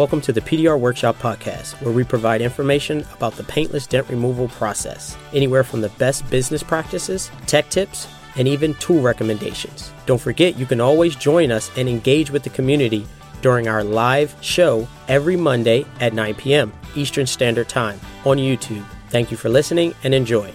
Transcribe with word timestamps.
Welcome 0.00 0.22
to 0.22 0.32
the 0.32 0.40
PDR 0.40 0.80
Workshop 0.80 1.18
Podcast, 1.18 1.72
where 1.82 1.92
we 1.92 2.04
provide 2.04 2.40
information 2.40 3.04
about 3.12 3.34
the 3.34 3.44
paintless 3.44 3.86
dent 3.86 4.08
removal 4.08 4.48
process, 4.48 5.14
anywhere 5.34 5.62
from 5.62 5.82
the 5.82 5.90
best 5.90 6.26
business 6.30 6.62
practices, 6.62 7.30
tech 7.46 7.68
tips, 7.68 8.08
and 8.36 8.48
even 8.48 8.72
tool 8.76 9.02
recommendations. 9.02 9.92
Don't 10.06 10.18
forget, 10.18 10.56
you 10.58 10.64
can 10.64 10.80
always 10.80 11.14
join 11.16 11.52
us 11.52 11.70
and 11.76 11.86
engage 11.86 12.30
with 12.30 12.44
the 12.44 12.48
community 12.48 13.06
during 13.42 13.68
our 13.68 13.84
live 13.84 14.34
show 14.40 14.88
every 15.06 15.36
Monday 15.36 15.84
at 16.00 16.14
9 16.14 16.34
p.m. 16.36 16.72
Eastern 16.96 17.26
Standard 17.26 17.68
Time 17.68 18.00
on 18.24 18.38
YouTube. 18.38 18.86
Thank 19.10 19.30
you 19.30 19.36
for 19.36 19.50
listening 19.50 19.94
and 20.02 20.14
enjoy. 20.14 20.50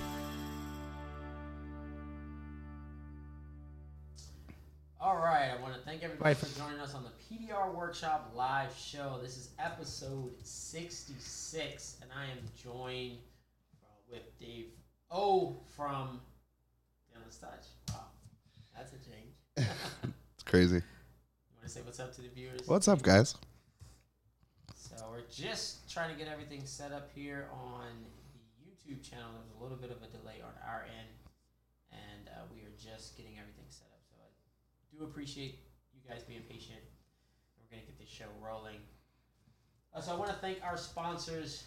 All 5.00 5.18
right, 5.18 5.52
I 5.55 5.62
want 5.62 5.75
to 5.75 5.82
thank 5.82 6.02
everybody 6.02 6.34
for 6.34 6.48
joining 6.57 6.80
us 6.80 6.96
on 6.96 7.04
the 7.04 7.12
PDR 7.30 7.71
Workshop 7.75 8.32
live 8.55 8.73
show. 8.77 9.20
This 9.22 9.36
is 9.36 9.50
episode 9.59 10.32
66, 10.41 11.98
and 12.02 12.09
I 12.18 12.23
am 12.32 12.38
joined 12.55 13.18
with 14.09 14.22
Dave 14.40 14.68
O 15.12 15.58
from 15.76 16.22
Dentless 17.12 17.41
Touch. 17.41 17.66
Wow, 17.90 18.05
that's 18.73 18.94
a 18.94 18.96
change. 18.96 19.36
It's 20.36 20.44
crazy. 20.46 20.76
You 20.77 21.55
want 21.58 21.66
to 21.66 21.70
say 21.70 21.82
what's 21.84 21.99
up 21.99 22.16
to 22.16 22.22
the 22.22 22.30
viewers? 22.30 22.62
What's 22.66 22.88
up, 22.88 23.02
guys? 23.02 23.36
So 24.74 24.96
we're 25.12 25.27
just 25.30 25.91
trying 25.91 26.13
to 26.13 26.18
get 26.18 26.32
everything 26.32 26.62
set 26.63 26.94
up 26.94 27.10
here 27.13 27.49
on 27.52 27.91
the 28.32 28.70
YouTube 28.72 29.04
channel. 29.04 29.32
There's 29.35 29.60
a 29.60 29.62
little 29.62 29.77
bit 29.77 29.91
of 29.91 29.98
a 29.98 30.08
delay 30.18 30.40
on 30.41 30.54
our 30.66 30.84
end, 30.84 31.12
and 31.91 32.30
uh, 32.30 32.46
we 32.54 32.62
are 32.62 32.76
just 32.80 33.18
getting 33.18 33.34
everything 33.38 33.66
set 33.68 33.88
up. 33.91 33.99
So 34.08 34.16
I 34.16 34.98
do 34.98 35.04
appreciate 35.04 35.60
you 35.94 35.99
guys 36.10 36.24
being 36.24 36.44
patient. 36.49 36.80
We're 37.75 37.81
gonna 37.81 37.88
get 37.88 37.99
this 37.99 38.09
show 38.09 38.25
rolling. 38.41 38.79
Uh, 39.93 39.99
so 39.99 40.13
I 40.13 40.15
want 40.15 40.29
to 40.29 40.37
thank 40.37 40.59
our 40.63 40.77
sponsors 40.77 41.63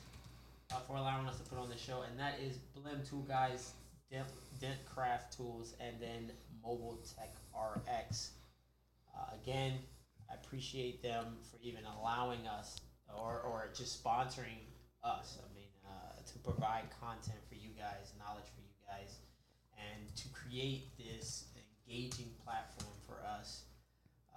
uh, 0.72 0.76
for 0.86 0.96
allowing 0.96 1.26
us 1.26 1.36
to 1.38 1.44
put 1.44 1.58
on 1.58 1.68
the 1.68 1.76
show, 1.76 2.02
and 2.08 2.18
that 2.18 2.38
is 2.40 2.56
Blim 2.74 3.06
Tool 3.08 3.26
Guys, 3.28 3.72
Dent, 4.10 4.26
Dent 4.58 4.78
Craft 4.86 5.36
Tools, 5.36 5.74
and 5.80 5.96
then 6.00 6.32
Mobile 6.62 6.98
Tech 7.14 7.36
RX. 7.52 8.30
Uh, 9.14 9.34
again, 9.42 9.74
I 10.30 10.34
appreciate 10.34 11.02
them 11.02 11.36
for 11.50 11.58
even 11.62 11.82
allowing 12.00 12.46
us 12.46 12.80
or, 13.14 13.40
or 13.40 13.68
just 13.76 14.02
sponsoring 14.02 14.64
us. 15.04 15.38
I 15.44 15.54
mean, 15.54 15.68
uh, 15.84 16.22
to 16.24 16.38
provide 16.38 16.84
content 17.02 17.38
for 17.50 17.56
you 17.56 17.70
guys, 17.76 18.12
knowledge 18.18 18.48
for 18.54 18.62
you 18.62 18.72
guys, 18.86 19.18
and 19.76 20.16
to 20.16 20.28
create 20.30 20.96
this 20.96 21.48
engaging 21.86 22.30
platform 22.42 22.94
for 23.06 23.22
us. 23.26 23.64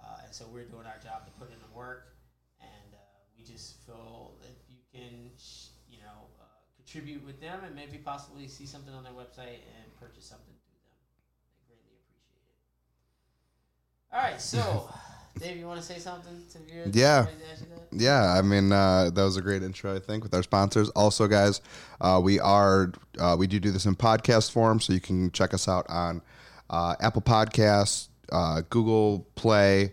Uh, 0.02 0.24
and 0.24 0.34
so 0.34 0.44
we're 0.52 0.64
doing 0.64 0.86
our 0.86 0.98
job 1.02 1.24
to 1.26 1.32
put 1.38 1.48
in 1.52 1.58
the 1.60 1.76
work, 1.76 2.14
and 2.60 2.94
uh, 2.94 2.98
we 3.38 3.44
just 3.44 3.76
feel 3.86 4.34
if 4.42 4.56
you 4.68 4.78
can, 4.92 5.30
sh- 5.38 5.68
you 5.88 5.98
know, 5.98 6.26
uh, 6.40 6.44
contribute 6.76 7.24
with 7.24 7.40
them 7.40 7.60
and 7.64 7.74
maybe 7.74 7.98
possibly 7.98 8.48
see 8.48 8.66
something 8.66 8.92
on 8.94 9.04
their 9.04 9.12
website 9.12 9.62
and 9.78 9.84
purchase 10.00 10.24
something 10.26 10.54
through 10.66 10.80
them. 10.82 10.98
They 11.68 11.74
greatly 11.74 11.96
appreciate 12.02 12.42
it. 14.02 14.16
All 14.16 14.22
right, 14.22 14.40
so 14.40 14.90
Dave, 15.38 15.56
you 15.56 15.66
want 15.66 15.80
to 15.80 15.86
say 15.86 15.98
something 15.98 16.42
to 16.52 16.58
viewers? 16.58 16.94
Yeah. 16.94 17.22
To 17.26 17.50
ask 17.52 17.60
you 17.62 17.66
that? 17.74 17.82
Yeah, 17.92 18.32
I 18.32 18.42
mean 18.42 18.72
uh, 18.72 19.10
that 19.12 19.22
was 19.22 19.36
a 19.36 19.42
great 19.42 19.62
intro, 19.62 19.94
I 19.94 19.98
think, 19.98 20.22
with 20.22 20.34
our 20.34 20.42
sponsors. 20.42 20.88
Also, 20.90 21.26
guys, 21.28 21.60
uh, 22.00 22.20
we 22.22 22.40
are 22.40 22.92
uh, 23.18 23.36
we 23.38 23.46
do 23.46 23.60
do 23.60 23.70
this 23.70 23.84
in 23.84 23.96
podcast 23.96 24.50
form, 24.50 24.80
so 24.80 24.92
you 24.92 25.00
can 25.00 25.30
check 25.30 25.52
us 25.52 25.68
out 25.68 25.84
on 25.90 26.22
uh, 26.70 26.94
Apple 27.00 27.20
Podcasts, 27.22 28.08
uh, 28.30 28.62
Google 28.70 29.26
Play, 29.34 29.92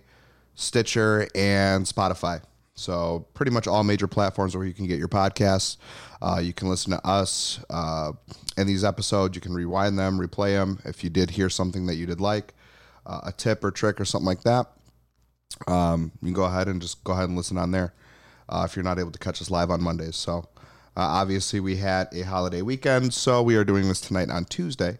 Stitcher, 0.55 1.27
and 1.35 1.85
Spotify. 1.85 2.41
So 2.75 3.27
pretty 3.33 3.52
much 3.52 3.67
all 3.67 3.83
major 3.83 4.08
platforms 4.08 4.55
where 4.55 4.66
you 4.66 4.73
can 4.73 4.88
get 4.88 4.99
your 4.99 5.09
podcasts. 5.09 5.77
Uh, 6.21 6.39
you 6.41 6.53
can 6.53 6.69
listen 6.69 6.91
to 6.91 7.05
us 7.05 7.59
uh, 7.69 8.14
in 8.58 8.67
these 8.67 8.86
episodes. 8.86 9.36
You 9.36 9.42
can 9.42 9.54
rewind 9.54 9.99
them, 9.99 10.17
replay 10.17 10.54
them. 10.54 10.80
If 10.86 11.04
you 11.04 11.09
did 11.09 11.31
hear 11.31 11.49
something 11.49 11.87
that 11.87 11.95
you 11.95 12.05
did 12.05 12.21
like, 12.21 12.54
uh, 13.05 13.21
a 13.26 13.31
tip 13.33 13.64
or 13.64 13.71
trick 13.71 13.99
or 13.99 14.05
something 14.05 14.26
like 14.26 14.43
that, 14.43 14.67
um, 15.67 16.11
you 16.21 16.27
can 16.27 16.33
go 16.33 16.45
ahead 16.45 16.67
and 16.67 16.81
just 16.81 17.04
go 17.04 17.11
ahead 17.11 17.25
and 17.25 17.36
listen 17.36 17.58
on 17.58 17.71
there 17.71 17.93
uh, 18.48 18.65
if 18.70 18.75
you're 18.75 18.83
not 18.83 18.98
able 18.98 19.11
to 19.11 19.20
catch 19.20 19.42
us 19.42 19.52
live 19.52 19.70
on 19.70 19.81
Mondays. 19.81 20.15
So, 20.15 20.48
uh, 20.95 21.02
obviously, 21.02 21.59
we 21.59 21.77
had 21.77 22.08
a 22.14 22.21
holiday 22.21 22.61
weekend, 22.61 23.14
so 23.14 23.42
we 23.42 23.55
are 23.55 23.64
doing 23.64 23.87
this 23.87 24.02
tonight 24.02 24.30
on 24.30 24.45
Tuesday, 24.45 24.99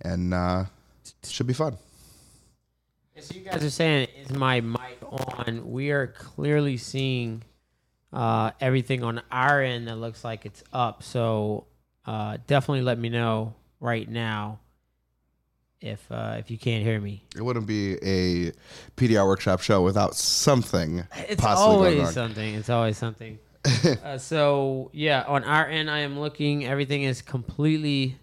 and 0.00 0.32
uh, 0.32 0.64
should 1.22 1.46
be 1.46 1.54
fun. 1.54 1.76
So 3.20 3.34
you 3.34 3.42
guys 3.42 3.64
are 3.64 3.70
saying, 3.70 4.08
is 4.16 4.30
my 4.30 4.60
mic 4.60 4.98
on? 5.02 5.70
We 5.70 5.90
are 5.90 6.06
clearly 6.06 6.76
seeing 6.76 7.42
uh, 8.12 8.52
everything 8.60 9.02
on 9.02 9.22
our 9.30 9.60
end 9.62 9.88
that 9.88 9.96
looks 9.96 10.24
like 10.24 10.46
it's 10.46 10.62
up. 10.72 11.02
So 11.02 11.66
uh, 12.06 12.38
definitely 12.46 12.82
let 12.82 12.98
me 12.98 13.08
know 13.08 13.54
right 13.80 14.08
now 14.08 14.60
if 15.80 16.10
uh, 16.10 16.36
if 16.38 16.50
you 16.50 16.58
can't 16.58 16.84
hear 16.84 17.00
me. 17.00 17.24
It 17.36 17.42
wouldn't 17.42 17.66
be 17.66 17.94
a 17.96 18.52
PDR 18.96 19.26
workshop 19.26 19.60
show 19.60 19.82
without 19.82 20.14
something 20.14 21.06
It's 21.28 21.40
possibly 21.40 21.76
going 21.76 22.00
always 22.00 22.14
something. 22.14 22.54
It's 22.54 22.70
always 22.70 22.96
something. 22.96 23.38
uh, 24.04 24.18
so 24.18 24.90
yeah, 24.92 25.24
on 25.26 25.44
our 25.44 25.66
end, 25.66 25.90
I 25.90 26.00
am 26.00 26.18
looking. 26.18 26.64
Everything 26.66 27.02
is 27.02 27.22
completely 27.22 28.16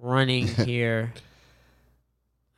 running 0.00 0.46
here. 0.66 1.12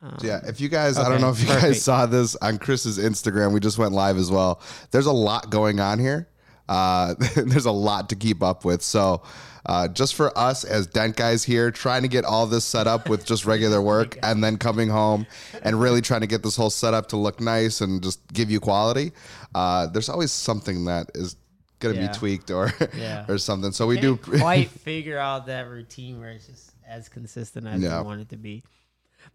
Um, 0.03 0.17
Yeah, 0.21 0.41
if 0.45 0.59
you 0.59 0.67
guys, 0.69 0.97
I 0.97 1.07
don't 1.09 1.21
know 1.21 1.29
if 1.29 1.39
you 1.39 1.47
perfect. 1.47 1.63
guys 1.63 1.81
saw 1.81 2.05
this 2.05 2.35
on 2.37 2.57
Chris's 2.57 2.99
Instagram. 2.99 3.53
We 3.53 3.59
just 3.61 3.77
went 3.77 3.93
live 3.93 4.17
as 4.17 4.29
well. 4.29 4.61
There's 4.91 5.05
a 5.05 5.11
lot 5.13 5.49
going 5.49 5.79
on 5.79 5.97
here. 5.99 6.27
Uh, 6.67 7.15
there's 7.35 7.65
a 7.65 7.71
lot 7.71 8.09
to 8.09 8.15
keep 8.15 8.43
up 8.43 8.65
with. 8.65 8.81
So, 8.81 9.21
uh, 9.65 9.87
just 9.87 10.15
for 10.15 10.37
us 10.37 10.65
as 10.65 10.87
dent 10.87 11.15
guys 11.15 11.43
here, 11.45 11.71
trying 11.71 12.01
to 12.01 12.09
get 12.09 12.25
all 12.25 12.45
this 12.47 12.65
set 12.65 12.85
up 12.85 13.07
with 13.07 13.25
just 13.25 13.45
regular 13.45 13.81
work, 13.93 14.17
and 14.21 14.43
then 14.43 14.57
coming 14.57 14.89
home 14.89 15.25
and 15.61 15.79
really 15.79 16.01
trying 16.01 16.21
to 16.21 16.27
get 16.27 16.43
this 16.43 16.57
whole 16.57 16.69
setup 16.69 17.07
to 17.09 17.17
look 17.17 17.39
nice 17.39 17.79
and 17.79 18.03
just 18.03 18.19
give 18.33 18.51
you 18.51 18.59
quality. 18.59 19.13
Uh, 19.55 19.87
there's 19.87 20.09
always 20.09 20.31
something 20.33 20.83
that 20.85 21.11
is 21.15 21.37
going 21.79 21.95
to 21.95 22.01
Yeah. 22.01 22.07
be 22.11 22.13
tweaked 22.13 22.51
or 22.51 22.73
Yeah. 22.97 23.25
or 23.29 23.37
something. 23.37 23.71
So 23.71 23.87
we 23.87 23.99
do. 24.01 24.17
Can't 24.17 24.39
quite 24.41 24.69
figure 24.69 25.17
out 25.17 25.45
that 25.47 25.69
routine 25.69 26.19
where 26.19 26.31
it's 26.31 26.47
just 26.47 26.71
as 26.85 27.07
consistent 27.07 27.65
as 27.67 27.81
Yeah. 27.81 28.01
we 28.01 28.05
want 28.05 28.19
it 28.21 28.29
to 28.29 28.37
be. 28.37 28.63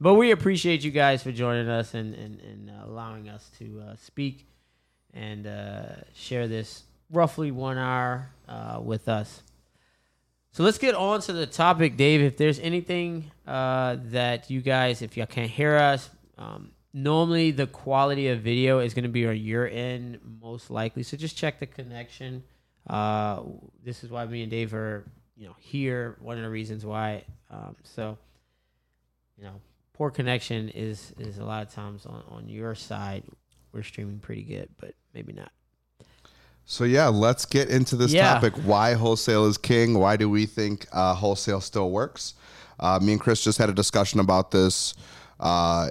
But 0.00 0.15
we 0.15 0.31
appreciate 0.31 0.84
you 0.84 0.91
guys 0.91 1.22
for 1.22 1.32
joining 1.32 1.69
us 1.69 1.94
and 1.94 2.15
and, 2.15 2.41
and 2.41 2.71
uh, 2.71 2.87
allowing 2.87 3.28
us 3.28 3.50
to 3.59 3.82
uh, 3.87 3.97
speak 3.97 4.47
and 5.15 5.47
uh, 5.47 5.87
share 6.15 6.49
this 6.49 6.84
roughly 7.10 7.50
one 7.50 7.78
hour 7.78 8.31
uh, 8.48 8.81
with 8.82 9.09
us. 9.09 9.43
So 10.53 10.62
let's 10.62 10.78
get 10.78 10.94
on 10.94 11.21
to 11.22 11.32
the 11.32 11.47
topic, 11.47 11.97
Dave. 11.97 12.21
If 12.21 12.37
there's 12.37 12.59
anything 12.59 13.31
uh, 13.47 13.97
that 14.06 14.50
you 14.50 14.60
guys, 14.60 15.03
if 15.03 15.16
y'all 15.16 15.27
can't 15.27 15.50
hear 15.50 15.77
us, 15.77 16.10
um, 16.37 16.72
normally 16.93 17.50
the 17.50 17.66
quality 17.66 18.28
of 18.28 18.41
video 18.41 18.81
is 18.81 18.94
going 18.94 19.04
to 19.04 19.10
be 19.10 19.27
on 19.27 19.37
your 19.37 19.69
end, 19.69 20.19
most 20.41 20.71
likely. 20.71 21.03
So 21.03 21.16
just 21.16 21.37
check 21.37 21.60
the 21.60 21.66
connection. 21.66 22.43
Uh, 22.88 23.43
this 23.84 24.03
is 24.03 24.10
why 24.10 24.25
me 24.27 24.43
and 24.43 24.50
Dave 24.50 24.75
are, 24.75 25.04
you 25.37 25.47
know, 25.47 25.54
here. 25.59 26.16
One 26.21 26.38
of 26.38 26.43
the 26.43 26.50
reasons 26.50 26.84
why. 26.84 27.25
Um, 27.50 27.77
so, 27.82 28.19
you 29.37 29.44
know, 29.44 29.60
poor 29.98 30.10
connection 30.10 30.69
is 30.70 31.12
is 31.19 31.38
a 31.38 31.44
lot 31.44 31.66
of 31.66 31.72
times 31.75 32.06
on 32.06 32.22
on 32.31 32.48
your 32.48 32.75
side. 32.75 33.25
We're 33.72 33.82
streaming 33.82 34.20
pretty 34.20 34.44
good, 34.44 34.69
but 34.81 34.94
maybe 35.12 35.32
not. 35.34 35.50
So 36.64 36.84
yeah, 36.84 37.09
let's 37.09 37.44
get 37.44 37.69
into 37.69 37.97
this 37.97 38.12
Yeah. 38.12 38.34
topic. 38.34 38.54
Why 38.64 38.94
wholesale 38.94 39.47
is 39.47 39.59
king? 39.59 39.98
Why 39.98 40.16
do 40.16 40.31
we 40.31 40.47
think 40.47 40.86
uh, 40.92 41.14
wholesale 41.14 41.60
still 41.60 41.91
works? 41.91 42.34
Uh, 42.78 42.98
me 43.03 43.12
and 43.12 43.20
Chris 43.20 43.42
just 43.42 43.59
had 43.59 43.69
a 43.69 43.72
discussion 43.72 44.20
about 44.20 44.50
this 44.53 44.94
uh, 45.41 45.88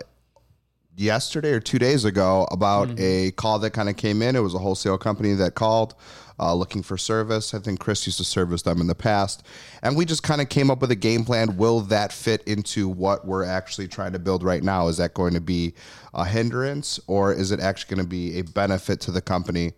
yesterday 0.96 1.52
or 1.52 1.60
two 1.60 1.78
days 1.80 2.06
ago 2.06 2.48
about 2.52 2.90
a 3.00 3.32
call 3.32 3.60
that 3.60 3.72
kind 3.72 3.90
of 3.90 3.98
came 3.98 4.22
in. 4.22 4.36
It 4.36 4.40
was 4.40 4.54
a 4.54 4.60
wholesale 4.60 4.98
company 4.98 5.34
that 5.34 5.54
called. 5.56 5.94
Uh, 6.40 6.54
looking 6.54 6.84
for 6.84 7.00
service. 7.00 7.56
I 7.56 7.60
think 7.60 7.80
Chris 7.80 8.06
used 8.06 8.20
to 8.20 8.24
service 8.24 8.62
them 8.62 8.80
in 8.80 8.86
the 8.86 8.94
past. 8.94 9.44
And 9.82 9.98
we 9.98 10.06
just 10.06 10.22
kind 10.22 10.40
of 10.40 10.50
came 10.50 10.70
up 10.70 10.82
with 10.82 10.92
a 10.92 10.96
game 10.96 11.26
plan. 11.26 11.58
Will 11.58 11.80
that 11.82 12.14
fit 12.14 12.44
into 12.44 12.88
what 12.88 13.26
we're 13.26 13.44
actually 13.44 13.88
trying 13.88 14.14
to 14.14 14.20
build 14.20 14.44
right 14.44 14.62
now? 14.62 14.88
Is 14.88 14.98
that 14.98 15.16
going 15.16 15.34
to 15.34 15.42
be 15.42 15.74
a 16.14 16.24
hindrance 16.24 17.00
or 17.08 17.34
is 17.34 17.52
it 17.52 17.60
actually 17.60 17.96
going 17.96 18.06
to 18.06 18.10
be 18.10 18.38
a 18.38 18.44
benefit 18.44 19.00
to 19.02 19.12
the 19.12 19.22
company? 19.22 19.74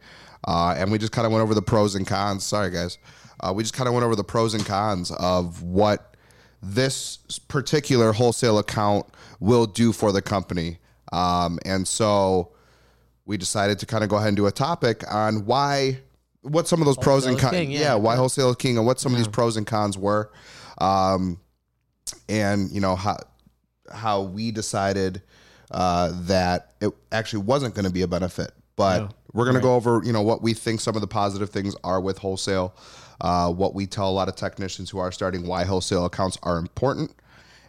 Uh, 0.45 0.75
and 0.77 0.91
we 0.91 0.97
just 0.97 1.13
kind 1.13 1.25
of 1.25 1.31
went 1.31 1.43
over 1.43 1.53
the 1.53 1.61
pros 1.61 1.95
and 1.95 2.05
cons. 2.05 2.45
Sorry, 2.45 2.71
guys. 2.71 2.97
Uh, 3.39 3.53
we 3.55 3.63
just 3.63 3.73
kind 3.73 3.87
of 3.87 3.93
went 3.93 4.05
over 4.05 4.15
the 4.15 4.23
pros 4.23 4.53
and 4.53 4.65
cons 4.65 5.11
of 5.11 5.63
what 5.63 6.17
this 6.61 7.17
particular 7.47 8.11
wholesale 8.11 8.59
account 8.59 9.05
will 9.39 9.65
do 9.65 9.93
for 9.93 10.11
the 10.11 10.21
company. 10.21 10.79
Um, 11.11 11.59
and 11.65 11.87
so 11.87 12.51
we 13.25 13.37
decided 13.37 13.79
to 13.79 13.85
kind 13.85 14.03
of 14.03 14.09
go 14.09 14.17
ahead 14.17 14.29
and 14.29 14.37
do 14.37 14.47
a 14.47 14.51
topic 14.51 15.03
on 15.09 15.45
why, 15.45 15.99
what 16.49 16.67
some 16.67 16.81
of 16.81 16.85
those 16.85 16.97
pros 16.97 17.25
and 17.25 17.37
cons, 17.37 17.53
king, 17.53 17.71
yeah. 17.71 17.79
yeah. 17.79 17.95
why 17.95 18.15
wholesale 18.15 18.55
king 18.55 18.77
and 18.77 18.85
what 18.85 18.99
some 18.99 19.11
of 19.13 19.17
these 19.17 19.27
pros 19.27 19.57
and 19.57 19.65
cons 19.65 19.97
were. 19.97 20.31
Um, 20.79 21.39
and 22.27 22.71
you 22.71 22.81
know, 22.81 22.95
how, 22.95 23.17
how 23.91 24.21
we 24.23 24.51
decided, 24.51 25.21
uh, 25.71 26.11
that 26.23 26.73
it 26.81 26.91
actually 27.11 27.43
wasn't 27.43 27.75
going 27.75 27.85
to 27.85 27.91
be 27.91 28.01
a 28.01 28.07
benefit 28.07 28.51
but 28.79 29.01
Yeah. 29.01 29.07
we're 29.33 29.45
gonna 29.45 29.59
go 29.59 29.75
over 29.75 30.01
you 30.05 30.13
know 30.13 30.21
what 30.21 30.41
we 30.41 30.53
think 30.53 30.79
some 30.79 30.95
of 30.95 31.01
the 31.01 31.07
positive 31.07 31.49
things 31.49 31.75
are 31.83 31.99
with 31.99 32.17
wholesale. 32.17 32.73
Uh, 33.19 33.51
what 33.51 33.75
we 33.75 33.85
tell 33.85 34.09
a 34.09 34.11
lot 34.11 34.29
of 34.29 34.37
technicians 34.37 34.89
who 34.89 34.97
are 34.99 35.11
starting 35.11 35.45
why 35.45 35.65
wholesale 35.65 36.05
accounts 36.05 36.37
are 36.43 36.57
important, 36.57 37.11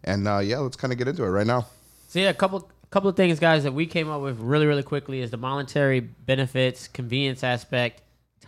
and 0.04 0.28
uh, 0.28 0.38
yeah, 0.38 0.58
let's 0.58 0.76
kind 0.76 0.92
of 0.92 0.98
get 0.98 1.08
into 1.08 1.24
it 1.24 1.28
right 1.30 1.48
now. 1.48 1.66
So 2.06 2.20
yeah, 2.20 2.28
a 2.28 2.34
couple 2.34 2.70
couple 2.92 3.10
of 3.10 3.16
things, 3.16 3.40
guys, 3.40 3.64
that 3.64 3.72
we 3.72 3.86
came 3.86 4.08
up 4.08 4.22
with 4.22 4.38
really 4.38 4.66
really 4.66 4.84
quickly 4.84 5.20
is 5.20 5.32
the 5.32 5.36
monetary 5.36 5.98
benefits, 5.98 6.86
convenience 6.86 7.42
aspect, 7.42 8.02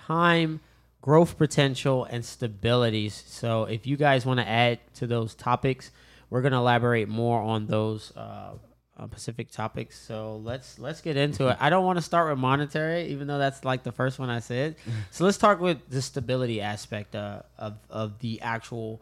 time, 0.07 0.61
growth 1.01 1.39
potential, 1.39 2.05
and 2.05 2.23
stabilities. 2.25 3.13
So 3.13 3.65
if 3.65 3.87
you 3.87 3.97
guys 3.97 4.25
want 4.27 4.41
to 4.41 4.49
add 4.49 4.81
to 4.95 5.07
those 5.07 5.35
topics, 5.35 5.91
we're 6.31 6.43
gonna 6.43 6.61
elaborate 6.61 7.09
more 7.09 7.41
on 7.41 7.67
those. 7.67 8.13
Uh, 8.17 8.55
uh, 8.95 9.07
Pacific 9.07 9.51
topics, 9.51 9.99
so 9.99 10.37
let's 10.45 10.79
let's 10.79 11.01
get 11.01 11.17
into 11.17 11.49
it. 11.49 11.57
I 11.59 11.71
don't 11.71 11.85
want 11.85 11.97
to 11.97 12.03
start 12.03 12.29
with 12.29 12.39
monetary, 12.39 13.07
even 13.07 13.27
though 13.27 13.39
that's 13.39 13.65
like 13.65 13.83
the 13.85 13.91
first 13.91 14.19
one 14.19 14.29
I 14.29 14.41
said. 14.41 14.77
So 15.11 15.25
let's 15.25 15.39
talk 15.39 15.61
with 15.61 15.89
the 15.89 16.03
stability 16.03 16.61
aspect 16.61 17.17
uh, 17.17 17.41
of 17.59 17.79
of 17.89 18.19
the 18.19 18.43
actual 18.43 19.01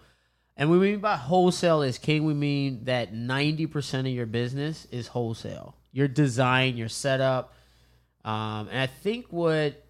and 0.61 0.71
we 0.71 0.77
mean 0.77 0.99
by 1.01 1.17
wholesale 1.17 1.81
is 1.81 1.97
king, 1.97 2.25
we 2.25 2.35
mean 2.35 2.85
that 2.85 3.15
90% 3.15 4.01
of 4.01 4.07
your 4.09 4.27
business 4.27 4.87
is 4.91 5.07
wholesale. 5.07 5.75
Your 5.91 6.07
design, 6.07 6.77
your 6.77 6.91
setup. 6.91 7.55
Um, 8.27 8.69
and 8.71 8.79
I 8.79 8.87
think 8.87 9.25
what, 9.31 9.83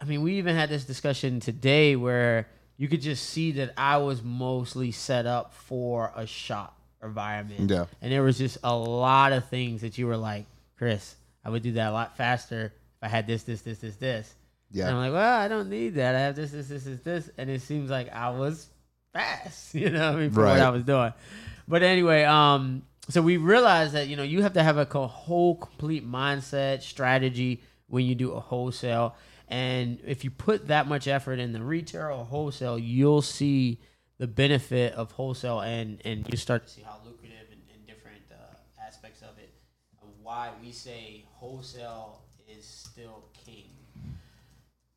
I 0.00 0.04
mean, 0.04 0.22
we 0.22 0.34
even 0.38 0.54
had 0.54 0.68
this 0.68 0.84
discussion 0.84 1.40
today 1.40 1.96
where 1.96 2.48
you 2.76 2.88
could 2.88 3.00
just 3.00 3.30
see 3.30 3.52
that 3.52 3.72
I 3.76 3.96
was 3.98 4.22
mostly 4.22 4.90
set 4.92 5.26
up 5.26 5.54
for 5.54 6.12
a 6.14 6.26
shop 6.26 6.78
environment. 7.02 7.70
Yeah. 7.70 7.86
And 8.02 8.12
there 8.12 8.22
was 8.22 8.36
just 8.38 8.58
a 8.62 8.74
lot 8.76 9.32
of 9.32 9.48
things 9.48 9.80
that 9.80 9.96
you 9.96 10.06
were 10.06 10.16
like, 10.16 10.44
Chris, 10.76 11.16
I 11.44 11.50
would 11.50 11.62
do 11.62 11.72
that 11.72 11.88
a 11.88 11.92
lot 11.92 12.16
faster 12.16 12.66
if 12.66 13.02
I 13.02 13.08
had 13.08 13.26
this, 13.26 13.44
this, 13.44 13.62
this, 13.62 13.78
this, 13.78 13.96
this. 13.96 14.34
Yeah. 14.70 14.88
And 14.88 14.96
I'm 14.96 15.00
like, 15.04 15.12
well, 15.12 15.40
I 15.40 15.48
don't 15.48 15.70
need 15.70 15.94
that. 15.94 16.14
I 16.14 16.20
have 16.20 16.36
this, 16.36 16.50
this, 16.50 16.68
this, 16.68 16.84
this, 16.84 17.00
this. 17.00 17.30
And 17.38 17.48
it 17.48 17.62
seems 17.62 17.88
like 17.88 18.12
I 18.12 18.30
was 18.30 18.66
fast, 19.14 19.74
you 19.74 19.88
know, 19.90 20.10
what 20.12 20.18
I 20.18 20.20
mean, 20.20 20.30
for 20.30 20.42
Right. 20.42 20.52
what 20.58 20.60
I 20.60 20.70
was 20.70 20.84
doing. 20.84 21.12
But 21.68 21.82
anyway, 21.82 22.24
um, 22.24 22.82
so 23.08 23.22
we 23.22 23.36
realized 23.38 23.94
that 23.94 24.08
you 24.08 24.16
know 24.16 24.22
you 24.24 24.42
have 24.42 24.52
to 24.54 24.62
have 24.62 24.76
a 24.78 24.86
co- 24.86 25.06
whole 25.06 25.54
complete 25.56 26.06
mindset 26.08 26.82
strategy 26.82 27.62
when 27.88 28.04
you 28.04 28.14
do 28.16 28.32
a 28.32 28.40
wholesale, 28.40 29.14
and 29.48 29.98
if 30.04 30.24
you 30.24 30.30
put 30.30 30.68
that 30.68 30.88
much 30.88 31.06
effort 31.06 31.38
in 31.38 31.52
the 31.52 31.62
retail 31.62 32.06
or 32.06 32.24
wholesale, 32.24 32.78
you'll 32.78 33.22
see 33.22 33.80
the 34.18 34.26
benefit 34.26 34.92
of 34.94 35.12
wholesale, 35.12 35.60
and 35.60 36.00
and 36.04 36.26
you 36.30 36.36
start 36.36 36.66
to 36.66 36.72
see 36.72 36.82
how 36.82 37.00
lucrative 37.04 37.46
and, 37.50 37.60
and 37.72 37.86
different 37.86 38.22
uh, 38.32 38.84
aspects 38.84 39.22
of 39.22 39.38
it, 39.38 39.52
and 40.02 40.10
why 40.22 40.50
we 40.62 40.72
say 40.72 41.24
wholesale 41.32 42.22
is 42.48 42.64
still 42.64 43.24
king. 43.44 43.70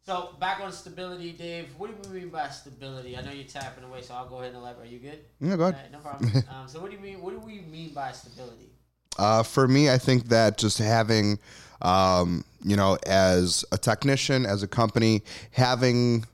So 0.09 0.35
back 0.39 0.59
on 0.61 0.71
stability, 0.71 1.33
Dave. 1.33 1.67
What 1.77 1.91
do 1.91 2.09
we 2.09 2.21
mean 2.21 2.29
by 2.29 2.49
stability? 2.49 3.15
I 3.15 3.21
know 3.21 3.31
you're 3.31 3.43
tapping 3.43 3.83
away, 3.83 4.01
so 4.01 4.15
I'll 4.15 4.27
go 4.27 4.37
ahead 4.37 4.53
and 4.53 4.57
elaborate. 4.57 4.87
Are 4.87 4.91
you 4.91 4.97
good? 4.97 5.19
Yeah, 5.39 5.55
go 5.55 5.67
ahead. 5.67 5.75
Right, 5.75 5.91
no 5.91 5.99
problem. 5.99 6.31
um, 6.49 6.67
so 6.67 6.79
what 6.79 6.89
do 6.89 6.97
you 6.97 7.03
mean? 7.03 7.21
What 7.21 7.39
do 7.39 7.39
we 7.39 7.61
mean 7.61 7.93
by 7.93 8.11
stability? 8.11 8.71
Uh, 9.19 9.43
for 9.43 9.67
me, 9.67 9.89
I 9.89 9.97
think 9.97 10.29
that 10.29 10.57
just 10.57 10.77
having, 10.77 11.39
um, 11.81 12.45
you 12.63 12.77
know, 12.77 12.97
as 13.05 13.65
a 13.73 13.77
technician, 13.77 14.45
as 14.45 14.63
a 14.63 14.67
company, 14.67 15.23
having 15.51 16.25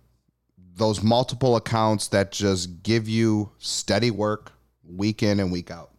those 0.76 1.02
multiple 1.02 1.56
accounts 1.56 2.10
that 2.10 2.32
just 2.32 2.84
give 2.84 3.10
you 3.10 3.50
steady 3.58 4.12
work 4.12 4.52
week 4.88 5.24
in 5.24 5.40
and 5.40 5.52
week 5.52 5.72
out. 5.72 5.90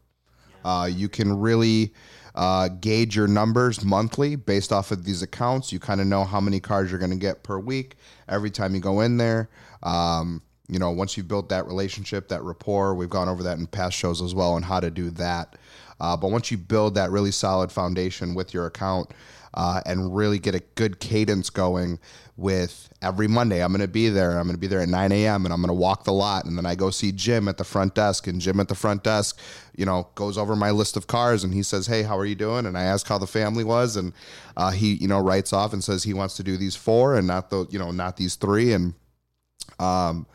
Uh, 0.64 0.88
you 0.88 1.08
can 1.08 1.36
really 1.36 1.92
uh, 2.36 2.68
gauge 2.68 3.16
your 3.16 3.26
numbers 3.26 3.84
monthly 3.84 4.36
based 4.36 4.72
off 4.72 4.92
of 4.92 5.04
these 5.04 5.22
accounts. 5.22 5.72
You 5.72 5.80
kind 5.80 6.00
of 6.00 6.06
know 6.06 6.22
how 6.22 6.40
many 6.40 6.60
cars 6.60 6.88
you're 6.90 7.00
going 7.00 7.10
to 7.10 7.16
get 7.16 7.42
per 7.42 7.58
week 7.58 7.96
every 8.28 8.50
time 8.50 8.76
you 8.76 8.80
go 8.80 9.00
in 9.00 9.16
there. 9.16 9.48
Um, 9.82 10.40
you 10.68 10.78
know, 10.78 10.90
once 10.90 11.16
you've 11.16 11.28
built 11.28 11.48
that 11.48 11.66
relationship, 11.66 12.28
that 12.28 12.42
rapport, 12.42 12.94
we've 12.94 13.10
gone 13.10 13.28
over 13.28 13.42
that 13.42 13.58
in 13.58 13.66
past 13.66 13.96
shows 13.96 14.22
as 14.22 14.36
well 14.36 14.52
on 14.52 14.62
how 14.62 14.78
to 14.78 14.90
do 14.90 15.10
that. 15.10 15.56
Uh, 16.00 16.16
but 16.16 16.30
once 16.30 16.50
you 16.50 16.58
build 16.58 16.94
that 16.94 17.10
really 17.10 17.30
solid 17.30 17.72
foundation 17.72 18.34
with 18.34 18.52
your 18.52 18.66
account 18.66 19.10
uh, 19.54 19.80
and 19.86 20.14
really 20.14 20.38
get 20.38 20.54
a 20.54 20.60
good 20.74 21.00
cadence 21.00 21.48
going 21.48 21.98
with 22.36 22.90
every 23.00 23.26
Monday, 23.26 23.62
I'm 23.64 23.72
going 23.72 23.80
to 23.80 23.88
be 23.88 24.10
there. 24.10 24.32
I'm 24.32 24.44
going 24.44 24.54
to 24.54 24.60
be 24.60 24.66
there 24.66 24.82
at 24.82 24.88
9 24.88 25.12
a.m. 25.12 25.46
and 25.46 25.54
I'm 25.54 25.60
going 25.60 25.68
to 25.68 25.74
walk 25.74 26.04
the 26.04 26.12
lot. 26.12 26.44
And 26.44 26.58
then 26.58 26.66
I 26.66 26.74
go 26.74 26.90
see 26.90 27.12
Jim 27.12 27.48
at 27.48 27.56
the 27.56 27.64
front 27.64 27.94
desk. 27.94 28.26
And 28.26 28.40
Jim 28.40 28.60
at 28.60 28.68
the 28.68 28.74
front 28.74 29.02
desk, 29.04 29.40
you 29.74 29.86
know, 29.86 30.08
goes 30.14 30.36
over 30.36 30.54
my 30.54 30.70
list 30.70 30.98
of 30.98 31.06
cars 31.06 31.44
and 31.44 31.54
he 31.54 31.62
says, 31.62 31.86
Hey, 31.86 32.02
how 32.02 32.18
are 32.18 32.26
you 32.26 32.34
doing? 32.34 32.66
And 32.66 32.76
I 32.76 32.84
ask 32.84 33.06
how 33.06 33.16
the 33.16 33.26
family 33.26 33.64
was. 33.64 33.96
And 33.96 34.12
uh, 34.56 34.70
he, 34.70 34.94
you 34.94 35.08
know, 35.08 35.20
writes 35.20 35.54
off 35.54 35.72
and 35.72 35.82
says 35.82 36.02
he 36.02 36.12
wants 36.12 36.36
to 36.36 36.42
do 36.42 36.58
these 36.58 36.76
four 36.76 37.16
and 37.16 37.26
not 37.26 37.48
the, 37.48 37.66
you 37.70 37.78
know, 37.78 37.90
not 37.90 38.18
these 38.18 38.34
three. 38.34 38.74
And, 38.74 38.92
um, 39.78 40.26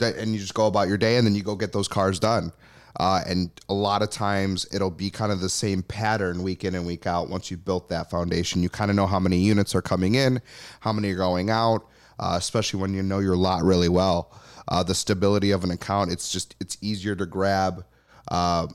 and 0.00 0.32
you 0.32 0.38
just 0.38 0.54
go 0.54 0.68
about 0.68 0.86
your 0.86 0.98
day 0.98 1.16
and 1.16 1.26
then 1.26 1.34
you 1.34 1.42
go 1.42 1.56
get 1.56 1.72
those 1.72 1.88
cars 1.88 2.20
done. 2.20 2.52
Uh, 2.98 3.22
and 3.26 3.50
a 3.68 3.74
lot 3.74 4.02
of 4.02 4.10
times 4.10 4.66
it'll 4.72 4.90
be 4.90 5.08
kind 5.08 5.30
of 5.30 5.40
the 5.40 5.48
same 5.48 5.82
pattern 5.82 6.42
week 6.42 6.64
in 6.64 6.74
and 6.74 6.84
week 6.84 7.06
out. 7.06 7.28
Once 7.28 7.50
you've 7.50 7.64
built 7.64 7.88
that 7.88 8.10
foundation, 8.10 8.62
you 8.62 8.68
kind 8.68 8.90
of 8.90 8.96
know 8.96 9.06
how 9.06 9.20
many 9.20 9.38
units 9.38 9.74
are 9.74 9.82
coming 9.82 10.16
in, 10.16 10.40
how 10.80 10.92
many 10.92 11.10
are 11.12 11.16
going 11.16 11.48
out, 11.48 11.86
uh, 12.18 12.34
especially 12.36 12.80
when 12.80 12.92
you 12.92 13.02
know 13.02 13.20
your 13.20 13.36
lot 13.36 13.62
really 13.62 13.88
well. 13.88 14.32
Uh, 14.66 14.82
the 14.82 14.94
stability 14.94 15.52
of 15.52 15.64
an 15.64 15.70
account, 15.70 16.10
it's 16.10 16.32
just, 16.32 16.56
it's 16.60 16.76
easier 16.80 17.14
to 17.14 17.24
grab, 17.24 17.84
uh, 18.30 18.66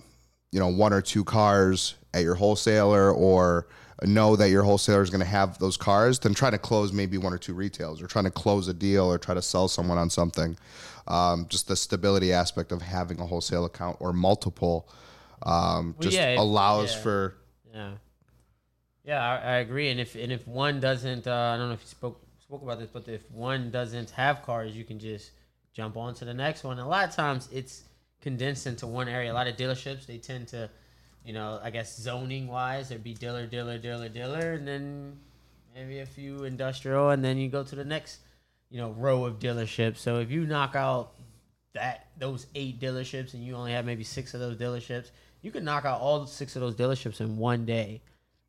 you 0.51 0.59
know, 0.59 0.69
one 0.69 0.93
or 0.93 1.01
two 1.01 1.23
cars 1.23 1.95
at 2.13 2.23
your 2.23 2.35
wholesaler 2.35 3.11
or 3.11 3.67
know 4.05 4.35
that 4.35 4.49
your 4.49 4.63
wholesaler 4.63 5.01
is 5.01 5.09
going 5.09 5.21
to 5.21 5.25
have 5.25 5.57
those 5.59 5.77
cars 5.77 6.19
than 6.19 6.33
trying 6.33 6.51
to 6.51 6.57
close 6.57 6.91
maybe 6.91 7.17
one 7.17 7.33
or 7.33 7.37
two 7.37 7.53
retails 7.53 8.01
or 8.01 8.07
trying 8.07 8.25
to 8.25 8.31
close 8.31 8.67
a 8.67 8.73
deal 8.73 9.05
or 9.05 9.17
try 9.17 9.33
to 9.33 9.41
sell 9.41 9.67
someone 9.67 9.97
on 9.97 10.09
something. 10.09 10.57
Um, 11.07 11.47
just 11.49 11.67
the 11.67 11.75
stability 11.75 12.31
aspect 12.31 12.71
of 12.71 12.81
having 12.81 13.19
a 13.19 13.25
wholesale 13.25 13.65
account 13.65 13.97
or 13.99 14.13
multiple 14.13 14.89
um, 15.41 15.95
Well, 15.97 16.03
just 16.03 16.15
yeah, 16.15 16.39
allows 16.39 16.93
yeah. 16.95 17.01
for 17.01 17.35
Yeah, 17.73 17.91
yeah, 19.03 19.21
I, 19.21 19.35
I 19.35 19.55
agree. 19.57 19.89
And 19.89 19.99
if 19.99 20.15
and 20.15 20.31
if 20.31 20.47
one 20.47 20.79
doesn't, 20.79 21.27
uh, 21.27 21.53
I 21.53 21.57
don't 21.57 21.67
know 21.67 21.73
if 21.73 21.81
you 21.81 21.87
spoke 21.87 22.21
spoke 22.39 22.61
about 22.61 22.79
this, 22.79 22.89
but 22.91 23.07
if 23.07 23.29
one 23.31 23.71
doesn't 23.71 24.11
have 24.11 24.43
cars, 24.43 24.75
you 24.75 24.83
can 24.83 24.99
just 24.99 25.31
jump 25.73 25.97
on 25.97 26.13
to 26.15 26.25
the 26.25 26.33
next 26.33 26.63
one. 26.63 26.79
a 26.79 26.87
lot 26.87 27.09
of 27.09 27.15
times, 27.15 27.49
it's 27.51 27.83
condensed 28.21 28.67
into 28.67 28.87
one 28.87 29.07
area. 29.09 29.31
A 29.31 29.33
lot 29.33 29.47
of 29.47 29.57
dealerships 29.57 30.05
they 30.05 30.17
tend 30.17 30.47
to, 30.49 30.69
you 31.25 31.33
know, 31.33 31.59
I 31.63 31.71
guess 31.71 31.97
zoning 31.97 32.47
wise, 32.47 32.89
there'd 32.89 33.03
be 33.03 33.13
dealer, 33.13 33.47
dealer, 33.47 33.77
dealer, 33.77 34.07
dealer, 34.07 34.53
and 34.53 34.67
then 34.67 35.17
maybe 35.75 35.99
a 35.99 36.05
few 36.05 36.43
industrial, 36.43 37.09
and 37.09 37.25
then 37.25 37.37
you 37.37 37.49
go 37.49 37.63
to 37.63 37.75
the 37.75 37.83
next, 37.83 38.19
you 38.73 38.81
know, 38.81 38.89
row 38.93 39.23
of 39.25 39.37
dealerships. 39.37 39.97
So 39.97 40.17
if 40.19 40.31
you 40.31 40.47
knock 40.47 40.75
out 40.75 41.11
that 41.73 42.07
those 42.17 42.47
eight 42.55 42.79
dealerships 42.81 43.35
and 43.35 43.43
you 43.43 43.55
only 43.55 43.71
have 43.71 43.85
maybe 43.85 44.03
six 44.03 44.33
of 44.33 44.39
those 44.39 44.57
dealerships, 44.57 45.11
you 45.43 45.51
can 45.51 45.63
knock 45.63 45.85
out 45.85 46.01
all 46.01 46.25
six 46.25 46.55
of 46.55 46.61
those 46.63 46.73
dealerships 46.73 47.21
in 47.21 47.37
one 47.37 47.65
day. 47.67 48.01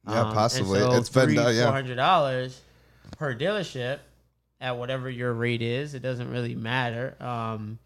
Yeah, 0.09 0.23
possibly. 0.33 0.81
And 0.81 0.93
so 0.93 0.99
It's 0.99 1.11
been 1.11 1.25
three, 1.27 1.35
done, 1.35 1.55
yeah. 1.55 1.65
four 1.65 1.73
hundred 1.73 1.97
dollars 1.97 2.59
per 3.19 3.35
dealership 3.35 3.99
at 4.63 4.79
whatever 4.79 5.11
your 5.11 5.35
rate 5.35 5.61
is. 5.61 5.93
It 5.93 6.01
doesn't 6.01 6.31
really 6.31 6.55
matter. 6.55 7.17
Um, 7.21 7.79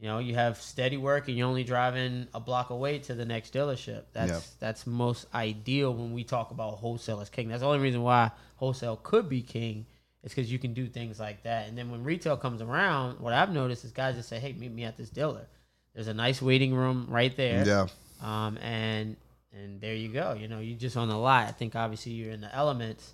you 0.00 0.08
know, 0.08 0.18
you 0.18 0.34
have 0.34 0.60
steady 0.60 0.96
work 0.96 1.28
and 1.28 1.38
you're 1.38 1.46
only 1.46 1.62
driving 1.62 2.26
a 2.34 2.40
block 2.40 2.70
away 2.70 2.98
to 3.00 3.14
the 3.14 3.24
next 3.24 3.54
dealership. 3.54 4.02
That's 4.12 4.30
Yeah. 4.32 4.40
that's 4.58 4.84
most 4.84 5.26
ideal 5.32 5.94
when 5.94 6.12
we 6.12 6.24
talk 6.24 6.50
about 6.50 6.78
wholesale 6.78 7.20
as 7.20 7.30
king. 7.30 7.50
That's 7.50 7.60
the 7.60 7.68
only 7.68 7.78
reason 7.78 8.02
why 8.02 8.32
wholesale 8.56 8.96
could 8.96 9.28
be 9.28 9.42
king 9.42 9.86
is 10.22 10.32
because 10.34 10.50
you 10.50 10.58
can 10.58 10.74
do 10.74 10.86
things 10.86 11.18
like 11.18 11.42
that. 11.42 11.68
And 11.68 11.76
then 11.76 11.90
when 11.90 12.04
retail 12.04 12.36
comes 12.36 12.62
around, 12.62 13.20
what 13.20 13.32
I've 13.32 13.52
noticed 13.52 13.84
is 13.84 13.92
guys 13.92 14.16
just 14.16 14.28
say, 14.28 14.38
"Hey, 14.38 14.52
meet 14.52 14.72
me 14.72 14.84
at 14.84 14.96
this 14.96 15.10
dealer." 15.10 15.46
There's 15.94 16.08
a 16.08 16.14
nice 16.14 16.40
waiting 16.40 16.74
room 16.74 17.06
right 17.08 17.36
there. 17.36 17.64
yeah 17.66 17.86
Um, 18.22 18.56
and 18.58 19.16
and 19.52 19.80
there 19.80 19.94
you 19.94 20.08
go. 20.08 20.34
You 20.38 20.48
know, 20.48 20.60
you 20.60 20.74
just 20.74 20.96
on 20.96 21.08
the 21.08 21.16
lot. 21.16 21.48
I 21.48 21.52
think 21.52 21.76
obviously 21.76 22.12
you're 22.12 22.32
in 22.32 22.40
the 22.40 22.54
elements. 22.54 23.12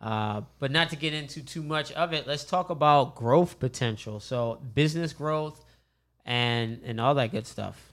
Uh, 0.00 0.42
but 0.58 0.72
not 0.72 0.90
to 0.90 0.96
get 0.96 1.14
into 1.14 1.44
too 1.44 1.62
much 1.62 1.92
of 1.92 2.12
it, 2.12 2.26
let's 2.26 2.44
talk 2.44 2.70
about 2.70 3.14
growth 3.14 3.60
potential. 3.60 4.18
So 4.18 4.60
business 4.74 5.12
growth 5.12 5.64
and 6.24 6.80
and 6.84 7.00
all 7.00 7.14
that 7.14 7.30
good 7.30 7.46
stuff. 7.46 7.92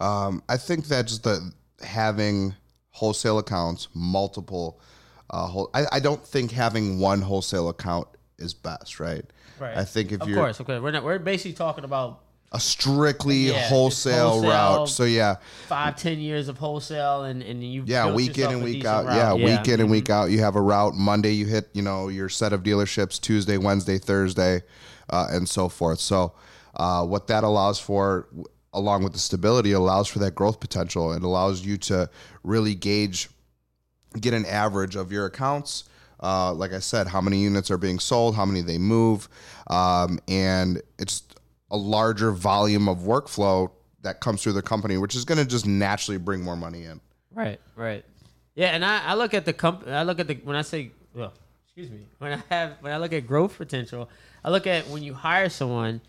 Um, 0.00 0.42
I 0.48 0.58
think 0.58 0.86
that 0.88 1.06
just 1.06 1.24
the 1.24 1.52
having 1.82 2.54
wholesale 2.90 3.38
accounts, 3.38 3.88
multiple. 3.94 4.80
Uh, 5.30 5.46
whole, 5.46 5.70
I, 5.74 5.86
I 5.92 6.00
don't 6.00 6.24
think 6.24 6.52
having 6.52 6.98
one 6.98 7.20
wholesale 7.20 7.68
account 7.68 8.08
is 8.38 8.54
best, 8.54 9.00
right? 9.00 9.24
Right. 9.58 9.76
I 9.76 9.84
think 9.84 10.12
if 10.12 10.20
of 10.20 10.28
you're 10.28 10.38
course, 10.38 10.60
okay. 10.60 10.78
We're 10.78 10.90
not, 10.90 11.02
we're 11.02 11.18
basically 11.18 11.54
talking 11.54 11.84
about 11.84 12.20
a 12.52 12.60
strictly 12.60 13.48
Yeah, 13.48 13.68
wholesale, 13.68 14.30
wholesale. 14.30 14.50
route, 14.50 14.88
so 14.88 15.04
yeah, 15.04 15.36
five, 15.66 15.96
ten 15.96 16.20
years 16.20 16.48
of 16.48 16.58
wholesale, 16.58 17.24
and 17.24 17.42
and 17.42 17.64
you 17.64 17.82
yeah, 17.86 18.12
week 18.12 18.38
in 18.38 18.50
and 18.50 18.62
week 18.62 18.84
out, 18.84 19.06
yeah, 19.06 19.34
week 19.34 19.66
in 19.66 19.80
and 19.80 19.90
week 19.90 20.10
out. 20.10 20.30
You 20.30 20.40
have 20.40 20.54
a 20.54 20.60
route. 20.60 20.94
Monday, 20.94 21.32
you 21.32 21.46
hit, 21.46 21.68
you 21.72 21.82
know, 21.82 22.08
your 22.08 22.28
set 22.28 22.52
of 22.52 22.62
dealerships. 22.62 23.20
Tuesday, 23.20 23.58
Wednesday, 23.58 23.98
Thursday, 23.98 24.62
uh, 25.10 25.26
and 25.30 25.48
so 25.48 25.68
forth. 25.68 25.98
So, 25.98 26.34
uh, 26.76 27.04
what 27.04 27.26
that 27.26 27.42
allows 27.42 27.80
for, 27.80 28.28
along 28.72 29.02
with 29.02 29.14
the 29.14 29.18
stability, 29.18 29.72
allows 29.72 30.06
for 30.06 30.20
that 30.20 30.34
growth 30.36 30.60
potential. 30.60 31.12
It 31.12 31.24
allows 31.24 31.64
you 31.66 31.76
to 31.78 32.08
really 32.44 32.74
gauge 32.76 33.28
get 34.20 34.34
an 34.34 34.46
average 34.46 34.96
of 34.96 35.12
your 35.12 35.26
accounts. 35.26 35.84
Uh, 36.22 36.52
like 36.52 36.72
I 36.72 36.78
said, 36.78 37.06
how 37.06 37.20
many 37.20 37.38
units 37.42 37.70
are 37.70 37.76
being 37.76 37.98
sold, 37.98 38.36
how 38.36 38.46
many 38.46 38.62
they 38.62 38.78
move, 38.78 39.28
um, 39.66 40.18
and 40.28 40.80
it's 40.98 41.22
a 41.70 41.76
larger 41.76 42.32
volume 42.32 42.88
of 42.88 43.00
workflow 43.00 43.70
that 44.02 44.20
comes 44.20 44.42
through 44.42 44.54
the 44.54 44.62
company, 44.62 44.96
which 44.96 45.14
is 45.14 45.24
going 45.24 45.38
to 45.38 45.44
just 45.44 45.66
naturally 45.66 46.16
bring 46.16 46.42
more 46.42 46.56
money 46.56 46.84
in. 46.84 47.00
Right, 47.34 47.60
right. 47.74 48.04
Yeah, 48.54 48.68
and 48.68 48.84
I, 48.84 49.04
I 49.04 49.14
look 49.14 49.34
at 49.34 49.44
the 49.44 49.52
company. 49.52 49.92
I 49.92 50.04
look 50.04 50.18
at 50.18 50.26
the 50.26 50.34
when 50.42 50.56
I 50.56 50.62
say, 50.62 50.90
well, 51.12 51.34
excuse 51.66 51.90
me, 51.90 52.06
when 52.18 52.32
I 52.32 52.42
have 52.48 52.76
when 52.80 52.92
I 52.92 52.96
look 52.96 53.12
at 53.12 53.26
growth 53.26 53.58
potential, 53.58 54.08
I 54.42 54.50
look 54.50 54.66
at 54.66 54.88
when 54.88 55.02
you 55.02 55.12
hire 55.12 55.50
someone. 55.50 56.00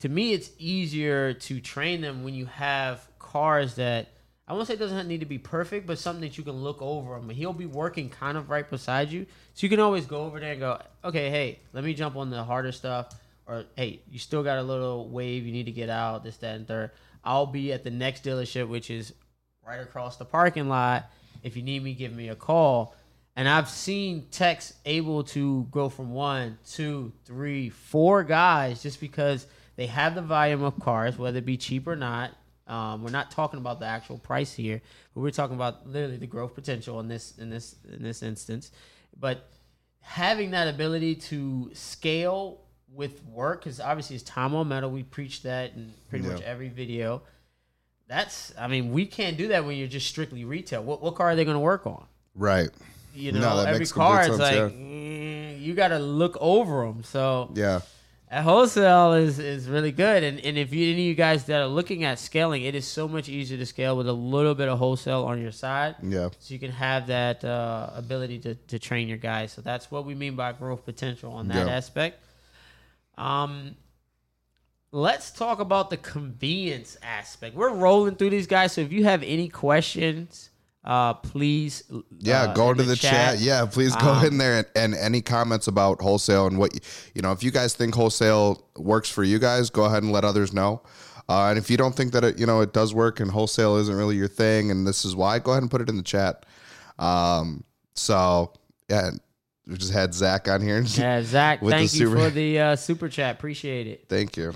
To 0.00 0.08
me, 0.08 0.32
it's 0.32 0.50
easier 0.58 1.32
to 1.32 1.60
train 1.60 2.00
them 2.00 2.24
when 2.24 2.34
you 2.34 2.46
have 2.46 3.06
cars 3.20 3.76
that 3.76 4.08
I 4.52 4.54
won't 4.54 4.66
say 4.66 4.74
it 4.74 4.80
doesn't 4.80 5.08
need 5.08 5.20
to 5.20 5.26
be 5.26 5.38
perfect, 5.38 5.86
but 5.86 5.98
something 5.98 6.20
that 6.20 6.36
you 6.36 6.44
can 6.44 6.62
look 6.62 6.82
over 6.82 7.16
him. 7.16 7.30
He'll 7.30 7.54
be 7.54 7.64
working 7.64 8.10
kind 8.10 8.36
of 8.36 8.50
right 8.50 8.68
beside 8.68 9.10
you, 9.10 9.24
so 9.54 9.64
you 9.64 9.70
can 9.70 9.80
always 9.80 10.04
go 10.04 10.24
over 10.24 10.38
there 10.38 10.52
and 10.52 10.60
go, 10.60 10.78
okay, 11.02 11.30
hey, 11.30 11.60
let 11.72 11.82
me 11.84 11.94
jump 11.94 12.16
on 12.16 12.28
the 12.28 12.44
harder 12.44 12.70
stuff, 12.70 13.14
or 13.46 13.64
hey, 13.76 14.02
you 14.10 14.18
still 14.18 14.42
got 14.42 14.58
a 14.58 14.62
little 14.62 15.08
wave 15.08 15.46
you 15.46 15.52
need 15.52 15.64
to 15.64 15.72
get 15.72 15.88
out, 15.88 16.22
this, 16.22 16.36
that, 16.36 16.54
and 16.56 16.68
third. 16.68 16.90
I'll 17.24 17.46
be 17.46 17.72
at 17.72 17.82
the 17.82 17.90
next 17.90 18.24
dealership, 18.24 18.68
which 18.68 18.90
is 18.90 19.14
right 19.66 19.80
across 19.80 20.18
the 20.18 20.26
parking 20.26 20.68
lot. 20.68 21.10
If 21.42 21.56
you 21.56 21.62
need 21.62 21.82
me, 21.82 21.94
give 21.94 22.12
me 22.12 22.28
a 22.28 22.36
call. 22.36 22.94
And 23.34 23.48
I've 23.48 23.70
seen 23.70 24.26
techs 24.30 24.74
able 24.84 25.24
to 25.24 25.66
go 25.70 25.88
from 25.88 26.12
one, 26.12 26.58
two, 26.68 27.10
three, 27.24 27.70
four 27.70 28.22
guys 28.22 28.82
just 28.82 29.00
because 29.00 29.46
they 29.76 29.86
have 29.86 30.14
the 30.14 30.20
volume 30.20 30.62
of 30.62 30.78
cars, 30.78 31.16
whether 31.16 31.38
it 31.38 31.46
be 31.46 31.56
cheap 31.56 31.86
or 31.86 31.96
not. 31.96 32.32
Um, 32.66 33.02
we're 33.02 33.10
not 33.10 33.30
talking 33.30 33.58
about 33.58 33.80
the 33.80 33.86
actual 33.86 34.18
price 34.18 34.52
here, 34.54 34.80
but 35.14 35.20
we're 35.20 35.30
talking 35.30 35.56
about 35.56 35.86
literally 35.88 36.16
the 36.16 36.26
growth 36.26 36.54
potential 36.54 37.00
in 37.00 37.08
this 37.08 37.36
in 37.38 37.50
this 37.50 37.76
in 37.92 38.02
this 38.02 38.22
instance. 38.22 38.70
But 39.18 39.48
having 40.00 40.50
that 40.52 40.68
ability 40.68 41.16
to 41.16 41.70
scale 41.74 42.60
with 42.92 43.24
work, 43.24 43.60
because 43.64 43.80
obviously 43.80 44.16
it's 44.16 44.24
time 44.24 44.54
on 44.54 44.68
metal. 44.68 44.90
We 44.90 45.02
preach 45.02 45.42
that 45.42 45.72
in 45.74 45.92
pretty 46.10 46.24
Yeah. 46.26 46.34
much 46.34 46.42
every 46.42 46.68
video. 46.68 47.22
That's, 48.08 48.52
I 48.58 48.68
mean, 48.68 48.92
we 48.92 49.06
can't 49.06 49.38
do 49.38 49.48
that 49.48 49.64
when 49.64 49.76
you're 49.78 49.88
just 49.88 50.06
strictly 50.06 50.44
retail. 50.44 50.82
What 50.82 51.02
what 51.02 51.14
car 51.14 51.30
are 51.30 51.36
they 51.36 51.44
going 51.44 51.54
to 51.56 51.60
work 51.60 51.86
on? 51.86 52.04
Right. 52.34 52.68
You 53.14 53.32
know, 53.32 53.56
that 53.56 53.68
every 53.74 53.86
car 53.86 54.22
is 54.28 54.38
like 54.38 54.54
mm, 54.54 55.60
you 55.60 55.74
got 55.74 55.88
to 55.88 55.98
look 55.98 56.36
over 56.40 56.84
them. 56.86 57.02
So 57.04 57.50
Yeah. 57.54 57.80
At 58.32 58.44
wholesale 58.44 59.12
is 59.12 59.38
is 59.38 59.68
really 59.68 59.92
good. 59.92 60.24
And 60.24 60.40
and 60.40 60.56
if 60.56 60.72
you, 60.72 60.90
any 60.92 61.02
of 61.02 61.06
you 61.08 61.14
guys 61.14 61.44
that 61.44 61.60
are 61.60 61.66
looking 61.66 62.02
at 62.04 62.18
scaling, 62.18 62.62
it 62.62 62.74
is 62.74 62.86
so 62.88 63.06
much 63.06 63.28
easier 63.28 63.58
to 63.58 63.66
scale 63.66 63.94
with 63.96 64.08
a 64.08 64.12
little 64.12 64.54
bit 64.54 64.68
of 64.68 64.78
wholesale 64.78 65.24
on 65.24 65.40
your 65.40 65.52
side. 65.52 65.96
Yeah. 66.02 66.30
So 66.38 66.54
you 66.54 66.58
can 66.58 66.70
have 66.70 67.08
that 67.08 67.44
uh, 67.44 67.90
ability 67.94 68.38
to, 68.40 68.54
to 68.54 68.78
train 68.78 69.06
your 69.06 69.18
guys. 69.18 69.52
So 69.52 69.60
that's 69.60 69.90
what 69.90 70.06
we 70.06 70.14
mean 70.14 70.34
by 70.34 70.52
growth 70.52 70.84
potential 70.86 71.30
on 71.34 71.48
that 71.48 71.66
Yeah. 71.66 71.74
aspect. 71.74 72.24
Um, 73.18 73.76
let's 74.92 75.30
talk 75.30 75.60
about 75.60 75.90
the 75.90 75.98
convenience 75.98 76.96
aspect. 77.02 77.54
We're 77.54 77.74
rolling 77.74 78.14
through 78.14 78.30
these 78.30 78.46
guys. 78.46 78.72
So 78.72 78.80
if 78.80 78.92
you 78.92 79.04
have 79.04 79.22
any 79.22 79.48
questions, 79.50 80.48
uh, 80.84 81.14
please. 81.14 81.84
Yeah, 82.18 82.42
uh, 82.42 82.54
go 82.54 82.74
to 82.74 82.82
the, 82.82 82.96
chat. 82.96 83.38
Yeah, 83.38 83.66
please 83.66 83.94
go 83.96 84.08
Um, 84.08 84.26
in 84.26 84.38
there 84.38 84.58
and, 84.58 84.66
and 84.74 84.94
any 84.94 85.20
comments 85.20 85.68
about 85.68 86.00
wholesale 86.00 86.46
and 86.46 86.58
what 86.58 86.74
you, 86.74 86.80
you 87.14 87.22
know. 87.22 87.32
If 87.32 87.42
you 87.42 87.50
guys 87.50 87.74
think 87.74 87.94
wholesale 87.94 88.66
works 88.76 89.08
for 89.08 89.22
you 89.22 89.38
guys, 89.38 89.70
go 89.70 89.84
ahead 89.84 90.02
and 90.02 90.12
let 90.12 90.24
others 90.24 90.52
know. 90.52 90.82
Uh, 91.28 91.48
and 91.50 91.58
if 91.58 91.70
you 91.70 91.76
don't 91.76 91.94
think 91.94 92.12
that 92.12 92.24
it, 92.24 92.38
you 92.38 92.46
know, 92.46 92.60
it 92.60 92.72
does 92.72 92.92
work 92.92 93.20
and 93.20 93.30
wholesale 93.30 93.76
isn't 93.76 93.94
really 93.94 94.16
your 94.16 94.28
thing, 94.28 94.70
and 94.70 94.86
this 94.86 95.04
is 95.04 95.14
why, 95.14 95.38
go 95.38 95.52
ahead 95.52 95.62
and 95.62 95.70
put 95.70 95.80
it 95.80 95.88
in 95.88 95.96
the 95.96 96.02
chat. 96.02 96.44
Um, 96.98 97.62
so 97.94 98.52
yeah, 98.88 99.10
we 99.66 99.76
just 99.76 99.92
had 99.92 100.12
Zach 100.12 100.48
on 100.48 100.60
here. 100.60 100.80
Yeah, 100.82 101.22
Zach, 101.22 101.60
thank 101.64 101.82
you 101.94 102.06
super- 102.08 102.16
for 102.16 102.30
the 102.34 102.58
uh, 102.58 102.76
super 102.76 103.08
chat. 103.08 103.36
Appreciate 103.36 103.86
it. 103.86 104.06
Thank 104.08 104.36
you. 104.36 104.52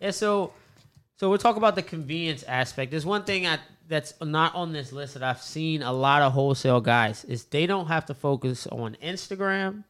Yeah, 0.00 0.12
so 0.12 0.52
so 1.16 1.28
we'll 1.28 1.38
talk 1.38 1.56
about 1.56 1.74
the 1.74 1.82
convenience 1.82 2.44
aspect. 2.44 2.92
There's 2.92 3.04
one 3.04 3.24
thing 3.24 3.46
I, 3.46 3.58
that's 3.88 4.12
not 4.20 4.54
on 4.54 4.72
this 4.72 4.92
list 4.92 5.14
that 5.14 5.22
I've 5.22 5.40
seen 5.40 5.82
a 5.82 5.92
lot 5.92 6.22
of 6.22 6.32
wholesale 6.32 6.80
guys 6.80 7.24
is 7.24 7.44
they 7.44 7.66
don't 7.66 7.86
have 7.86 8.06
to 8.06 8.14
focus 8.14 8.66
on 8.66 8.96
Instagram. 9.02 9.84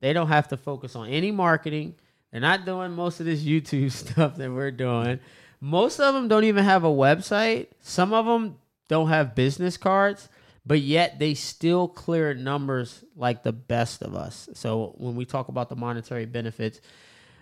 They 0.00 0.12
don't 0.12 0.28
have 0.28 0.48
to 0.48 0.56
focus 0.56 0.96
on 0.96 1.08
any 1.08 1.30
marketing. 1.30 1.94
They're 2.30 2.40
not 2.40 2.66
doing 2.66 2.92
most 2.92 3.20
of 3.20 3.26
this 3.26 3.42
YouTube 3.42 3.92
stuff 4.10 4.36
that 4.36 4.50
we're 4.50 4.72
doing. 4.72 5.20
Most 5.60 6.00
of 6.00 6.14
them 6.14 6.28
don't 6.28 6.44
even 6.44 6.64
have 6.64 6.84
a 6.84 6.88
website. 6.88 7.68
Some 7.80 8.12
of 8.12 8.26
them 8.26 8.58
don't 8.88 9.08
have 9.08 9.34
business 9.34 9.76
cards, 9.76 10.28
but 10.66 10.80
yet 10.80 11.18
they 11.18 11.34
still 11.34 11.86
clear 11.88 12.34
numbers 12.34 13.04
like 13.16 13.44
the 13.44 13.52
best 13.52 14.02
of 14.02 14.14
us. 14.14 14.48
So 14.54 14.94
when 14.98 15.14
we 15.14 15.24
talk 15.24 15.48
about 15.48 15.68
the 15.68 15.76
monetary 15.76 16.26
benefits, 16.26 16.80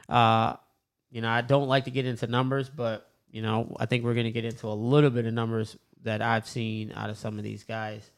uh, 0.08 0.56
you 1.10 1.22
know, 1.22 1.30
I 1.30 1.40
don't 1.40 1.68
like 1.68 1.84
to 1.84 1.90
get 1.90 2.06
into 2.06 2.26
numbers, 2.26 2.68
but 2.68 3.08
you 3.30 3.40
know, 3.40 3.74
I 3.80 3.86
think 3.86 4.04
we're 4.04 4.14
going 4.14 4.26
to 4.26 4.30
get 4.30 4.44
into 4.44 4.68
a 4.68 4.74
little 4.74 5.10
bit 5.10 5.24
of 5.24 5.32
numbers 5.32 5.76
that 6.04 6.22
I've 6.22 6.46
seen 6.46 6.92
out 6.94 7.10
of 7.10 7.18
some 7.18 7.38
of 7.38 7.44
these 7.44 7.64
guys. 7.64 8.08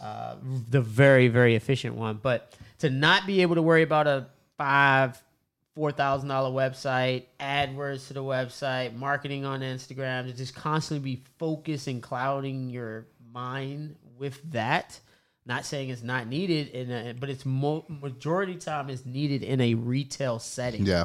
Uh, 0.00 0.36
the 0.70 0.80
very, 0.80 1.28
very 1.28 1.54
efficient 1.54 1.94
one, 1.94 2.18
but 2.22 2.54
to 2.78 2.88
not 2.88 3.26
be 3.26 3.42
able 3.42 3.56
to 3.56 3.62
worry 3.62 3.82
about 3.82 4.06
a 4.06 4.26
five, 4.56 5.20
four 5.74 5.92
thousand 5.92 6.28
dollar 6.28 6.50
website, 6.50 7.24
AdWords 7.40 8.06
to 8.06 8.14
the 8.14 8.22
website, 8.22 8.94
marketing 8.96 9.44
on 9.44 9.60
Instagram, 9.60 10.26
to 10.26 10.32
just 10.32 10.54
constantly 10.54 11.16
be 11.16 11.22
focused 11.38 11.88
and 11.88 12.02
clouding 12.02 12.70
your 12.70 13.06
mind 13.32 13.96
with 14.18 14.40
that. 14.52 14.98
Not 15.44 15.64
saying 15.64 15.90
it's 15.90 16.02
not 16.02 16.26
needed, 16.26 16.68
in 16.68 16.90
a, 16.90 17.12
but 17.12 17.28
it's 17.28 17.44
mo- 17.44 17.84
majority 17.88 18.56
time 18.56 18.88
is 18.88 19.04
needed 19.04 19.42
in 19.42 19.60
a 19.60 19.74
retail 19.74 20.38
setting. 20.38 20.86
Yeah. 20.86 21.04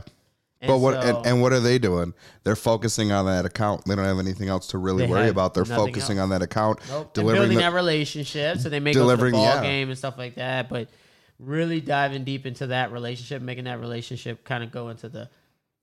And 0.61 0.67
But 0.67 0.77
what 0.77 1.01
so- 1.01 1.17
and, 1.17 1.25
and 1.25 1.41
what 1.41 1.53
are 1.53 1.59
they 1.59 1.79
doing? 1.79 2.13
They're 2.43 2.55
focusing 2.55 3.11
on 3.11 3.25
that 3.25 3.45
account. 3.45 3.85
They 3.85 3.95
don't 3.95 4.05
have 4.05 4.19
anything 4.19 4.47
else 4.47 4.67
to 4.67 4.77
really 4.77 5.07
worry 5.07 5.29
about. 5.29 5.53
They're 5.55 5.65
focusing 5.65 6.17
else. 6.17 6.23
on 6.23 6.29
that 6.29 6.43
account, 6.43 6.79
Nope. 6.87 7.13
Delivering 7.13 7.41
building 7.41 7.57
the, 7.57 7.63
that 7.63 7.73
relationship, 7.73 8.59
so 8.59 8.69
they 8.69 8.79
make 8.79 8.93
to 8.93 8.99
the 9.03 9.17
ball 9.31 9.31
yeah. 9.43 9.61
game 9.61 9.89
and 9.89 9.97
stuff 9.97 10.17
like 10.17 10.35
that. 10.35 10.69
But 10.69 10.89
really 11.39 11.81
diving 11.81 12.23
deep 12.23 12.45
into 12.45 12.67
that 12.67 12.91
relationship, 12.91 13.41
making 13.41 13.63
that 13.63 13.79
relationship 13.79 14.43
kind 14.43 14.63
of 14.63 14.71
go 14.71 14.89
into 14.89 15.09
the 15.09 15.29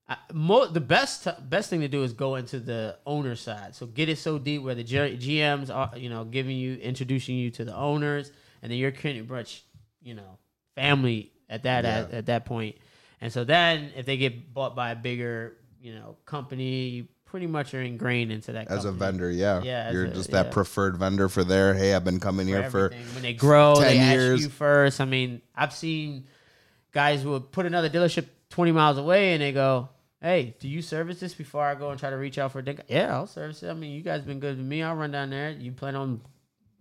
I 0.09 0.17
mo- 0.33 0.67
the 0.69 0.81
best 0.81 1.27
best 1.51 1.69
thing 1.69 1.81
to 1.81 1.89
do 1.89 2.03
is 2.03 2.13
go 2.13 2.37
into 2.37 2.61
the 2.61 2.99
owner 3.05 3.35
side. 3.35 3.75
So 3.75 3.87
get 3.87 4.09
it 4.09 4.19
so 4.19 4.39
deep 4.39 4.63
where 4.63 4.75
the 4.75 4.85
G- 4.85 4.97
GMs 4.97 5.75
are, 5.75 5.91
you 5.99 6.09
know, 6.09 6.25
giving 6.25 6.57
you 6.57 6.77
introducing 6.77 7.37
you 7.37 7.51
to 7.51 7.65
the 7.65 7.75
owners, 7.77 8.33
and 8.63 8.71
then 8.71 8.79
you're 8.79 8.93
pretty 8.93 9.23
much, 9.23 9.65
you 10.01 10.15
know, 10.15 10.39
family 10.75 11.33
at 11.51 11.65
that 11.65 11.85
at, 11.85 12.13
at 12.13 12.27
that 12.27 12.47
point. 12.47 12.77
And 13.21 13.33
so 13.33 13.45
then 13.45 13.91
if 13.97 14.07
they 14.07 14.17
get 14.17 14.53
bought 14.55 14.75
by 14.77 14.91
a 14.93 14.97
bigger, 14.97 15.57
you 15.81 15.95
know, 15.95 16.17
company, 16.25 16.89
you 16.89 17.09
pretty 17.25 17.47
much 17.47 17.75
are 17.75 17.83
ingrained 17.83 18.33
into 18.33 18.53
that 18.53 18.69
as 18.69 18.85
a 18.85 18.93
vendor. 18.93 19.31
Yeah, 19.31 19.61
Yeah, 19.63 19.91
you're 19.93 20.05
a- 20.07 20.11
just 20.11 20.31
yeah. 20.31 20.45
that 20.45 20.53
preferred 20.53 20.97
vendor 20.97 21.29
for 21.29 21.45
their. 21.45 21.75
Hey, 21.75 21.95
I've 21.95 22.05
been 22.05 22.21
coming 22.21 22.47
here 22.47 22.71
for 22.71 22.91
when 23.13 23.23
they 23.23 23.35
grow, 23.35 23.75
10 23.75 23.83
they 23.85 24.11
years. 24.13 24.41
ask 24.41 24.43
you 24.45 24.51
first. 24.51 25.01
I 25.01 25.05
mean, 25.05 25.43
I've 25.55 25.73
seen 25.75 26.25
guys 26.93 27.23
who 27.23 27.31
would 27.33 27.53
put 27.53 27.67
another 27.67 27.91
dealership 27.91 28.27
20 28.51 28.73
miles 28.73 28.97
away 28.99 29.33
and 29.35 29.43
they 29.43 29.53
go, 29.53 29.89
Hey, 30.21 30.57
do 30.59 30.67
you 30.69 30.83
service 30.83 31.21
this 31.21 31.35
before 31.35 31.63
I 31.65 31.77
go 31.77 31.91
and 31.91 32.01
try 32.01 32.11
to 32.11 32.17
reach 32.17 32.39
out 32.39 32.51
for 32.51 32.59
a 32.59 32.65
dick? 32.65 32.81
Yeah, 32.89 33.15
I'll 33.15 33.27
service 33.29 33.63
it. 33.63 33.69
I 33.69 33.75
mean, 33.75 33.93
you 33.93 34.03
guys 34.03 34.23
been 34.23 34.41
good 34.41 34.57
to 34.57 34.63
me. 34.63 34.83
I'll 34.83 34.97
run 34.97 35.13
down 35.13 35.31
there. 35.31 35.51
You 35.51 35.71
plan 35.71 35.95
on, 35.95 36.21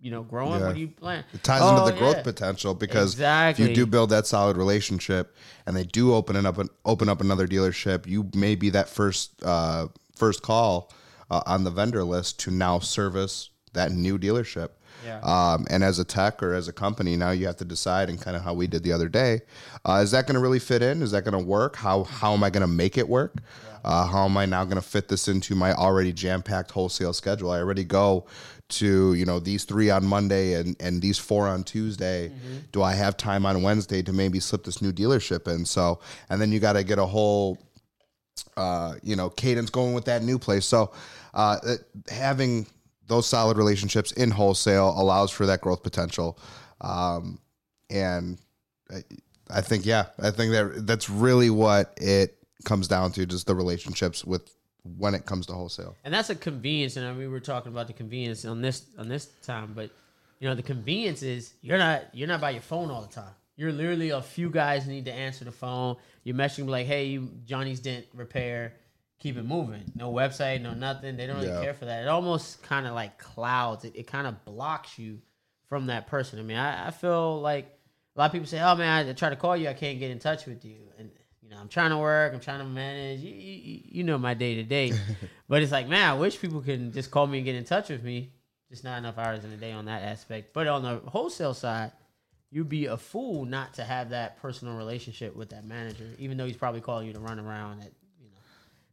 you 0.00 0.10
know, 0.10 0.22
growing? 0.22 0.60
Yeah. 0.60 0.66
What 0.66 0.74
do 0.74 0.80
you 0.80 0.88
plan? 0.88 1.24
It 1.32 1.42
ties 1.42 1.60
Oh, 1.62 1.76
into 1.78 1.90
the 1.92 1.98
growth 1.98 2.16
yeah. 2.16 2.22
potential 2.22 2.74
because 2.74 3.18
if 3.18 3.58
you 3.58 3.74
do 3.74 3.86
build 3.86 4.10
that 4.10 4.26
solid 4.26 4.56
relationship 4.56 5.34
and 5.66 5.76
they 5.76 5.84
do 5.84 6.14
open 6.14 6.36
it 6.36 6.46
up 6.46 6.58
and 6.58 6.70
open 6.84 7.08
up 7.08 7.20
another 7.20 7.46
dealership, 7.48 8.06
you 8.06 8.30
may 8.34 8.54
be 8.54 8.70
that 8.70 8.88
first 8.88 9.32
uh, 9.44 9.88
first 10.16 10.42
call 10.42 10.92
uh, 11.30 11.42
on 11.46 11.64
the 11.64 11.70
vendor 11.70 12.04
list 12.04 12.38
to 12.40 12.50
now 12.50 12.78
service 12.78 13.50
that 13.72 13.92
new 13.92 14.18
dealership. 14.18 14.70
Yeah. 15.04 15.20
Um, 15.20 15.64
and 15.70 15.84
as 15.84 15.98
a 16.00 16.04
tech 16.04 16.42
or 16.42 16.54
as 16.54 16.66
a 16.66 16.72
company, 16.72 17.14
now 17.16 17.30
you 17.30 17.46
have 17.46 17.56
to 17.58 17.64
decide, 17.64 18.10
and 18.10 18.20
kind 18.20 18.36
of 18.36 18.42
how 18.42 18.52
we 18.52 18.66
did 18.66 18.82
the 18.82 18.92
other 18.92 19.08
day, 19.08 19.42
uh, 19.84 20.00
is 20.02 20.10
that 20.10 20.26
going 20.26 20.34
to 20.34 20.40
really 20.40 20.58
fit 20.58 20.82
in? 20.82 21.02
Is 21.02 21.12
that 21.12 21.24
going 21.24 21.38
to 21.40 21.44
work? 21.44 21.76
How 21.76 22.02
how 22.04 22.32
am 22.34 22.42
I 22.42 22.50
going 22.50 22.62
to 22.62 22.66
make 22.66 22.98
it 22.98 23.08
work? 23.08 23.36
Uh, 23.84 24.06
how 24.06 24.24
am 24.24 24.36
I 24.36 24.44
now 24.44 24.64
going 24.64 24.76
to 24.76 24.82
fit 24.82 25.08
this 25.08 25.28
into 25.28 25.54
my 25.54 25.72
already 25.72 26.12
jam 26.12 26.42
packed 26.42 26.72
wholesale 26.72 27.12
schedule? 27.12 27.52
I 27.52 27.58
already 27.58 27.84
go 27.84 28.26
to 28.68 29.14
you 29.14 29.24
know 29.24 29.38
these 29.38 29.64
three 29.64 29.90
on 29.90 30.06
Monday 30.06 30.54
and 30.54 30.76
and 30.80 31.00
these 31.00 31.18
four 31.18 31.48
on 31.48 31.64
Tuesday. 31.64 32.30
Do 32.72 32.82
I 32.82 32.94
have 32.94 33.16
time 33.16 33.46
on 33.46 33.62
Wednesday 33.62 34.02
to 34.02 34.12
maybe 34.12 34.40
slip 34.40 34.64
this 34.64 34.82
new 34.82 34.92
dealership 34.92 35.48
in? 35.48 35.64
So 35.64 36.00
and 36.28 36.40
then 36.40 36.52
you 36.52 36.60
got 36.60 36.74
to 36.74 36.84
get 36.84 36.98
a 36.98 37.06
whole 37.06 37.58
uh, 38.56 38.94
you 39.02 39.16
know, 39.16 39.30
cadence 39.30 39.70
going 39.70 39.94
with 39.94 40.04
that 40.06 40.22
new 40.22 40.38
place. 40.38 40.66
So, 40.66 40.92
uh, 41.34 41.58
having 42.10 42.66
those 43.06 43.26
solid 43.26 43.56
relationships 43.56 44.12
in 44.12 44.30
wholesale 44.30 44.94
allows 44.96 45.30
for 45.30 45.46
that 45.46 45.60
growth 45.60 45.82
potential. 45.82 46.38
Um, 46.80 47.38
and 47.90 48.38
I, 48.90 49.02
I 49.50 49.60
think, 49.60 49.86
yeah, 49.86 50.06
I 50.18 50.30
think 50.30 50.52
that 50.52 50.86
that's 50.86 51.08
really 51.08 51.50
what 51.50 51.94
it 51.96 52.36
comes 52.64 52.88
down 52.88 53.12
to, 53.12 53.26
just 53.26 53.46
the 53.46 53.54
relationships 53.54 54.24
with 54.24 54.54
when 54.96 55.14
it 55.14 55.26
comes 55.26 55.46
to 55.46 55.52
wholesale. 55.52 55.96
and 56.04 56.12
that's 56.14 56.30
a 56.30 56.34
convenience. 56.34 56.96
And 56.96 57.06
I 57.06 57.10
mean, 57.10 57.18
we 57.20 57.28
were 57.28 57.40
talking 57.40 57.72
about 57.72 57.86
the 57.88 57.92
convenience 57.92 58.44
on 58.44 58.62
this 58.62 58.86
on 58.98 59.08
this 59.08 59.26
time, 59.42 59.72
but 59.74 59.90
you 60.40 60.48
know, 60.48 60.54
the 60.54 60.62
convenience 60.62 61.22
is 61.22 61.52
you're 61.62 61.78
not 61.78 62.02
you're 62.14 62.28
not 62.28 62.40
by 62.40 62.50
your 62.50 62.62
phone 62.62 62.90
all 62.90 63.02
the 63.02 63.08
time. 63.12 63.32
You're 63.56 63.72
literally 63.72 64.10
a 64.10 64.22
few 64.22 64.50
guys 64.50 64.86
need 64.86 65.06
to 65.06 65.12
answer 65.12 65.44
the 65.44 65.50
phone. 65.52 65.96
You're 66.22 66.36
messaging 66.36 66.68
like, 66.68 66.86
hey, 66.86 67.06
you 67.06 67.28
Johnny's 67.44 67.80
dent 67.80 68.06
repair. 68.14 68.74
Keep 69.18 69.36
it 69.36 69.44
moving. 69.44 69.82
No 69.96 70.12
website, 70.12 70.60
no 70.62 70.74
nothing. 70.74 71.16
They 71.16 71.26
don't 71.26 71.36
really 71.38 71.48
Yeah. 71.48 71.60
care 71.62 71.74
for 71.74 71.86
that. 71.86 72.02
It 72.02 72.08
almost 72.08 72.62
kind 72.62 72.86
of 72.86 72.94
like 72.94 73.18
clouds. 73.18 73.84
It, 73.84 73.96
it 73.96 74.06
kind 74.06 74.28
of 74.28 74.44
blocks 74.44 74.96
you 74.96 75.18
from 75.68 75.86
that 75.86 76.06
person. 76.06 76.38
I 76.38 76.42
mean, 76.42 76.56
I, 76.56 76.86
I 76.86 76.90
feel 76.92 77.40
like 77.40 77.66
a 78.14 78.18
lot 78.20 78.26
of 78.26 78.32
people 78.32 78.46
say, 78.46 78.60
"Oh 78.60 78.76
man, 78.76 79.08
I 79.08 79.12
try 79.14 79.30
to 79.30 79.36
call 79.36 79.56
you, 79.56 79.68
I 79.68 79.74
can't 79.74 79.98
get 79.98 80.12
in 80.12 80.20
touch 80.20 80.46
with 80.46 80.64
you," 80.64 80.76
and 81.00 81.10
you 81.48 81.54
know, 81.54 81.60
I'm 81.60 81.68
trying 81.68 81.90
to 81.90 81.98
work, 81.98 82.34
I'm 82.34 82.40
trying 82.40 82.58
to 82.58 82.66
manage. 82.66 83.20
You, 83.20 83.32
you, 83.32 83.80
you 83.84 84.04
know 84.04 84.18
my 84.18 84.34
day 84.34 84.56
to 84.56 84.62
day, 84.62 84.92
but 85.48 85.62
it's 85.62 85.72
like, 85.72 85.88
man, 85.88 86.10
I 86.10 86.14
wish 86.14 86.38
people 86.38 86.60
can 86.60 86.92
just 86.92 87.10
call 87.10 87.26
me 87.26 87.38
and 87.38 87.44
get 87.44 87.54
in 87.54 87.64
touch 87.64 87.88
with 87.88 88.02
me. 88.02 88.32
Just 88.70 88.84
not 88.84 88.98
enough 88.98 89.16
hours 89.16 89.44
in 89.44 89.52
a 89.52 89.56
day 89.56 89.72
on 89.72 89.86
that 89.86 90.02
aspect. 90.02 90.52
But 90.52 90.66
on 90.66 90.82
the 90.82 90.98
wholesale 91.08 91.54
side, 91.54 91.90
you'd 92.50 92.68
be 92.68 92.84
a 92.84 92.98
fool 92.98 93.46
not 93.46 93.72
to 93.74 93.84
have 93.84 94.10
that 94.10 94.36
personal 94.42 94.76
relationship 94.76 95.34
with 95.34 95.48
that 95.50 95.64
manager, 95.64 96.04
even 96.18 96.36
though 96.36 96.44
he's 96.44 96.56
probably 96.56 96.82
calling 96.82 97.06
you 97.06 97.14
to 97.14 97.18
run 97.18 97.38
around 97.38 97.80
at 97.80 97.92
you 98.20 98.26
know 98.26 98.36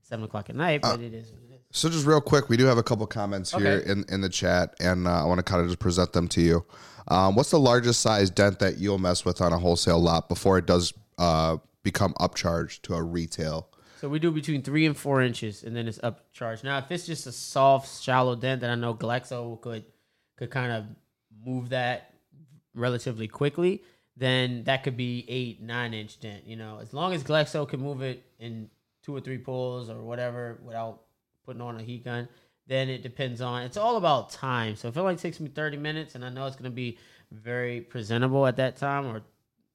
seven 0.02 0.24
o'clock 0.24 0.50
at 0.50 0.56
night. 0.56 0.82
But 0.82 1.02
it, 1.02 1.14
is 1.14 1.28
it 1.28 1.56
is. 1.56 1.62
So 1.72 1.90
just 1.90 2.06
real 2.06 2.22
quick, 2.22 2.48
we 2.48 2.56
do 2.56 2.64
have 2.68 2.78
a 2.78 2.84
couple 2.84 3.06
comments 3.06 3.52
here 3.52 3.80
Okay. 3.82 3.92
in, 3.92 4.06
in 4.08 4.22
the 4.22 4.30
chat, 4.30 4.76
and 4.80 5.10
uh, 5.10 5.24
I 5.24 5.26
want 5.26 5.40
to 5.40 5.44
kind 5.44 5.62
of 5.62 5.68
just 5.68 5.80
present 5.80 6.14
them 6.14 6.30
to 6.30 6.42
you. 6.42 6.66
Um, 7.10 7.36
what's 7.36 7.52
the 7.52 7.60
largest 7.60 8.00
size 8.00 8.30
dent 8.30 8.60
that 8.60 8.78
you'll 8.78 8.98
mess 8.98 9.26
with 9.26 9.42
on 9.42 9.52
a 9.52 9.60
wholesale 9.60 10.00
lot 10.00 10.30
before 10.30 10.58
it 10.58 10.66
does 10.66 10.94
uh, 11.18 11.58
become 11.86 12.14
upcharged 12.16 12.82
to 12.82 12.96
a 12.96 13.02
retail? 13.02 13.70
So 14.02 14.10
we 14.10 14.20
do 14.20 14.32
between 14.32 14.62
three 14.62 14.86
and 14.86 14.98
four 14.98 15.22
inches, 15.22 15.64
and 15.64 15.74
then 15.74 15.88
it's 15.88 16.00
upcharged. 16.00 16.66
Now, 16.66 16.80
if 16.80 16.92
it's 16.92 17.06
just 17.06 17.28
a 17.28 17.32
soft, 17.32 18.02
shallow 18.04 18.36
dent, 18.36 18.60
then 18.60 18.70
I 18.70 18.76
know 18.76 18.94
Glexo 18.94 19.62
could 19.62 19.86
could 20.36 20.50
kind 20.50 20.74
of 20.74 20.84
move 21.46 21.70
that 21.70 22.14
relatively 22.74 23.30
quickly. 23.30 23.84
Then 24.18 24.64
that 24.66 24.84
could 24.84 24.98
be 24.98 25.26
eight, 25.30 25.62
nine 25.62 25.94
inch 25.94 26.20
dent. 26.20 26.46
You 26.46 26.58
know, 26.58 26.80
as 26.82 26.94
long 26.94 27.14
as 27.14 27.24
Glexo 27.24 27.68
can 27.68 27.80
move 27.80 28.02
it 28.02 28.24
in 28.40 28.70
two 29.04 29.16
or 29.16 29.22
three 29.22 29.38
pulls 29.38 29.90
or 29.90 30.02
whatever 30.02 30.60
without 30.66 31.02
putting 31.46 31.62
on 31.62 31.80
a 31.80 31.84
heat 31.84 32.04
gun, 32.04 32.28
then 32.68 32.90
it 32.90 33.04
depends 33.04 33.40
on. 33.40 33.62
It's 33.62 33.78
all 33.78 33.96
about 33.96 34.32
time. 34.32 34.76
So 34.76 34.88
if 34.88 34.98
it 34.98 35.00
only 35.00 35.16
takes 35.16 35.40
me 35.40 35.50
thirty 35.50 35.78
minutes, 35.78 36.16
and 36.16 36.26
I 36.26 36.30
know 36.30 36.48
it's 36.48 36.56
going 36.56 36.72
to 36.72 36.76
be 36.76 36.98
very 37.32 37.82
presentable 37.82 38.46
at 38.46 38.58
that 38.58 38.76
time, 38.76 39.06
or 39.06 39.22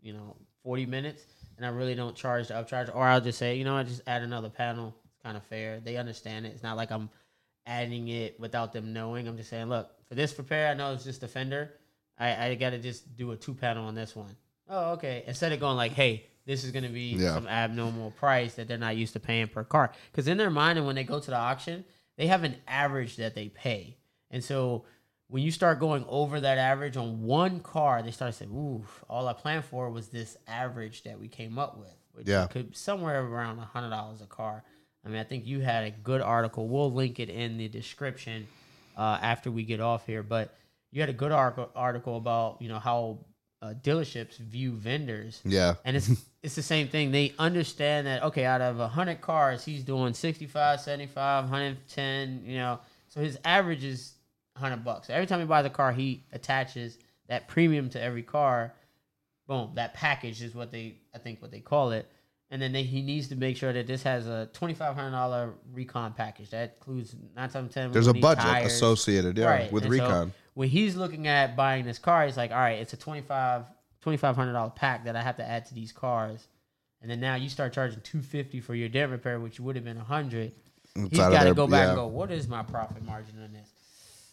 you 0.02 0.12
know, 0.12 0.37
forty 0.62 0.87
minutes, 0.87 1.23
and 1.61 1.67
I 1.67 1.69
really 1.76 1.95
don't 1.95 2.17
charge 2.17 2.49
the 2.49 2.55
upcharge, 2.55 2.95
or 2.95 3.05
I'll 3.07 3.21
just 3.21 3.38
say, 3.38 3.57
you 3.57 3.64
know, 3.64 3.76
I 3.76 3.83
just 3.83 4.00
add 4.07 4.23
another 4.23 4.49
panel. 4.49 4.95
It's 5.05 5.23
kind 5.23 5.37
of 5.37 5.43
fair. 5.45 5.79
They 5.79 5.99
understand 5.99 6.47
it. 6.47 6.55
It's 6.55 6.62
not 6.62 6.79
like 6.79 6.90
I'm 6.90 7.11
adding 7.67 8.09
it 8.09 8.40
without 8.40 8.73
them 8.73 8.95
knowing. 8.95 9.29
I'm 9.29 9.37
just 9.37 9.50
saying, 9.50 9.69
look, 9.69 9.90
for 10.09 10.14
this 10.14 10.37
repair, 10.38 10.69
I 10.71 10.75
know 10.75 10.95
it's 10.95 11.05
just 11.05 11.23
a 11.23 11.29
fender. 11.29 11.75
I, 12.19 12.47
I 12.47 12.55
got 12.55 12.71
to 12.71 12.79
just 12.79 13.14
do 13.14 13.33
a 13.33 13.37
two 13.37 13.52
panel 13.52 13.85
on 13.85 13.95
this 13.95 14.17
one. 14.17 14.35
Oh, 14.71 14.93
okay. 14.93 15.23
Instead 15.26 15.52
of 15.52 15.61
going 15.61 15.76
like, 15.76 15.93
hey, 15.93 16.25
this 16.47 16.64
is 16.64 16.71
going 16.71 16.85
to 16.85 16.88
be 16.88 17.11
Yeah. 17.17 17.35
some 17.35 17.47
abnormal 17.47 18.12
price 18.12 18.55
that 18.55 18.67
they're 18.67 18.79
not 18.79 18.97
used 18.97 19.12
to 19.12 19.21
paying 19.21 19.49
per 19.49 19.62
car. 19.62 19.93
Because 20.11 20.29
in 20.29 20.38
their 20.38 20.49
mind, 20.49 20.79
and 20.79 20.87
when 20.87 20.97
they 20.97 21.05
go 21.05 21.21
to 21.21 21.31
the 21.31 21.37
auction, 21.37 21.85
they 22.17 22.26
have 22.29 22.43
an 22.43 22.57
average 22.67 23.17
that 23.17 23.35
they 23.35 23.50
pay. 23.50 23.99
And 24.31 24.43
so 24.43 24.87
when 25.31 25.43
you 25.43 25.51
start 25.51 25.79
going 25.81 26.05
over 26.09 26.41
that 26.41 26.59
average 26.59 26.97
on 26.97 27.23
one 27.23 27.61
car, 27.61 28.03
they 28.03 28.11
start 28.11 28.35
saying, 28.35 28.51
ooh, 28.51 28.85
all 29.09 29.29
I 29.29 29.33
planned 29.33 29.65
for 29.65 29.89
was 29.91 30.09
this 30.09 30.37
average 30.49 31.05
that 31.05 31.19
we 31.21 31.29
came 31.29 31.59
up 31.59 31.79
with. 31.79 31.95
Which 32.13 32.29
Yeah. 32.29 32.47
could 32.49 32.77
somewhere 32.77 33.25
around 33.25 33.59
a 33.61 33.65
hundred 33.65 33.91
dollars 33.91 34.21
a 34.21 34.27
car. 34.27 34.65
I 35.05 35.09
mean, 35.09 35.19
I 35.19 35.25
think 35.25 35.47
you 35.47 35.61
had 35.61 35.85
a 35.85 35.91
good 35.91 36.21
article. 36.21 36.69
We'll 36.69 36.93
link 36.93 37.21
it 37.21 37.31
in 37.31 37.57
the 37.57 37.69
description 37.69 38.49
uh, 38.97 39.19
after 39.23 39.51
we 39.51 39.63
get 39.65 39.81
off 39.81 40.05
here. 40.07 40.23
But 40.23 40.53
you 40.91 41.01
had 41.01 41.09
a 41.09 41.15
good 41.15 41.31
article 41.33 41.71
article 41.77 42.17
about 42.17 42.61
you 42.61 42.69
know 42.69 42.81
how 42.81 43.19
uh, 43.63 43.75
dealerships 43.81 44.39
view 44.39 44.73
vendors, 44.73 45.41
Yeah. 45.45 45.75
and 45.85 45.97
it's 45.97 46.11
it's 46.43 46.57
the 46.57 46.63
same 46.63 46.89
thing. 46.89 47.13
They 47.13 47.33
understand 47.39 48.07
that 48.09 48.25
okay, 48.25 48.45
out 48.45 48.61
of 48.61 48.76
hundred 48.91 49.21
cars, 49.21 49.65
he's 49.65 49.85
doing 49.85 50.13
65, 50.13 50.81
75, 50.81 51.45
110. 51.45 52.43
You 52.45 52.57
know, 52.59 52.81
so 53.09 53.21
his 53.21 53.39
average 53.45 53.85
is 53.85 54.15
hundred 54.61 54.85
bucks. 54.85 55.09
So 55.09 55.15
every 55.15 55.27
time 55.27 55.41
he 55.41 55.47
buys 55.47 55.65
a 55.67 55.71
car, 55.71 55.93
he 55.93 56.25
attaches 56.33 56.99
that 57.29 57.49
premium 57.49 57.91
to 57.91 58.03
every 58.03 58.23
car. 58.23 58.75
Boom, 59.49 59.73
that 59.75 59.95
package 59.95 60.43
is 60.43 60.55
what 60.55 60.71
they 60.71 60.97
I 61.15 61.19
think 61.19 61.43
what 61.43 61.51
they 61.51 61.61
call 61.61 61.91
it. 61.93 62.11
And 62.53 62.61
then 62.61 62.73
they, 62.73 62.83
he 62.83 63.01
needs 63.03 63.29
to 63.29 63.37
make 63.37 63.57
sure 63.57 63.73
that 63.73 63.87
this 63.87 64.03
has 64.03 64.27
a 64.27 64.49
twenty 64.53 64.75
five 64.75 64.95
hundred 64.95 65.13
dollar 65.13 65.55
recon 65.73 66.13
package 66.13 66.51
that 66.51 66.75
includes 66.79 67.15
nine 67.37 67.49
times 67.49 67.73
ten. 67.75 67.93
There's 67.93 68.07
a 68.09 68.15
budget 68.15 68.45
tires. 68.45 68.73
associated, 68.73 69.39
yeah, 69.39 69.47
Right, 69.47 69.73
with 69.73 69.85
and 69.85 69.93
so 69.95 70.03
recon. 70.05 70.33
when 70.55 70.69
he's 70.69 70.97
looking 70.97 71.27
at 71.29 71.57
buying 71.57 71.85
this 71.85 71.99
car, 71.99 72.27
he's 72.27 72.37
like, 72.37 72.51
all 72.51 72.59
right, 72.59 72.79
it's 72.79 72.93
a 72.93 72.97
25 72.97 73.65
$2,500 74.05 74.75
pack 74.75 75.05
that 75.05 75.17
I 75.17 75.23
have 75.23 75.37
to 75.37 75.47
add 75.47 75.67
to 75.67 75.75
these 75.75 75.93
cars. 75.93 76.49
And 77.03 77.11
then 77.11 77.21
now 77.21 77.35
you 77.35 77.49
start 77.49 77.73
charging 77.73 78.01
250 78.01 78.61
for 78.61 78.75
your 78.75 78.89
dent 78.89 79.11
repair, 79.11 79.41
which 79.41 79.61
would 79.61 79.77
have 79.77 79.85
been 79.85 79.97
100 79.97 80.53
It's 80.97 81.11
He's 81.11 81.19
got 81.19 81.45
to 81.45 81.55
go 81.55 81.67
back 81.67 81.83
yeah. 81.83 81.89
and 81.89 81.97
go, 81.97 82.07
what 82.07 82.31
is 82.31 82.49
my 82.49 82.63
profit 82.63 83.05
margin 83.05 83.35
on 83.43 83.53
this? 83.53 83.69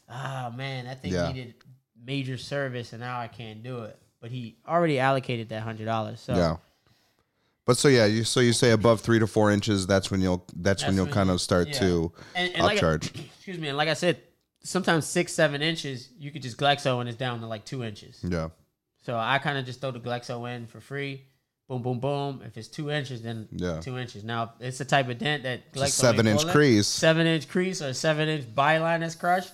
Ah, 0.09 0.51
man, 0.55 0.85
that 0.85 1.01
thing 1.01 1.13
Yeah. 1.13 1.31
needed 1.31 1.55
major 2.05 2.37
service, 2.37 2.93
and 2.93 3.01
now 3.01 3.19
I 3.19 3.27
can't 3.27 3.61
do 3.63 3.81
it. 3.83 3.99
But 4.21 4.31
he 4.31 4.57
already 4.67 4.99
allocated 4.99 5.49
that 5.49 5.63
$100. 5.63 6.19
So 6.19 6.35
Yeah. 6.35 6.57
But 7.65 7.77
so 7.77 7.89
yeah, 7.89 8.05
you 8.05 8.23
so 8.23 8.39
you 8.39 8.53
say 8.53 8.71
above 8.71 9.01
three 9.01 9.19
to 9.19 9.27
four 9.27 9.51
inches. 9.51 9.85
That's 9.85 10.09
when 10.09 10.21
you'll. 10.21 10.45
That's, 10.55 10.85
when 10.85 10.95
you'll 10.95 11.03
when 11.05 11.13
kind 11.13 11.27
you- 11.27 11.33
of 11.33 11.41
start 11.41 11.67
yeah. 11.67 11.79
to 11.79 12.13
and, 12.33 12.53
and 12.53 12.63
like 12.63 12.77
I- 12.77 12.81
upcharge. 12.81 13.25
excuse 13.35 13.57
me, 13.59 13.67
and 13.67 13.75
like 13.77 13.89
I 13.89 13.93
said, 13.93 14.21
sometimes 14.63 15.05
six, 15.05 15.33
seven 15.33 15.61
inches, 15.61 16.09
you 16.17 16.31
could 16.31 16.41
just 16.41 16.57
Glexo 16.57 17.01
and 17.01 17.09
it's 17.09 17.17
down 17.17 17.41
to 17.41 17.45
like 17.47 17.65
two 17.65 17.83
inches. 17.83 18.19
yeah. 18.23 18.49
So 19.05 19.17
I 19.17 19.37
kind 19.39 19.57
of 19.57 19.65
just 19.65 19.79
throw 19.81 19.91
the 19.91 19.99
Glexo 19.99 20.49
in 20.53 20.67
for 20.67 20.79
free. 20.81 21.23
Boom, 21.67 21.81
boom, 21.81 21.99
boom. 21.99 22.41
If 22.45 22.57
it's 22.57 22.69
two 22.69 22.89
inches, 22.89 23.21
then 23.21 23.47
Yeah. 23.51 23.81
two 23.81 23.97
inches. 23.97 24.23
Now 24.23 24.53
it's 24.61 24.77
the 24.77 24.85
type 24.85 25.09
of 25.09 25.17
dent 25.17 25.43
that 25.43 25.73
Glexo 25.73 25.89
seven 25.89 26.25
inch 26.27 26.47
crease. 26.47 26.87
seven 26.87 27.27
inch 27.27 27.49
crease 27.49 27.81
or 27.81 27.93
seven 27.93 28.29
inch 28.29 28.45
byline 28.55 29.01
that's 29.01 29.15
crushed. 29.15 29.53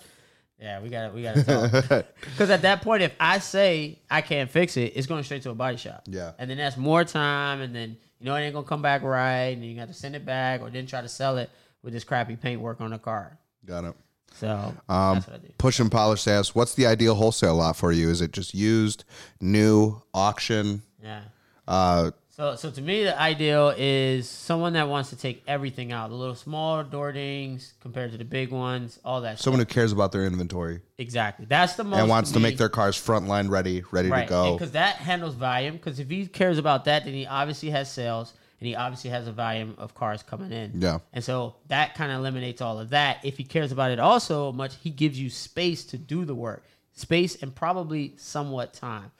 Yeah, 0.59 0.81
we 0.81 0.89
got 0.89 1.07
to 1.09 1.13
we 1.13 1.23
got 1.23 1.35
to 1.35 1.43
talk. 1.43 2.05
Because 2.21 2.49
at 2.49 2.61
that 2.61 2.81
point, 2.81 3.03
if 3.03 3.13
I 3.19 3.39
say 3.39 3.99
I 4.09 4.21
can't 4.21 4.49
fix 4.49 4.77
it, 4.77 4.93
it's 4.95 5.07
going 5.07 5.23
straight 5.23 5.41
to 5.43 5.49
a 5.49 5.55
body 5.55 5.77
shop. 5.77 6.03
Yeah. 6.07 6.31
and 6.37 6.49
then 6.49 6.57
that's 6.57 6.77
more 6.77 7.03
time, 7.03 7.61
and 7.61 7.75
then 7.75 7.97
you 8.19 8.25
know 8.25 8.35
it 8.35 8.41
ain't 8.41 8.53
gonna 8.53 8.65
come 8.67 8.81
back 8.81 9.03
right, 9.03 9.47
and 9.55 9.65
you 9.65 9.75
got 9.75 9.87
to 9.89 9.93
send 9.93 10.15
it 10.15 10.25
back, 10.25 10.61
or 10.61 10.69
then 10.69 10.85
try 10.85 11.01
to 11.01 11.09
sell 11.09 11.37
it 11.37 11.49
with 11.81 11.91
this 11.93 12.03
crappy 12.03 12.35
paint 12.35 12.61
work 12.61 12.79
on 12.81 12.91
the 12.91 12.97
car. 12.99 13.37
Got 13.65 13.83
it. 13.85 13.95
So 14.35 14.47
Um, 14.89 15.15
that's 15.15 15.27
what 15.27 15.35
I 15.35 15.39
do. 15.39 15.53
Push 15.57 15.79
and 15.79 15.91
polish 15.91 16.27
asks, 16.27 16.55
what's 16.55 16.73
the 16.75 16.85
ideal 16.87 17.13
wholesale 17.15 17.55
lot 17.55 17.75
for 17.75 17.91
you? 17.91 18.09
Is 18.09 18.21
it 18.21 18.31
just 18.31 18.53
used, 18.55 19.03
new, 19.41 20.01
auction? 20.13 20.81
Yeah. 21.03 21.21
Uh, 21.67 22.11
So, 22.35 22.55
so 22.55 22.71
to 22.71 22.81
me, 22.81 23.03
the 23.03 23.19
ideal 23.19 23.75
is 23.77 24.27
someone 24.27 24.73
that 24.73 24.89
wants 24.89 25.11
to 25.11 25.15
take 25.15 25.43
everything 25.47 25.91
out, 25.91 26.09
the 26.09 26.15
little 26.15 26.33
small 26.33 26.83
door 26.83 27.11
dings 27.11 27.75
compared 27.79 28.11
to 28.11 28.17
the 28.17 28.25
big 28.25 28.49
ones, 28.49 28.99
all 29.05 29.21
that. 29.21 29.37
someone 29.37 29.59
stuff. 29.59 29.69
who 29.69 29.73
cares 29.73 29.91
about 29.91 30.11
their 30.11 30.25
inventory 30.25 30.81
exactly. 30.97 31.45
That's 31.45 31.75
the 31.75 31.83
most 31.83 31.99
and 31.99 32.09
wants 32.09 32.31
to 32.31 32.39
me- 32.39 32.43
make 32.43 32.57
their 32.57 32.69
cars 32.69 32.95
frontline 32.95 33.51
ready, 33.51 33.83
ready 33.91 34.09
right 34.09 34.27
to 34.27 34.29
go. 34.29 34.53
because 34.53 34.71
that 34.71 34.95
handles 34.95 35.35
volume. 35.35 35.75
Because 35.75 35.99
if 35.99 36.09
he 36.09 36.25
cares 36.25 36.57
about 36.57 36.85
that, 36.85 37.05
then 37.05 37.13
he 37.13 37.27
obviously 37.27 37.69
has 37.69 37.91
sales 37.91 38.33
and 38.59 38.67
he 38.67 38.75
obviously 38.75 39.11
has 39.11 39.27
a 39.27 39.31
volume 39.31 39.75
of 39.77 39.93
cars 39.93 40.23
coming 40.23 40.51
in. 40.51 40.71
Yeah. 40.81 40.99
And 41.13 41.23
so 41.23 41.57
that 41.67 41.93
kind 41.93 42.11
of 42.11 42.17
eliminates 42.17 42.61
all 42.61 42.79
of 42.79 42.89
that. 42.89 43.23
If 43.23 43.37
he 43.37 43.43
cares 43.43 43.71
about 43.71 43.91
it 43.91 43.99
also 43.99 44.51
much, 44.51 44.75
he 44.77 44.89
gives 44.89 45.19
you 45.19 45.29
space 45.29 45.85
to 45.85 45.99
do 45.99 46.25
the 46.25 46.33
work, 46.33 46.63
space 46.93 47.43
and 47.43 47.53
probably 47.53 48.15
somewhat 48.17 48.73
time. 48.73 49.11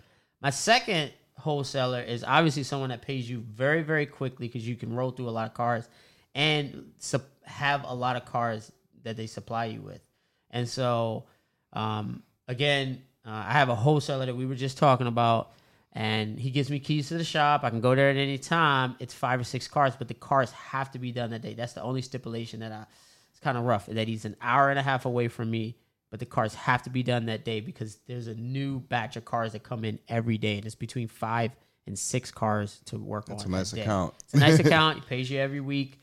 My 0.42 0.50
second 0.50 1.12
wholesaler 1.44 2.02
is 2.02 2.24
obviously 2.24 2.64
someone 2.64 2.90
that 2.90 3.02
pays 3.02 3.30
you 3.30 3.42
very, 3.42 3.84
very 3.84 4.06
quickly 4.06 4.48
because 4.48 4.66
you 4.66 4.78
can 4.78 4.96
roll 4.96 5.12
through 5.12 5.28
a 5.28 5.32
lot 5.32 5.46
of 5.46 5.54
cars 5.54 5.90
and 6.34 6.94
have 7.44 7.84
a 7.84 7.94
lot 7.94 8.16
of 8.16 8.24
cars 8.24 8.72
that 9.04 9.18
they 9.18 9.28
supply 9.28 9.66
you 9.66 9.82
with. 9.82 10.02
And 10.52 10.70
so, 10.70 11.26
um, 11.74 12.24
again, 12.48 13.02
uh, 13.26 13.44
I 13.48 13.52
have 13.52 13.68
a 13.68 13.76
wholesaler 13.76 14.26
that 14.26 14.38
we 14.38 14.46
were 14.46 14.56
just 14.56 14.78
talking 14.78 15.06
about, 15.08 15.52
and 15.92 16.40
he 16.40 16.50
gives 16.50 16.70
me 16.70 16.80
keys 16.80 17.10
to 17.10 17.18
the 17.18 17.26
shop. 17.26 17.66
I 17.66 17.70
can 17.70 17.82
go 17.82 17.94
there 17.94 18.10
at 18.10 18.16
any 18.16 18.38
time. 18.38 18.96
It's 19.00 19.14
five 19.14 19.42
or 19.42 19.44
six 19.44 19.68
cars, 19.68 19.96
but 19.98 20.08
the 20.08 20.14
cars 20.14 20.50
have 20.52 20.92
to 20.92 21.00
be 21.00 21.12
done 21.12 21.32
that 21.32 21.42
day. 21.42 21.56
That's 21.56 21.74
the 21.74 21.84
only 21.84 22.02
stipulation 22.02 22.62
that 22.62 22.72
I. 22.72 22.86
It's 23.32 23.40
kind 23.42 23.58
of 23.58 23.66
rough 23.66 23.88
that 23.88 24.08
he's 24.08 24.24
an 24.24 24.38
hour 24.42 24.70
and 24.70 24.80
a 24.80 24.84
half 24.84 25.06
away 25.06 25.28
from 25.28 25.52
me, 25.52 25.76
but 26.14 26.20
the 26.20 26.28
cars 26.28 26.54
have 26.54 26.84
to 26.84 26.92
be 26.92 27.02
done 27.02 27.26
that 27.26 27.44
day 27.44 27.60
because 27.60 27.98
there's 28.06 28.28
a 28.28 28.36
new 28.36 28.80
batch 28.80 29.16
of 29.16 29.26
cars 29.26 29.54
that 29.54 29.64
come 29.64 29.84
in 29.84 29.98
every 30.08 30.38
day, 30.38 30.58
and 30.58 30.66
it's 30.68 30.76
between 30.76 31.08
five 31.08 31.56
and 31.88 31.98
six 31.98 32.30
cars 32.30 32.82
to 32.86 33.00
work 33.00 33.28
on. 33.30 33.36
It's 33.36 33.46
a 33.46 33.50
nice 33.50 33.74
account. 33.74 34.14
It's 34.26 34.36
a 34.36 34.38
nice 34.38 34.60
account. 34.66 35.00
He 35.00 35.02
pays 35.08 35.32
you 35.32 35.40
every 35.40 35.60
week. 35.60 36.00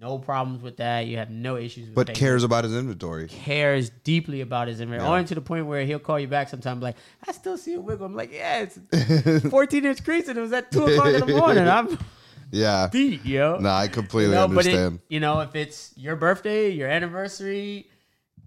No 0.00 0.18
problems 0.18 0.60
with 0.60 0.78
that. 0.78 1.06
You 1.06 1.18
have 1.18 1.30
no 1.30 1.56
issues. 1.56 1.86
With 1.86 1.94
but 1.94 2.06
paying 2.08 2.18
cares 2.18 2.42
about 2.42 2.64
his 2.64 2.74
inventory. 2.74 3.28
cares 3.28 3.90
deeply 4.02 4.40
about 4.40 4.66
his 4.66 4.80
inventory, 4.80 5.06
Yeah. 5.08 5.12
only 5.14 5.24
to 5.26 5.36
the 5.36 5.40
point 5.40 5.66
where 5.66 5.84
he'll 5.84 6.00
call 6.00 6.18
you 6.18 6.26
back 6.26 6.48
sometime 6.48 6.80
like, 6.80 6.96
I 7.28 7.30
still 7.30 7.56
see 7.56 7.74
a 7.74 7.80
wiggle. 7.80 8.06
I'm 8.06 8.16
like, 8.16 8.32
yeah, 8.32 8.66
it's 8.66 9.42
14 9.50 9.84
inch 9.84 10.02
crease 10.02 10.26
and 10.26 10.36
it 10.36 10.40
was 10.40 10.52
at 10.52 10.72
2 10.72 10.84
o'clock 10.84 11.06
in 11.14 11.20
the 11.20 11.26
morning. 11.36 11.68
I'm 11.68 11.96
Yeah. 12.50 12.88
beat, 12.88 13.24
yo. 13.24 13.58
No, 13.58 13.70
I 13.70 13.86
completely 13.86 14.34
You 14.34 14.40
know, 14.40 14.48
but 14.48 14.66
it- 14.66 14.70
understand. 14.74 14.98
you 15.08 15.20
know, 15.20 15.40
if 15.42 15.54
it's 15.54 15.92
your 15.96 16.16
birthday, 16.16 16.70
your 16.70 16.88
anniversary, 16.88 17.88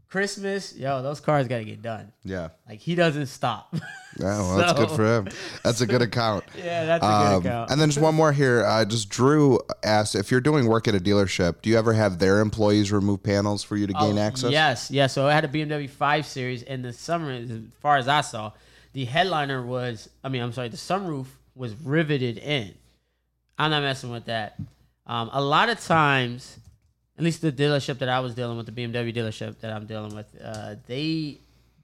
Christmas, 0.10 0.74
yo, 0.76 1.02
those 1.02 1.20
cars 1.20 1.48
got 1.48 1.58
to 1.58 1.66
get 1.66 1.82
done. 1.82 2.12
Yeah. 2.24 2.50
Like 2.68 2.80
he 2.80 2.96
doesn't 2.96 3.28
stop. 3.28 3.76
Yeah, 4.20 4.40
well, 4.40 4.58
that's 4.58 4.74
good 4.74 4.90
for 4.90 5.06
him. 5.06 5.28
That's 5.64 5.82
a 5.82 5.86
good 5.86 6.02
account. 6.02 6.44
yeah, 6.58 6.86
that's 6.86 7.04
a 7.04 7.08
Um, 7.08 7.42
good 7.44 7.50
account. 7.50 7.70
and 7.70 7.80
then 7.80 7.90
just 7.90 8.02
one 8.02 8.16
more 8.16 8.32
here. 8.34 8.66
Uh, 8.66 8.84
just 8.84 9.10
Drew 9.10 9.60
asked 9.84 10.16
if 10.16 10.32
you're 10.32 10.42
doing 10.42 10.66
work 10.66 10.88
at 10.88 10.96
a 10.96 11.00
dealership, 11.00 11.62
do 11.62 11.70
you 11.70 11.78
ever 11.78 11.94
have 11.94 12.18
their 12.18 12.40
employees 12.40 12.92
remove 12.92 13.22
panels 13.22 13.62
for 13.62 13.78
you 13.78 13.86
to 13.86 13.94
gain 13.94 14.18
Oh, 14.18 14.22
access? 14.22 14.50
Yes, 14.52 14.90
yes. 14.90 15.14
So 15.14 15.28
I 15.28 15.34
had 15.34 15.46
a 15.46 15.48
BMW 15.48 15.88
5 15.88 16.26
Series 16.26 16.64
in 16.64 16.82
the 16.82 16.94
summer. 16.94 17.30
As 17.32 17.52
far 17.80 17.98
as 17.98 18.08
I 18.08 18.22
saw, 18.22 18.54
the 18.94 19.06
headliner 19.06 19.64
was, 19.64 20.10
I 20.24 20.30
mean, 20.30 20.42
I'm 20.42 20.52
sorry, 20.52 20.70
the 20.70 20.78
sunroof 20.78 21.28
was 21.54 21.76
riveted 21.76 22.40
in. 22.40 22.74
I'm 23.60 23.70
not 23.70 23.84
messing 23.84 24.10
with 24.10 24.26
that. 24.26 24.58
Um, 25.06 25.30
a 25.32 25.42
lot 25.44 25.70
of 25.70 25.80
times, 25.80 26.58
at 27.18 27.24
least 27.24 27.42
the 27.42 27.52
dealership 27.52 27.98
that 28.00 28.10
I 28.10 28.20
was 28.20 28.36
dealing 28.36 28.58
with, 28.58 28.66
the 28.68 28.72
BMW 28.72 29.14
dealership 29.16 29.60
that 29.60 29.74
I'm 29.74 29.86
dealing 29.88 30.16
with, 30.16 30.28
uh, 30.44 30.76
they 30.86 31.40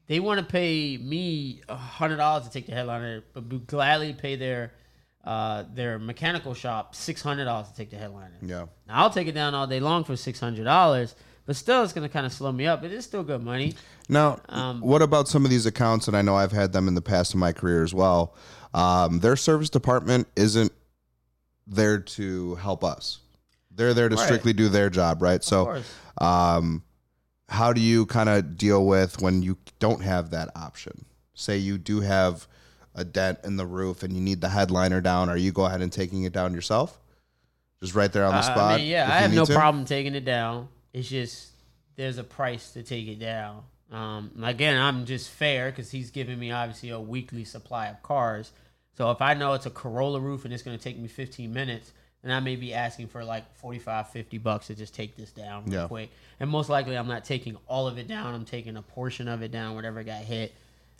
they 0.07 0.19
want 0.19 0.39
to 0.39 0.45
pay 0.45 0.97
me 0.97 1.61
a 1.69 1.75
hundred 1.75 2.17
dollars 2.17 2.43
to 2.45 2.51
take 2.51 2.65
the 2.67 2.73
headliner, 2.73 3.23
but 3.33 3.45
would 3.45 3.67
gladly 3.67 4.13
pay 4.13 4.35
their 4.35 4.71
uh, 5.23 5.63
their 5.73 5.97
mechanical 5.97 6.53
shop 6.53 6.93
six 6.93 7.21
hundred 7.21 7.45
dollars 7.45 7.69
to 7.69 7.75
take 7.75 7.89
the 7.89 7.97
headliner. 7.97 8.35
Yeah. 8.41 8.65
Now, 8.87 9.03
I'll 9.03 9.09
take 9.09 9.27
it 9.27 9.31
down 9.31 9.55
all 9.55 9.65
day 9.67 9.79
long 9.79 10.03
for 10.03 10.15
six 10.15 10.39
hundred 10.39 10.65
dollars, 10.65 11.15
but 11.45 11.55
still, 11.55 11.83
it's 11.83 11.93
going 11.93 12.07
to 12.07 12.11
kind 12.11 12.25
of 12.25 12.33
slow 12.33 12.51
me 12.51 12.67
up. 12.67 12.81
But 12.81 12.91
it's 12.91 13.05
still 13.05 13.23
good 13.23 13.41
money. 13.41 13.73
Now, 14.09 14.39
Um, 14.49 14.81
what 14.81 15.01
about 15.01 15.29
some 15.29 15.45
of 15.45 15.49
these 15.51 15.65
accounts? 15.65 16.07
And 16.09 16.17
I 16.17 16.21
know 16.21 16.35
I've 16.35 16.51
had 16.51 16.73
them 16.73 16.87
in 16.89 16.93
the 16.93 17.01
past 17.01 17.33
in 17.33 17.39
my 17.39 17.53
career 17.53 17.83
as 17.83 17.93
well. 17.93 18.35
Um, 18.73 19.19
their 19.19 19.37
service 19.37 19.69
department 19.69 20.27
isn't 20.35 20.73
there 21.65 21.99
to 21.99 22.55
help 22.55 22.83
us. 22.83 23.19
They're 23.75 23.93
there 23.93 24.09
to 24.09 24.15
Right. 24.15 24.25
strictly 24.25 24.53
do 24.53 24.69
their 24.69 24.89
job, 24.89 25.21
right? 25.21 25.35
Of 25.39 25.43
so, 25.45 25.81
um, 26.19 26.83
how 27.49 27.73
do 27.73 27.81
you 27.81 28.05
kind 28.05 28.29
of 28.29 28.57
deal 28.57 28.85
with 28.85 29.21
when 29.21 29.41
you 29.41 29.57
don't 29.79 30.01
have 30.01 30.29
that 30.31 30.49
option? 30.55 31.05
Say 31.33 31.57
you 31.57 31.77
do 31.77 32.01
have 32.01 32.47
a 32.95 33.03
dent 33.03 33.39
in 33.43 33.57
the 33.57 33.65
roof 33.65 34.03
and 34.03 34.13
you 34.15 34.21
need 34.21 34.41
the 34.41 34.49
headliner 34.49 35.01
down. 35.01 35.29
Are 35.29 35.37
you 35.37 35.51
go 35.51 35.65
ahead 35.65 35.81
and 35.81 35.91
taking 35.91 36.23
it 36.23 36.33
down 36.33 36.53
yourself? 36.53 36.99
Just 37.81 37.95
right 37.95 38.11
there 38.11 38.25
on 38.25 38.31
the 38.31 38.37
Uh, 38.39 38.41
spot. 38.43 38.73
I 38.73 38.77
mean, 38.77 38.87
yeah, 38.87 39.11
I 39.11 39.17
have 39.19 39.33
no 39.33 39.45
to? 39.45 39.53
problem 39.53 39.85
taking 39.85 40.15
it 40.15 40.23
down. 40.25 40.69
It's 40.93 41.09
just 41.09 41.49
there's 41.95 42.17
a 42.17 42.23
price 42.23 42.71
to 42.73 42.83
take 42.83 43.07
it 43.07 43.19
down. 43.19 43.63
Um, 43.91 44.31
again, 44.43 44.79
I'm 44.79 45.05
just 45.05 45.29
fair 45.29 45.69
because 45.69 45.91
he's 45.91 46.09
giving 46.11 46.39
me 46.39 46.51
obviously 46.51 46.89
a 46.89 46.99
weekly 46.99 47.43
supply 47.43 47.87
of 47.87 48.01
cars. 48.01 48.51
So 48.97 49.11
if 49.11 49.21
I 49.21 49.33
know 49.33 49.53
it's 49.53 49.65
a 49.65 49.69
Corolla 49.71 50.19
roof 50.19 50.45
and 50.45 50.53
it's 50.53 50.63
going 50.63 50.77
to 50.77 50.83
take 50.83 50.97
me 50.97 51.07
15 51.07 51.51
minutes, 51.51 51.91
then 52.31 52.37
I 52.37 52.39
may 52.39 52.55
be 52.55 52.73
asking 52.73 53.07
for 53.07 53.23
like 53.23 53.43
45, 53.57 54.09
50 54.09 54.37
bucks 54.37 54.67
to 54.67 54.75
just 54.75 54.93
take 54.95 55.15
this 55.17 55.31
down 55.31 55.65
real 55.65 55.81
Yeah. 55.81 55.87
quick. 55.87 56.09
And 56.39 56.49
most 56.49 56.69
likely, 56.69 56.97
I'm 56.97 57.07
not 57.07 57.25
taking 57.25 57.57
all 57.67 57.87
of 57.87 57.97
it 57.97 58.07
down. 58.07 58.33
I'm 58.33 58.45
taking 58.45 58.77
a 58.77 58.81
portion 58.81 59.27
of 59.27 59.41
it 59.41 59.51
down, 59.51 59.75
whatever 59.75 60.03
got 60.03 60.21
hit. 60.23 60.53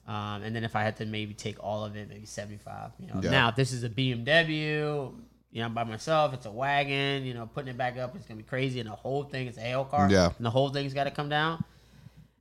Um, 0.07 0.43
and 0.43 0.53
then 0.55 0.63
if 0.65 0.75
I 0.75 0.83
had 0.83 0.97
to 0.97 1.05
maybe 1.05 1.33
take 1.33 1.63
all 1.63 1.85
of 1.85 1.95
it, 1.95 2.09
maybe 2.09 2.25
75. 2.25 2.91
You 2.99 3.07
know, 3.07 3.21
Yeah. 3.23 3.29
now 3.31 3.49
if 3.49 3.55
this 3.55 3.71
is 3.71 3.83
a 3.85 3.89
BMW, 3.89 5.13
you 5.51 5.59
know, 5.59 5.65
I'm 5.65 5.73
by 5.73 5.83
myself. 5.83 6.33
It's 6.33 6.45
a 6.45 6.51
wagon. 6.51 7.23
You 7.25 7.33
know, 7.35 7.45
putting 7.53 7.69
it 7.69 7.77
back 7.77 7.97
up 7.97 8.15
is 8.17 8.25
gonna 8.25 8.37
be 8.37 8.43
crazy, 8.43 8.79
and 8.79 8.89
the 8.89 8.95
whole 8.95 9.23
thing 9.23 9.47
is 9.47 9.57
a 9.57 9.61
hail 9.61 9.85
car. 9.85 10.09
Yeah. 10.09 10.31
and 10.35 10.45
the 10.45 10.49
whole 10.49 10.69
thing's 10.69 10.93
got 10.93 11.03
to 11.05 11.11
come 11.11 11.29
down. 11.29 11.63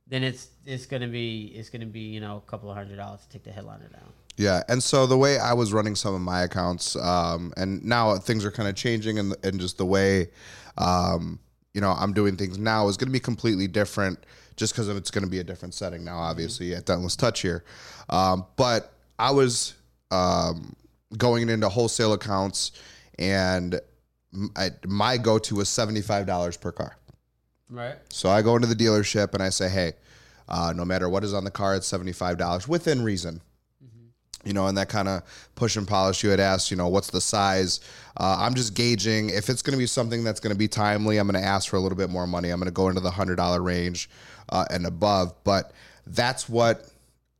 Then 0.07 0.23
it's 0.23 0.49
it's 0.65 0.85
gonna 0.85 1.07
be 1.07 1.53
it's 1.55 1.69
gonna 1.69 1.85
be 1.85 2.01
you 2.01 2.19
know 2.19 2.37
a 2.37 2.49
couple 2.49 2.69
of 2.69 2.75
hundred 2.75 2.97
dollars 2.97 3.21
to 3.21 3.29
take 3.29 3.43
the 3.43 3.51
headliner 3.51 3.87
down. 3.87 4.11
Yeah, 4.37 4.63
and 4.67 4.81
so 4.81 5.05
the 5.05 5.17
way 5.17 5.37
I 5.37 5.53
was 5.53 5.73
running 5.73 5.95
some 5.95 6.15
of 6.15 6.21
my 6.21 6.41
accounts, 6.41 6.95
um, 6.95 7.53
and 7.55 7.83
now 7.83 8.17
things 8.17 8.43
are 8.45 8.51
kind 8.51 8.67
of 8.67 8.75
changing, 8.75 9.19
and 9.19 9.35
and 9.43 9.59
just 9.59 9.77
the 9.77 9.85
way, 9.85 10.29
um, 10.77 11.39
you 11.73 11.81
know, 11.81 11.91
I'm 11.91 12.13
doing 12.13 12.35
things 12.35 12.57
now 12.57 12.87
is 12.87 12.97
going 12.97 13.07
to 13.09 13.13
be 13.13 13.19
completely 13.19 13.67
different, 13.67 14.25
just 14.55 14.73
because 14.73 14.89
it's 14.89 15.11
going 15.11 15.23
to 15.23 15.29
be 15.29 15.39
a 15.39 15.43
different 15.43 15.73
setting 15.73 16.03
now, 16.03 16.17
obviously 16.17 16.73
at 16.73 16.85
Dentless 16.85 17.15
Touch 17.15 17.41
here. 17.41 17.63
Um, 18.09 18.45
but 18.55 18.93
I 19.19 19.31
was 19.31 19.75
um, 20.11 20.75
going 21.17 21.47
into 21.49 21.69
wholesale 21.69 22.13
accounts, 22.13 22.71
and 23.19 23.79
I, 24.55 24.71
my 24.85 25.17
go-to 25.17 25.55
was 25.55 25.69
seventy 25.69 26.01
five 26.01 26.25
dollars 26.25 26.57
per 26.57 26.71
car. 26.71 26.97
Right. 27.73 27.95
So 28.09 28.29
I 28.29 28.43
go 28.43 28.55
into 28.55 28.67
the 28.67 28.75
dealership 28.75 29.33
and 29.33 29.41
I 29.41 29.49
say, 29.49 29.67
hey, 29.67 29.93
uh, 30.47 30.73
no 30.75 30.85
matter 30.85 31.09
what 31.09 31.23
is 31.23 31.33
on 31.33 31.43
the 31.43 31.51
car, 31.51 31.75
it's 31.75 31.91
$75 31.91 32.67
within 32.67 33.03
reason. 33.03 33.41
You 34.45 34.51
know, 34.51 34.67
and 34.67 34.77
that 34.77 34.89
kind 34.89 35.07
of 35.07 35.23
push 35.55 35.77
and 35.77 35.87
polish 35.87 36.21
you 36.21 36.29
had 36.29 36.41
asked, 36.41 36.69
you 36.69 36.75
know, 36.75 36.89
what's 36.89 37.09
the 37.09 37.21
size? 37.21 37.79
Uh, 38.17 38.35
I'm 38.39 38.55
just 38.55 38.73
gauging 38.73 39.29
if 39.29 39.49
it's 39.49 39.61
going 39.61 39.71
to 39.71 39.77
be 39.77 39.87
something 39.87 40.21
that's 40.21 40.41
going 40.41 40.53
to 40.53 40.59
be 40.59 40.67
timely. 40.67 41.17
I'm 41.17 41.27
going 41.27 41.41
to 41.41 41.47
ask 41.47 41.69
for 41.69 41.77
a 41.77 41.79
little 41.79 41.97
bit 41.97 42.09
more 42.09 42.27
money. 42.27 42.49
I'm 42.49 42.59
going 42.59 42.67
to 42.67 42.73
go 42.73 42.89
into 42.89 42.99
the 42.99 43.09
hundred 43.09 43.37
dollar 43.37 43.61
range 43.61 44.09
uh, 44.49 44.65
and 44.69 44.85
above. 44.85 45.33
But 45.45 45.71
that's 46.05 46.49
what 46.49 46.85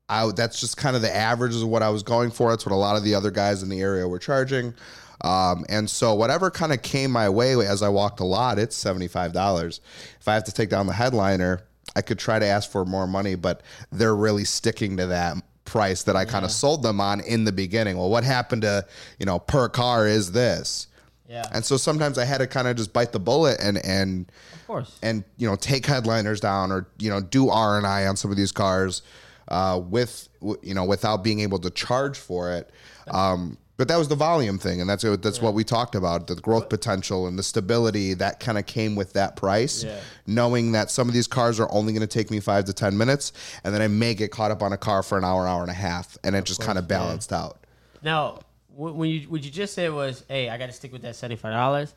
I. 0.08 0.32
That's 0.34 0.62
just 0.62 0.78
kind 0.78 0.96
of 0.96 1.02
the 1.02 1.14
averages 1.14 1.62
of 1.62 1.68
what 1.68 1.84
I 1.84 1.90
was 1.90 2.04
going 2.04 2.32
for. 2.32 2.52
That's 2.52 2.66
what 2.66 2.72
a 2.72 2.78
lot 2.78 2.96
of 2.96 3.04
the 3.04 3.16
other 3.16 3.32
guys 3.32 3.64
in 3.64 3.70
the 3.70 3.82
area 3.82 4.08
were 4.08 4.18
charging. 4.18 4.74
Um, 5.22 5.66
and 5.70 5.90
so 5.90 6.14
whatever 6.16 6.52
kind 6.52 6.74
of 6.74 6.82
came 6.82 7.12
my 7.12 7.30
way 7.30 7.54
as 7.66 7.82
I 7.82 7.90
walked 7.90 8.20
a 8.20 8.26
lot, 8.26 8.60
it's 8.60 8.76
seventy 8.76 9.08
five 9.08 9.32
dollars. 9.34 9.80
If 10.20 10.28
I 10.28 10.34
have 10.34 10.44
to 10.46 10.52
take 10.52 10.70
down 10.70 10.88
the 10.88 10.94
headliner, 10.94 11.62
I 11.96 12.02
could 12.02 12.20
try 12.20 12.40
to 12.40 12.46
ask 12.46 12.70
for 12.70 12.84
more 12.86 13.08
money, 13.08 13.36
but 13.36 13.62
they're 13.92 14.16
really 14.16 14.44
sticking 14.46 14.98
to 14.98 15.08
that 15.08 15.38
price 15.66 16.04
that 16.04 16.16
I 16.16 16.26
kind 16.26 16.44
of 16.44 16.52
sold 16.52 16.84
them 16.84 17.00
on 17.00 17.22
in 17.22 17.46
the 17.46 17.52
beginning. 17.52 17.98
Well, 17.98 18.10
what 18.10 18.24
happened 18.24 18.64
to 18.64 18.86
you 19.20 19.26
know 19.26 19.40
per 19.40 19.70
car 19.70 20.08
is 20.08 20.32
this, 20.34 20.88
Yeah. 21.30 21.46
and 21.54 21.64
so 21.64 21.78
sometimes 21.78 22.18
I 22.18 22.26
had 22.26 22.40
to 22.40 22.48
kind 22.48 22.68
of 22.68 22.76
just 22.76 22.92
bite 22.92 23.12
the 23.14 23.20
bullet 23.20 23.60
and 23.62 23.78
and 23.86 24.30
of 24.54 24.68
course. 24.68 24.98
and 25.02 25.24
you 25.38 25.48
know 25.48 25.56
take 25.56 25.86
headliners 25.86 26.42
down 26.42 26.72
or 26.72 26.88
you 27.00 27.10
know 27.10 27.22
do 27.22 27.50
R 27.50 27.78
and 27.78 27.88
I 27.88 28.08
on 28.08 28.18
some 28.18 28.30
of 28.32 28.36
these 28.38 28.52
cars 28.52 29.04
uh, 29.48 29.80
with 29.84 30.28
w- 30.42 30.60
you 30.64 30.74
know 30.74 30.84
without 30.86 31.24
being 31.24 31.40
able 31.40 31.60
to 31.60 31.70
charge 31.70 32.18
for 32.18 32.52
it. 32.52 32.70
Um, 33.10 33.58
but 33.84 33.90
that 33.90 33.98
was 33.98 34.08
the 34.08 34.16
volume 34.16 34.58
thing, 34.58 34.80
and 34.80 34.90
that's 34.90 35.04
that's 35.04 35.42
what 35.42 35.54
we 35.54 35.66
talked 35.66 35.94
about 35.94 36.28
the 36.28 36.36
growth 36.36 36.70
potential 36.70 37.28
and 37.28 37.38
the 37.38 37.44
stability 37.44 38.14
that 38.14 38.40
kind 38.40 38.58
of 38.58 38.66
came 38.66 38.96
with 38.96 39.12
that 39.12 39.36
price. 39.36 39.84
Yeah. 39.84 40.00
Knowing 40.26 40.72
that 40.72 40.90
some 40.90 41.10
of 41.10 41.14
these 41.14 41.28
cars 41.28 41.60
are 41.60 41.70
only 41.70 41.92
going 41.92 42.00
to 42.00 42.08
take 42.08 42.32
me 42.32 42.40
five 42.40 42.64
to 42.64 42.74
ten 42.74 42.98
minutes, 42.98 43.34
and 43.66 43.76
then 43.76 43.82
I 43.82 43.90
may 43.90 44.14
get 44.14 44.32
caught 44.32 44.52
up 44.52 44.62
on 44.64 44.72
a 44.72 44.78
car 44.78 45.04
for 45.04 45.18
an 45.18 45.26
hour, 45.26 45.46
hour 45.46 45.64
and 45.64 45.70
a 45.70 45.74
half, 45.74 46.18
and 46.24 46.34
it 46.34 46.46
just 46.46 46.62
kind 46.62 46.78
of 46.78 46.86
course, 46.86 46.92
yeah. 46.92 46.98
balanced 46.98 47.34
out. 47.34 47.58
Now, 48.02 48.40
wh- 48.70 48.96
when 48.96 49.10
you 49.10 49.22
what 49.28 49.44
you 49.44 49.52
just 49.52 49.74
said 49.74 49.92
was, 49.92 50.24
"Hey, 50.30 50.48
I 50.48 50.58
got 50.58 50.68
to 50.68 50.72
stick 50.72 50.94
with 50.94 51.02
that 51.02 51.18
seventy 51.18 51.36
five 51.36 51.52
dollars." 51.52 51.94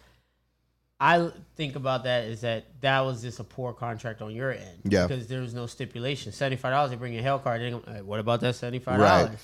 I 0.99 1.31
think 1.55 1.77
about 1.77 2.03
that 2.03 2.25
is 2.25 2.41
that 2.41 2.65
that 2.81 3.03
was 3.03 3.23
just 3.23 3.39
a 3.39 3.45
poor 3.45 3.73
contract 3.75 4.23
on 4.23 4.35
your 4.35 4.51
end, 4.51 4.81
Yeah. 4.83 5.07
because 5.07 5.29
there 5.29 5.41
was 5.41 5.55
no 5.55 5.67
stipulation. 5.67 6.33
Seventy 6.33 6.57
five 6.57 6.73
dollars, 6.73 6.91
they 6.91 6.97
bring 6.97 7.17
a 7.17 7.23
hell 7.23 7.39
card. 7.39 7.61
They 7.61 8.01
what 8.03 8.19
about 8.19 8.41
that 8.41 8.57
seventy 8.57 8.81
five 8.81 8.99
dollars? 8.99 9.29
Right. 9.29 9.39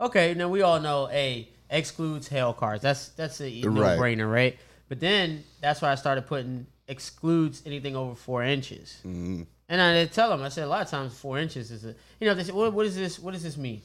Okay, 0.00 0.34
now 0.34 0.48
we 0.48 0.62
all 0.62 0.80
know, 0.80 1.06
hey, 1.06 1.48
excludes 1.70 2.28
hail 2.28 2.52
cars. 2.52 2.80
That's 2.80 3.08
that's 3.10 3.40
a 3.40 3.60
no 3.62 3.70
Right. 3.82 3.98
brainer, 3.98 4.30
right? 4.30 4.56
But 4.88 5.00
then 5.00 5.44
that's 5.60 5.82
why 5.82 5.92
I 5.92 5.96
started 5.96 6.26
putting 6.26 6.66
excludes 6.86 7.62
anything 7.66 7.94
over 7.96 8.14
four 8.14 8.42
inches. 8.42 8.96
Mm-hmm. 9.00 9.42
And 9.68 9.82
I 9.82 9.92
did 9.94 10.12
tell 10.12 10.30
them, 10.30 10.42
I 10.42 10.48
said 10.48 10.64
a 10.64 10.68
lot 10.68 10.80
of 10.82 10.88
times 10.88 11.12
four 11.18 11.38
inches 11.38 11.70
is 11.70 11.84
a, 11.84 11.94
you 12.20 12.26
know, 12.26 12.34
they 12.34 12.44
said, 12.44 12.54
what, 12.54 12.72
what 12.72 12.86
is 12.86 12.96
this? 12.96 13.18
What 13.18 13.34
does 13.34 13.42
this 13.42 13.58
mean? 13.58 13.82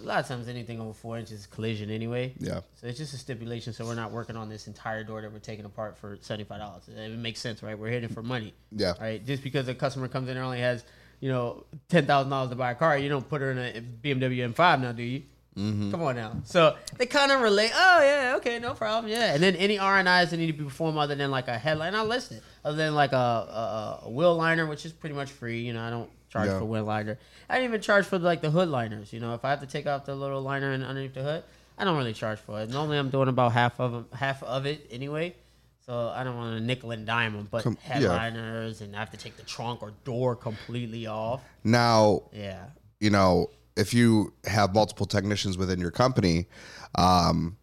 A 0.00 0.04
lot 0.04 0.20
of 0.20 0.26
times 0.26 0.46
anything 0.48 0.80
over 0.80 0.92
four 0.92 1.16
inches 1.18 1.40
is 1.40 1.46
collision 1.46 1.90
anyway. 1.90 2.32
Yeah. 2.38 2.60
So 2.80 2.86
it's 2.86 2.98
just 2.98 3.14
a 3.14 3.16
stipulation. 3.16 3.72
So 3.72 3.84
we're 3.84 3.94
not 3.94 4.10
working 4.12 4.36
on 4.36 4.48
this 4.48 4.66
entire 4.68 5.02
door 5.04 5.20
that 5.22 5.32
we're 5.32 5.38
taking 5.38 5.64
apart 5.64 5.96
for 5.96 6.18
seventy 6.20 6.44
five 6.44 6.58
dollars. 6.60 6.82
It 6.88 7.10
makes 7.18 7.40
sense, 7.40 7.62
right? 7.62 7.78
We're 7.78 7.90
hitting 7.90 8.08
for 8.08 8.22
money. 8.22 8.52
Yeah. 8.72 8.94
Right. 9.00 9.24
Just 9.24 9.42
because 9.42 9.66
a 9.68 9.74
customer 9.74 10.06
comes 10.08 10.28
in 10.28 10.36
and 10.36 10.44
only 10.44 10.60
has, 10.60 10.84
you 11.20 11.28
know, 11.28 11.64
ten 11.88 12.04
thousand 12.06 12.30
dollars 12.30 12.50
to 12.50 12.56
buy 12.56 12.72
a 12.72 12.74
car, 12.74 12.98
you 12.98 13.08
don't 13.08 13.28
put 13.28 13.40
her 13.40 13.50
in 13.52 13.58
a 13.58 13.80
BMW 13.80 14.52
M5 14.52 14.80
now, 14.80 14.92
do 14.92 15.02
you? 15.02 15.22
Mm-hmm. 15.56 15.90
Come 15.90 16.02
on 16.02 16.16
now. 16.16 16.36
So 16.44 16.76
they 16.98 17.06
kind 17.06 17.32
of 17.32 17.40
relate. 17.40 17.70
Oh 17.74 18.00
yeah, 18.02 18.34
okay, 18.36 18.58
no 18.58 18.74
problem. 18.74 19.10
Yeah. 19.10 19.32
And 19.34 19.42
then 19.42 19.56
any 19.56 19.78
R 19.78 19.98
and 19.98 20.08
I's 20.08 20.30
that 20.30 20.36
need 20.36 20.48
to 20.48 20.52
be 20.52 20.64
performed 20.64 20.98
other 20.98 21.14
than 21.14 21.30
like 21.30 21.48
a 21.48 21.56
headline, 21.58 21.94
I'll 21.94 22.04
list 22.06 22.32
it. 22.32 22.42
Other 22.64 22.76
than 22.76 22.94
like 22.94 23.12
a, 23.12 23.16
a, 23.16 24.00
a 24.06 24.10
wheel 24.10 24.34
liner, 24.36 24.66
which 24.66 24.84
is 24.84 24.92
pretty 24.92 25.14
much 25.14 25.30
free. 25.30 25.60
You 25.60 25.72
know, 25.72 25.82
I 25.82 25.90
don't 25.90 26.10
charge 26.28 26.48
Yeah. 26.48 26.58
for 26.58 26.64
wheel 26.66 26.84
liner. 26.84 27.18
I 27.48 27.54
didn't 27.54 27.70
even 27.70 27.80
charge 27.80 28.04
for 28.04 28.18
like 28.18 28.42
the 28.42 28.50
hood 28.50 28.68
liners. 28.68 29.12
You 29.12 29.20
know, 29.20 29.34
if 29.34 29.44
I 29.44 29.50
have 29.50 29.60
to 29.60 29.66
take 29.66 29.86
off 29.86 30.04
the 30.04 30.14
little 30.14 30.42
liner 30.42 30.72
and 30.72 30.84
underneath 30.84 31.14
the 31.14 31.22
hood, 31.22 31.42
I 31.78 31.84
don't 31.84 31.96
really 31.96 32.12
charge 32.12 32.38
for 32.38 32.60
it. 32.60 32.68
Normally, 32.70 32.98
I'm 32.98 33.08
doing 33.10 33.28
about 33.28 33.52
half 33.52 33.80
of 33.80 33.94
'em- 33.94 34.06
half 34.12 34.42
of 34.42 34.66
it 34.66 34.86
anyway. 34.90 35.34
So 35.86 36.08
I 36.14 36.24
don't 36.24 36.36
want 36.36 36.58
to 36.58 36.64
nickel 36.64 36.90
and 36.90 37.06
dime 37.06 37.32
them, 37.34 37.48
but 37.50 37.62
Com- 37.62 37.78
yeah. 37.86 37.94
headliners 37.94 38.80
and 38.80 38.94
I 38.96 38.98
have 38.98 39.10
to 39.12 39.16
take 39.16 39.36
the 39.36 39.44
trunk 39.44 39.82
or 39.82 39.92
door 40.04 40.34
completely 40.34 41.06
off. 41.06 41.42
Now, 41.62 42.22
Yeah. 42.32 42.64
you 42.98 43.10
know, 43.10 43.50
if 43.76 43.92
you 43.94 44.32
have 44.44 44.74
multiple 44.74 45.06
technicians 45.06 45.58
within 45.58 45.78
your 45.80 45.90
company, 45.90 46.46
um, 46.96 47.56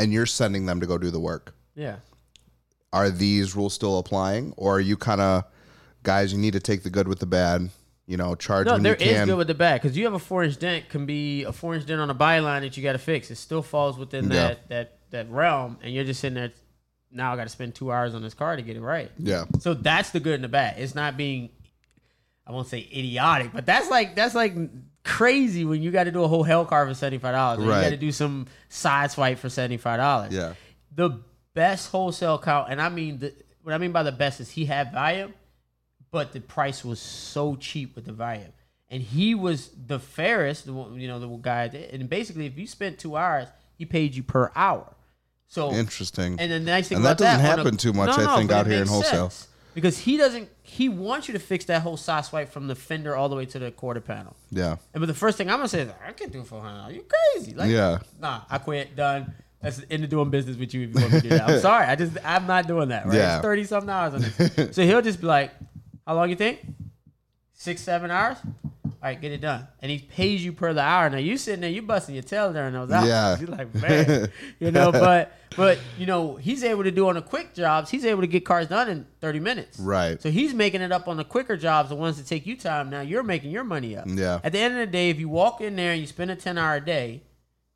and 0.00 0.12
you're 0.12 0.26
sending 0.26 0.66
them 0.66 0.80
to 0.80 0.86
go 0.86 0.98
do 0.98 1.10
the 1.10 1.20
work, 1.20 1.54
Yeah. 1.74 1.96
are 2.92 3.10
these 3.10 3.54
rules 3.56 3.74
still 3.74 3.98
applying, 3.98 4.52
or 4.56 4.76
are 4.76 4.80
you 4.80 4.96
kind 4.96 5.20
of 5.20 5.44
guys? 6.02 6.32
You 6.32 6.38
need 6.38 6.52
to 6.52 6.60
take 6.60 6.82
the 6.82 6.90
good 6.90 7.08
with 7.08 7.18
the 7.20 7.26
bad. 7.26 7.70
You 8.06 8.16
know, 8.16 8.34
charge 8.34 8.66
No, 8.66 8.74
when 8.74 8.82
there 8.82 8.96
you 8.98 9.06
is 9.06 9.16
can. 9.18 9.28
good 9.28 9.38
with 9.38 9.46
the 9.46 9.54
bad 9.54 9.80
because 9.80 9.96
you 9.96 10.04
have 10.04 10.12
a 10.12 10.18
four 10.18 10.42
inch 10.42 10.58
dent 10.58 10.88
can 10.88 11.06
be 11.06 11.44
a 11.44 11.52
four 11.52 11.74
inch 11.76 11.86
dent 11.86 12.00
on 12.00 12.10
a 12.10 12.14
byline 12.14 12.60
that 12.62 12.76
you 12.76 12.82
got 12.82 12.92
to 12.92 12.98
fix. 12.98 13.30
It 13.30 13.36
still 13.36 13.62
falls 13.62 13.96
within 13.96 14.24
Yeah. 14.24 14.48
that 14.48 14.68
that 14.68 14.98
that 15.10 15.30
realm, 15.30 15.78
and 15.82 15.94
you're 15.94 16.04
just 16.04 16.20
sitting 16.20 16.34
there 16.34 16.50
now 17.12 17.32
I 17.32 17.36
got 17.36 17.44
to 17.44 17.48
spend 17.50 17.74
two 17.74 17.92
hours 17.92 18.14
on 18.14 18.22
this 18.22 18.34
car 18.34 18.56
to 18.56 18.62
get 18.62 18.76
it 18.76 18.80
right. 18.80 19.10
Yeah. 19.18 19.44
So 19.60 19.72
that's 19.74 20.10
the 20.10 20.18
good 20.20 20.34
and 20.34 20.44
the 20.44 20.48
bad. 20.48 20.78
It's 20.78 20.94
not 20.94 21.16
being, 21.16 21.50
I 22.52 22.54
won't 22.54 22.68
say 22.68 22.80
idiotic, 22.80 23.52
but 23.52 23.64
that's 23.64 23.88
like 23.90 24.14
that's 24.14 24.34
like 24.34 24.54
crazy 25.04 25.64
when 25.64 25.82
you 25.82 25.90
got 25.90 26.04
to 26.04 26.12
do 26.12 26.22
a 26.22 26.28
whole 26.28 26.42
hell 26.42 26.64
car 26.66 26.86
for 26.86 26.94
seventy 26.94 27.18
five 27.18 27.34
dollars. 27.34 27.60
You 27.64 27.70
got 27.70 27.88
to 27.90 27.96
do 27.96 28.12
some 28.12 28.46
side 28.68 29.10
swipe 29.10 29.38
for 29.38 29.48
seventy 29.48 29.78
five 29.78 29.98
dollars. 29.98 30.32
Yeah. 30.32 30.54
The 30.94 31.20
best 31.54 31.90
wholesale 31.90 32.38
count, 32.38 32.68
and 32.70 32.80
I 32.80 32.88
mean 32.90 33.18
the 33.18 33.32
what 33.62 33.74
I 33.74 33.78
mean 33.78 33.92
by 33.92 34.02
the 34.02 34.12
best 34.12 34.40
is 34.40 34.50
he 34.50 34.66
had 34.66 34.92
volume, 34.92 35.32
but 36.10 36.32
the 36.32 36.40
price 36.40 36.84
was 36.84 37.00
so 37.00 37.56
cheap 37.56 37.94
with 37.96 38.04
the 38.04 38.12
volume, 38.12 38.52
and 38.90 39.02
he 39.02 39.34
was 39.34 39.70
the 39.86 39.98
fairest, 39.98 40.66
the 40.66 40.72
you 40.94 41.08
know, 41.08 41.18
the 41.18 41.28
guy. 41.28 41.68
that- 41.68 41.94
And 41.94 42.08
basically, 42.10 42.46
if 42.46 42.58
you 42.58 42.66
spent 42.66 42.98
two 42.98 43.16
hours, 43.16 43.48
he 43.78 43.86
paid 43.86 44.14
you 44.14 44.22
per 44.22 44.52
hour. 44.54 44.94
So 45.46 45.70
Interesting. 45.72 46.36
and 46.40 46.50
the 46.50 46.60
nice 46.60 46.88
thing 46.88 46.96
And 46.96 47.04
about 47.04 47.18
that 47.18 47.36
doesn't 47.38 47.44
a- 47.46 47.56
happen 47.56 47.76
too 47.76 47.92
much, 47.92 48.10
I 48.18 48.36
think, 48.38 48.50
out 48.50 48.66
here 48.66 48.80
in 48.82 48.88
wholesale. 48.88 49.30
sense. 49.30 49.48
Because 49.74 49.98
he 49.98 50.16
doesn't. 50.16 50.48
He 50.62 50.88
wants 50.88 51.28
you 51.28 51.32
to 51.34 51.38
fix 51.40 51.64
that 51.66 51.82
whole 51.82 51.96
side 51.96 52.24
swipe 52.24 52.50
from 52.52 52.66
the 52.68 52.74
fender 52.74 53.14
all 53.16 53.28
the 53.28 53.36
way 53.36 53.46
to 53.46 53.58
the 53.58 53.70
quarter 53.70 54.00
panel. 54.00 54.36
yeah. 54.50 54.76
And 54.94 55.00
but 55.00 55.06
the 55.06 55.14
first 55.14 55.38
thing 55.38 55.50
I'm 55.50 55.58
gonna 55.58 55.68
say 55.68 55.82
is, 55.82 55.90
I 56.06 56.12
can't 56.12 56.32
do 56.32 56.42
four 56.44 56.60
hundred. 56.60 56.94
You 56.94 57.04
crazy? 57.34 57.54
Like, 57.54 57.70
Yeah. 57.70 57.98
Nah, 58.20 58.42
I 58.50 58.58
quit. 58.58 58.94
Done. 58.96 59.32
That's 59.60 59.76
the 59.76 59.92
end 59.92 60.02
of 60.04 60.10
doing 60.10 60.28
business 60.30 60.56
with 60.56 60.74
you 60.74 60.88
if 60.88 60.94
you 60.94 61.00
want 61.00 61.12
me 61.12 61.20
to 61.20 61.28
do 61.28 61.36
that. 61.36 61.48
I'm 61.48 61.60
sorry. 61.70 61.86
I 61.86 61.94
just 61.96 62.16
I'm 62.24 62.46
not 62.46 62.66
doing 62.66 62.88
that. 62.88 63.06
Right? 63.06 63.14
Yeah. 63.16 63.36
It's 63.36 63.42
thirty 63.42 63.64
something 63.64 63.90
hours 63.90 64.14
on 64.14 64.20
this. 64.22 64.74
so 64.76 64.82
he'll 64.82 65.02
just 65.02 65.20
be 65.20 65.26
like, 65.26 65.52
"How 66.06 66.14
long 66.14 66.30
you 66.30 66.36
think? 66.36 66.60
Six, 67.54 67.80
seven 67.80 68.10
hours? 68.10 68.38
All 69.02 69.08
right, 69.08 69.20
get 69.20 69.32
it 69.32 69.40
done." 69.40 69.66
And 69.80 69.90
he 69.90 69.98
pays 69.98 70.44
you 70.44 70.52
per 70.52 70.72
the 70.72 70.80
hour. 70.80 71.10
Now 71.10 71.18
you 71.18 71.36
sitting 71.36 71.60
there, 71.60 71.70
you 71.70 71.82
busting 71.82 72.14
your 72.14 72.22
tail 72.22 72.52
during 72.52 72.72
those 72.72 72.90
hours. 72.90 73.08
Yeah. 73.08 73.36
You're 73.40 73.48
like, 73.48 73.74
man, 73.74 74.30
you 74.60 74.70
know. 74.70 74.92
But 75.02 75.32
but 75.56 75.78
you 75.98 76.06
know, 76.06 76.36
he's 76.36 76.62
able 76.62 76.84
to 76.84 76.90
do 76.90 77.08
on 77.08 77.16
the 77.16 77.22
quick 77.22 77.54
jobs. 77.54 77.90
He's 77.90 78.04
able 78.04 78.20
to 78.20 78.26
get 78.26 78.44
cars 78.44 78.68
done 78.68 78.88
in 78.88 79.06
thirty 79.20 79.40
minutes. 79.40 79.80
Right. 79.80 80.22
So 80.22 80.30
he's 80.30 80.54
making 80.54 80.82
it 80.82 80.92
up 80.92 81.08
on 81.08 81.16
the 81.16 81.24
quicker 81.24 81.56
jobs, 81.56 81.88
the 81.88 81.96
ones 81.96 82.16
that 82.18 82.26
take 82.26 82.46
you 82.46 82.56
time. 82.56 82.90
Now 82.90 83.00
you're 83.00 83.24
making 83.24 83.50
your 83.50 83.64
money 83.64 83.96
up. 83.96 84.04
Yeah. 84.06 84.40
At 84.44 84.52
the 84.52 84.60
end 84.60 84.74
of 84.74 84.80
the 84.80 84.86
day, 84.86 85.10
if 85.10 85.18
you 85.18 85.28
walk 85.28 85.60
in 85.60 85.76
there 85.76 85.92
and 85.92 86.00
you 86.00 86.06
spend 86.06 86.30
a 86.30 86.36
ten 86.36 86.56
hour 86.56 86.78
day, 86.78 87.22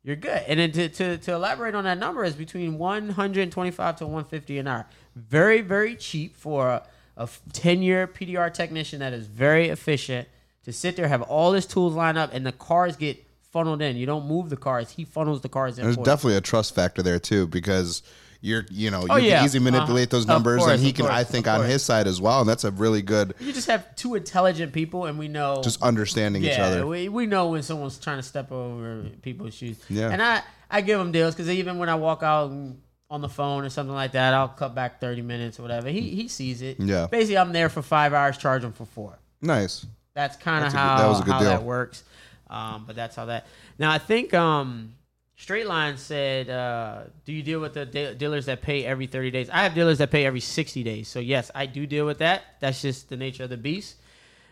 you're 0.07 0.15
good. 0.15 0.41
And 0.47 0.57
then 0.57 0.71
to, 0.71 0.87
to, 0.87 1.17
to 1.17 1.33
elaborate 1.33 1.75
on 1.75 1.83
that 1.83 1.97
number 1.97 2.23
is 2.23 2.33
between 2.33 2.77
125 2.77 3.95
to 3.97 4.05
150 4.05 4.57
an 4.57 4.67
hour. 4.67 4.85
Very, 5.17 5.59
very 5.59 5.97
cheap 5.97 6.37
for 6.37 6.69
a, 6.69 6.83
a 7.17 7.27
10 7.51 7.81
year 7.81 8.07
PDR 8.07 8.53
technician 8.53 9.01
that 9.01 9.11
is 9.11 9.27
very 9.27 9.67
efficient 9.67 10.29
to 10.67 10.73
sit 10.73 10.95
there, 10.95 11.07
have 11.07 11.23
all 11.23 11.53
his 11.53 11.65
tools 11.65 11.95
lined 11.95 12.17
up, 12.19 12.29
and 12.33 12.45
the 12.45 12.51
cars 12.51 12.95
get 12.95 13.25
funneled 13.51 13.81
in. 13.81 13.95
You 13.95 14.05
don't 14.05 14.27
move 14.27 14.49
the 14.49 14.57
cars, 14.57 14.91
he 14.91 15.03
funnels 15.05 15.41
the 15.41 15.49
cars 15.49 15.79
in. 15.79 15.83
There's 15.85 15.97
definitely 15.97 16.35
a 16.37 16.41
trust 16.41 16.75
factor 16.75 17.01
there 17.01 17.17
too 17.19 17.47
because 17.47 18.03
you're 18.41 18.65
you 18.69 18.91
know 18.91 19.01
you 19.01 19.07
Oh, 19.09 19.15
yeah. 19.15 19.37
can 19.37 19.45
easily 19.45 19.63
manipulate 19.63 20.09
Uh-huh. 20.09 20.17
those 20.17 20.27
numbers 20.27 20.59
course, 20.59 20.73
and 20.73 20.79
he 20.83 20.91
can 20.93 21.07
I 21.07 21.23
think 21.23 21.47
on 21.47 21.65
his 21.65 21.81
side 21.81 22.05
as 22.05 22.21
well 22.21 22.39
and 22.41 22.47
that's 22.47 22.65
a 22.65 22.71
really 22.71 23.01
good 23.01 23.33
You 23.39 23.51
just 23.51 23.65
have 23.67 23.95
two 23.95 24.13
intelligent 24.13 24.73
people, 24.73 25.05
and 25.07 25.17
we 25.17 25.27
know 25.27 25.61
just 25.63 25.81
understanding 25.81 26.43
each 26.43 26.59
other. 26.59 26.85
we, 26.85 27.09
we 27.09 27.25
know 27.25 27.47
when 27.49 27.63
someone's 27.63 27.97
trying 27.97 28.17
to 28.17 28.23
step 28.23 28.51
over 28.51 29.05
people's 29.23 29.55
shoes. 29.55 29.79
Yeah. 29.89 30.09
And 30.11 30.21
I, 30.21 30.43
I 30.69 30.81
give 30.81 30.99
him 30.99 31.11
deals 31.11 31.33
because 31.33 31.49
even 31.49 31.79
when 31.79 31.89
I 31.89 31.95
walk 31.95 32.21
out 32.23 32.51
and- 32.51 32.81
on 33.09 33.21
the 33.21 33.29
phone 33.29 33.63
or 33.63 33.69
something 33.69 33.95
like 33.95 34.11
that, 34.11 34.33
I'll 34.33 34.49
cut 34.49 34.75
back 34.75 34.99
30 34.99 35.21
minutes 35.21 35.57
or 35.59 35.61
whatever. 35.61 35.87
He, 35.87 36.01
he 36.13 36.27
sees 36.27 36.61
it. 36.61 36.75
Yeah. 36.77 37.07
Basically, 37.09 37.37
I'm 37.37 37.53
there 37.53 37.69
for 37.69 37.81
five 37.81 38.11
hours, 38.11 38.37
charge 38.37 38.65
him 38.65 38.73
for 38.73 38.83
four. 38.85 39.17
Nice. 39.41 39.85
That's 40.17 40.35
kind 40.35 40.65
of 40.65 40.71
That's 40.71 40.73
a 40.73 40.77
good- 40.77 40.81
how, 40.81 40.97
that 40.97 41.07
was 41.09 41.19
a 41.19 41.23
good 41.25 41.31
how 41.33 41.39
deal. 41.41 41.49
that 41.49 41.61
works. 41.63 42.03
Um, 42.49 42.85
but 42.87 42.95
that's 42.95 43.15
how 43.15 43.25
that. 43.25 43.45
Now, 43.77 43.91
I 43.91 43.99
think 43.99 44.33
um, 44.33 44.95
Straight 45.35 45.67
Line 45.67 45.95
said, 45.97 46.49
uh, 46.49 47.03
Do 47.23 47.33
you 47.33 47.43
deal 47.43 47.59
with 47.59 47.75
the 47.75 47.85
de- 47.85 48.15
dealers 48.15 48.47
that 48.47 48.63
pay 48.63 48.83
every 48.83 49.05
30 49.05 49.29
days? 49.29 49.47
I 49.51 49.61
have 49.61 49.75
dealers 49.75 49.99
that 49.99 50.09
pay 50.09 50.25
every 50.25 50.39
60 50.39 50.81
days. 50.81 51.07
So, 51.07 51.19
yes, 51.19 51.51
I 51.53 51.67
do 51.67 51.85
deal 51.85 52.07
with 52.07 52.17
that. 52.17 52.41
That's 52.61 52.81
just 52.81 53.09
the 53.09 53.15
nature 53.15 53.43
of 53.43 53.51
the 53.51 53.57
beast. 53.57 53.97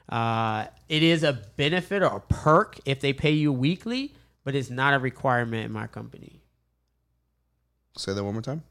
Uh, 0.07 0.67
it 0.87 1.01
is 1.01 1.23
a 1.23 1.33
benefit 1.33 2.03
or 2.03 2.17
a 2.17 2.19
perk 2.19 2.77
if 2.85 2.99
they 3.01 3.11
pay 3.11 3.31
you 3.31 3.51
weekly, 3.51 4.13
but 4.43 4.53
it's 4.53 4.69
not 4.69 4.93
a 4.93 4.99
requirement 4.99 5.65
in 5.65 5.71
my 5.71 5.87
company. 5.87 6.43
Say 7.97 8.13
that 8.13 8.23
one 8.23 8.33
more 8.33 8.43
time. 8.43 8.61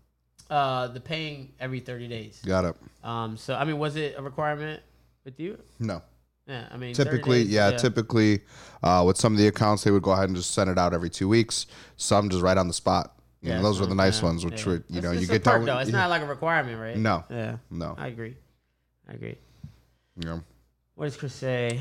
Uh, 0.48 0.86
the 0.86 1.00
paying 1.00 1.54
every 1.58 1.80
30 1.80 2.06
days. 2.06 2.40
Got 2.46 2.66
it. 2.66 2.76
Um, 3.02 3.36
so, 3.36 3.56
I 3.56 3.64
mean, 3.64 3.78
was 3.78 3.96
it 3.96 4.14
a 4.16 4.22
requirement 4.22 4.80
with 5.24 5.40
you? 5.40 5.58
No. 5.80 6.00
Yeah, 6.46 6.68
I 6.70 6.76
mean, 6.76 6.94
Typically, 6.94 7.44
days, 7.44 7.52
yeah, 7.52 7.70
typically 7.72 8.40
uh, 8.82 9.02
with 9.06 9.16
some 9.16 9.32
of 9.32 9.38
the 9.38 9.46
accounts 9.46 9.82
they 9.84 9.90
would 9.90 10.02
go 10.02 10.10
ahead 10.12 10.28
and 10.28 10.36
just 10.36 10.50
send 10.50 10.68
it 10.68 10.78
out 10.78 10.92
every 10.92 11.08
two 11.08 11.28
weeks. 11.28 11.66
Some 11.96 12.28
just 12.28 12.42
right 12.42 12.58
on 12.58 12.68
the 12.68 12.74
spot. 12.74 13.14
You 13.40 13.50
know, 13.50 13.56
Yeah, 13.56 13.62
those 13.62 13.80
were 13.80 13.86
the 13.86 13.94
nice 13.94 14.20
yeah, 14.20 14.26
ones, 14.26 14.44
which 14.44 14.60
yeah. 14.60 14.72
were 14.72 14.84
you 14.88 15.00
know 15.00 15.12
it's 15.12 15.22
you 15.22 15.26
get 15.26 15.44
down. 15.44 15.64
though. 15.64 15.78
It's 15.78 15.90
not 15.90 16.10
like 16.10 16.22
a 16.22 16.26
requirement, 16.26 16.78
right? 16.80 16.96
No. 16.96 17.24
Yeah, 17.30 17.56
no. 17.70 17.94
I 17.96 18.08
agree. 18.08 18.36
I 19.08 19.14
agree. 19.14 19.38
Know. 20.16 20.42
What 20.96 21.06
does 21.06 21.16
Chris 21.16 21.34
say? 21.34 21.80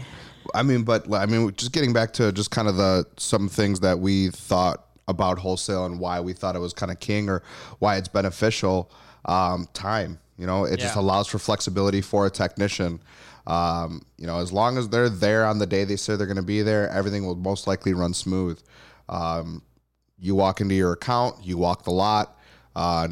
I 0.56 0.63
mean, 0.63 0.84
but 0.84 1.13
I 1.13 1.26
mean, 1.26 1.54
just 1.56 1.71
getting 1.71 1.93
back 1.93 2.13
to 2.13 2.32
just 2.32 2.52
kind 2.52 2.67
of 2.67 2.78
the 2.78 3.06
some 3.17 3.47
things 3.49 3.82
that 3.82 3.99
we 3.99 4.30
thought 4.30 4.86
about 5.08 5.38
wholesale 5.38 5.86
and 5.86 5.99
why 5.99 6.19
we 6.21 6.34
thought 6.34 6.56
it 6.56 6.60
was 6.60 6.73
kind 6.73 6.91
of 6.91 6.99
king 6.99 7.30
or 7.30 7.43
why 7.80 7.97
it's 7.97 8.08
beneficial. 8.08 8.89
Um, 9.26 9.67
time, 9.73 10.19
you 10.38 10.45
know, 10.45 10.65
it 10.65 10.80
just 10.80 10.95
allows 10.95 11.28
for 11.28 11.39
flexibility 11.39 12.02
for 12.02 12.26
a 12.26 12.30
technician. 12.30 13.02
Um, 13.45 14.06
you 14.17 14.25
know, 14.25 14.39
as 14.39 14.53
long 14.53 14.77
as 14.77 14.89
they're 14.89 15.10
there 15.10 15.45
on 15.45 15.60
the 15.60 15.65
day 15.65 15.84
they 15.84 15.97
say 15.97 16.15
they're 16.15 16.27
going 16.27 16.38
to 16.38 16.41
be 16.43 16.62
there, 16.62 16.89
everything 16.89 17.25
will 17.25 17.36
most 17.36 17.67
likely 17.67 17.93
run 17.93 18.13
smooth. 18.13 18.62
Um, 19.10 19.62
you 20.17 20.36
walk 20.36 20.62
into 20.62 20.75
your 20.75 20.93
account, 20.93 21.43
you 21.43 21.58
walk 21.58 21.84
the 21.84 21.91
lot. 21.91 22.38
Uh, 22.75 23.10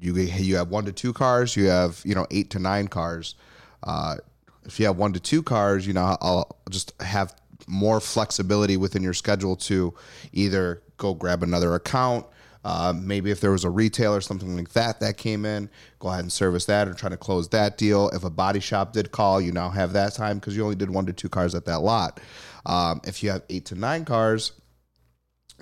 you 0.00 0.14
you 0.14 0.56
have 0.56 0.68
one 0.68 0.84
to 0.86 0.92
two 0.92 1.12
cars, 1.12 1.56
you 1.56 1.66
have 1.66 2.00
you 2.04 2.14
know 2.14 2.26
eight 2.30 2.50
to 2.50 2.58
nine 2.58 2.88
cars. 2.88 3.34
Uh, 3.82 4.16
if 4.64 4.80
you 4.80 4.86
have 4.86 4.96
one 4.96 5.12
to 5.12 5.20
two 5.20 5.42
cars, 5.42 5.86
you 5.86 5.92
know 5.92 6.16
I'll 6.20 6.56
just 6.70 7.00
have 7.02 7.34
more 7.66 8.00
flexibility 8.00 8.76
within 8.76 9.02
your 9.02 9.14
schedule 9.14 9.56
to 9.56 9.92
either 10.32 10.82
go 10.96 11.14
grab 11.14 11.42
another 11.42 11.74
account. 11.74 12.26
Uh, 12.66 12.92
maybe 12.92 13.30
if 13.30 13.40
there 13.40 13.52
was 13.52 13.62
a 13.62 13.70
retail 13.70 14.12
or 14.12 14.20
something 14.20 14.56
like 14.56 14.72
that 14.72 14.98
that 14.98 15.16
came 15.16 15.44
in, 15.44 15.70
go 16.00 16.08
ahead 16.08 16.22
and 16.22 16.32
service 16.32 16.64
that 16.64 16.88
or 16.88 16.94
try 16.94 17.08
to 17.08 17.16
close 17.16 17.48
that 17.50 17.78
deal. 17.78 18.08
If 18.08 18.24
a 18.24 18.30
body 18.30 18.58
shop 18.58 18.92
did 18.92 19.12
call, 19.12 19.40
you 19.40 19.52
now 19.52 19.70
have 19.70 19.92
that 19.92 20.14
time 20.14 20.40
because 20.40 20.56
you 20.56 20.64
only 20.64 20.74
did 20.74 20.90
one 20.90 21.06
to 21.06 21.12
two 21.12 21.28
cars 21.28 21.54
at 21.54 21.66
that 21.66 21.78
lot. 21.82 22.18
Um, 22.66 23.00
if 23.04 23.22
you 23.22 23.30
have 23.30 23.44
eight 23.50 23.66
to 23.66 23.76
nine 23.76 24.04
cars, 24.04 24.50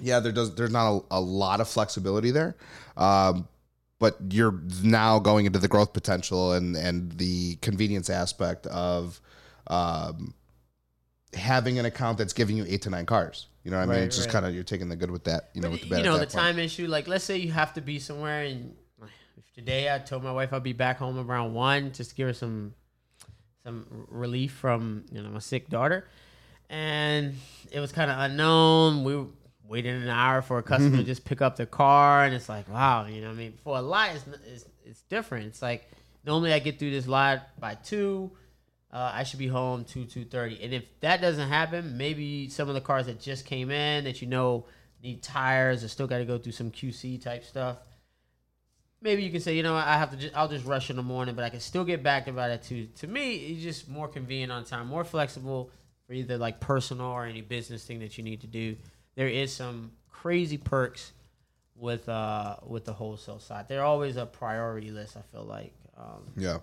yeah, 0.00 0.20
there 0.20 0.32
does. 0.32 0.54
There's 0.54 0.72
not 0.72 0.90
a, 0.90 1.00
a 1.10 1.20
lot 1.20 1.60
of 1.60 1.68
flexibility 1.68 2.30
there, 2.30 2.56
um, 2.96 3.48
but 3.98 4.16
you're 4.30 4.58
now 4.82 5.18
going 5.18 5.44
into 5.44 5.58
the 5.58 5.68
growth 5.68 5.92
potential 5.92 6.54
and 6.54 6.74
and 6.74 7.12
the 7.18 7.56
convenience 7.56 8.08
aspect 8.08 8.66
of 8.68 9.20
um, 9.66 10.32
having 11.34 11.78
an 11.78 11.84
account 11.84 12.16
that's 12.16 12.32
giving 12.32 12.56
you 12.56 12.64
eight 12.66 12.80
to 12.80 12.88
nine 12.88 13.04
cars. 13.04 13.46
You 13.64 13.70
know 13.70 13.78
what 13.78 13.84
I 13.84 13.86
mean? 13.86 13.96
Right, 13.96 14.02
It's 14.04 14.16
just 14.16 14.28
right. 14.28 14.34
kind 14.34 14.46
of 14.46 14.54
you're 14.54 14.62
taking 14.62 14.88
the 14.88 14.96
good 14.96 15.10
with 15.10 15.24
that. 15.24 15.48
You 15.54 15.62
know, 15.62 15.70
with 15.70 15.80
the 15.80 15.88
bad. 15.88 15.96
you 15.98 16.04
at 16.04 16.06
know 16.06 16.12
the 16.18 16.26
point. 16.26 16.30
time 16.30 16.58
issue. 16.58 16.86
Like, 16.86 17.08
let's 17.08 17.24
say 17.24 17.38
you 17.38 17.50
have 17.52 17.72
to 17.74 17.80
be 17.80 17.98
somewhere, 17.98 18.44
and 18.44 18.74
if 19.36 19.52
today 19.54 19.92
I 19.92 19.98
told 19.98 20.22
my 20.22 20.32
wife 20.32 20.52
I'd 20.52 20.62
be 20.62 20.72
back 20.74 20.98
home 20.98 21.18
around 21.18 21.54
one, 21.54 21.92
just 21.92 22.10
to 22.10 22.16
give 22.16 22.28
her 22.28 22.34
some 22.34 22.74
some 23.64 24.06
relief 24.10 24.52
from 24.52 25.04
you 25.10 25.22
know 25.22 25.30
my 25.30 25.38
sick 25.38 25.68
daughter, 25.70 26.06
and 26.68 27.34
it 27.72 27.80
was 27.80 27.90
kind 27.92 28.10
of 28.10 28.18
unknown. 28.18 29.02
We 29.04 29.16
were 29.16 29.26
waiting 29.66 29.94
an 29.94 30.08
hour 30.08 30.42
for 30.42 30.58
a 30.58 30.62
customer 30.62 30.98
to 30.98 31.04
just 31.12 31.24
pick 31.24 31.40
up 31.40 31.56
their 31.56 31.64
car, 31.66 32.24
and 32.24 32.34
it's 32.34 32.50
like, 32.50 32.68
wow, 32.68 33.06
you 33.06 33.22
know, 33.22 33.28
what 33.28 33.34
I 33.34 33.38
mean, 33.38 33.54
for 33.64 33.78
a 33.78 33.82
lot, 33.82 34.10
it's, 34.14 34.24
it's 34.46 34.64
it's 34.84 35.02
different. 35.02 35.46
It's 35.46 35.62
like 35.62 35.88
normally 36.26 36.52
I 36.52 36.58
get 36.58 36.78
through 36.78 36.90
this 36.90 37.06
lot 37.08 37.58
by 37.58 37.76
two. 37.76 38.30
Uh, 38.94 39.10
I 39.12 39.24
should 39.24 39.40
be 39.40 39.48
home 39.48 39.84
two 39.84 40.04
two 40.04 40.24
thirty, 40.24 40.62
and 40.62 40.72
if 40.72 40.84
that 41.00 41.20
doesn't 41.20 41.48
happen, 41.48 41.96
maybe 41.98 42.48
some 42.48 42.68
of 42.68 42.74
the 42.74 42.80
cars 42.80 43.06
that 43.06 43.20
just 43.20 43.44
came 43.44 43.72
in 43.72 44.04
that 44.04 44.22
you 44.22 44.28
know 44.28 44.66
need 45.02 45.20
tires 45.20 45.82
or 45.82 45.88
still 45.88 46.06
got 46.06 46.18
to 46.18 46.24
go 46.24 46.38
through 46.38 46.52
some 46.52 46.70
QC 46.70 47.20
type 47.20 47.44
stuff. 47.44 47.78
Maybe 49.02 49.24
you 49.24 49.30
can 49.32 49.40
say, 49.40 49.56
you 49.56 49.64
know, 49.64 49.74
I 49.74 49.98
have 49.98 50.12
to. 50.12 50.16
Just, 50.16 50.36
I'll 50.36 50.48
just 50.48 50.64
rush 50.64 50.90
in 50.90 50.96
the 50.96 51.02
morning, 51.02 51.34
but 51.34 51.44
I 51.44 51.50
can 51.50 51.58
still 51.58 51.84
get 51.84 52.04
back 52.04 52.28
about 52.28 52.52
it 52.52 52.62
two. 52.62 52.86
To 53.00 53.08
me, 53.08 53.34
it's 53.34 53.62
just 53.64 53.88
more 53.88 54.06
convenient 54.06 54.52
on 54.52 54.64
time, 54.64 54.86
more 54.86 55.04
flexible 55.04 55.72
for 56.06 56.12
either 56.12 56.38
like 56.38 56.60
personal 56.60 57.06
or 57.06 57.26
any 57.26 57.40
business 57.42 57.84
thing 57.84 57.98
that 57.98 58.16
you 58.16 58.22
need 58.22 58.42
to 58.42 58.46
do. 58.46 58.76
There 59.16 59.28
is 59.28 59.52
some 59.52 59.90
crazy 60.08 60.56
perks 60.56 61.12
with 61.74 62.08
uh 62.08 62.56
with 62.64 62.84
the 62.84 62.92
wholesale 62.92 63.40
side. 63.40 63.66
They're 63.68 63.82
always 63.84 64.16
a 64.16 64.24
priority 64.24 64.92
list. 64.92 65.16
I 65.16 65.22
feel 65.32 65.44
like. 65.44 65.74
Um, 65.96 66.22
Yeah. 66.36 66.58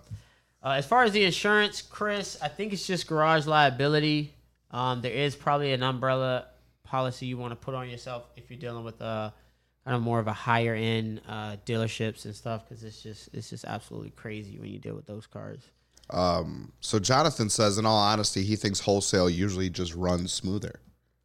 Uh, 0.64 0.70
as 0.70 0.86
far 0.86 1.04
as 1.04 1.12
the 1.12 1.24
insurance, 1.24 1.82
Chris, 1.82 2.38
I 2.40 2.48
think 2.48 2.72
it's 2.72 2.86
just 2.86 3.06
garage 3.06 3.46
liability. 3.46 4.34
Um, 4.70 5.02
there 5.02 5.12
is 5.12 5.34
probably 5.34 5.72
an 5.72 5.82
umbrella 5.82 6.46
policy 6.84 7.26
you 7.26 7.38
want 7.38 7.52
to 7.52 7.56
put 7.56 7.74
on 7.74 7.88
yourself 7.88 8.24
if 8.36 8.50
you're 8.50 8.58
dealing 8.58 8.84
with 8.84 9.00
uh, 9.02 9.30
kind 9.84 9.96
of 9.96 10.02
more 10.02 10.18
of 10.18 10.28
a 10.28 10.32
higher 10.32 10.74
end 10.74 11.20
uh, 11.28 11.56
dealerships 11.66 12.24
and 12.24 12.34
stuff 12.34 12.68
because 12.68 12.84
it's 12.84 13.02
just 13.02 13.28
it's 13.32 13.50
just 13.50 13.64
absolutely 13.64 14.10
crazy 14.10 14.58
when 14.58 14.68
you 14.68 14.78
deal 14.78 14.94
with 14.94 15.06
those 15.06 15.26
cars. 15.26 15.60
Um, 16.10 16.72
so 16.80 16.98
Jonathan 16.98 17.48
says, 17.48 17.78
in 17.78 17.86
all 17.86 17.96
honesty, 17.96 18.42
he 18.42 18.56
thinks 18.56 18.80
wholesale 18.80 19.30
usually 19.30 19.70
just 19.70 19.94
runs 19.94 20.32
smoother. 20.32 20.80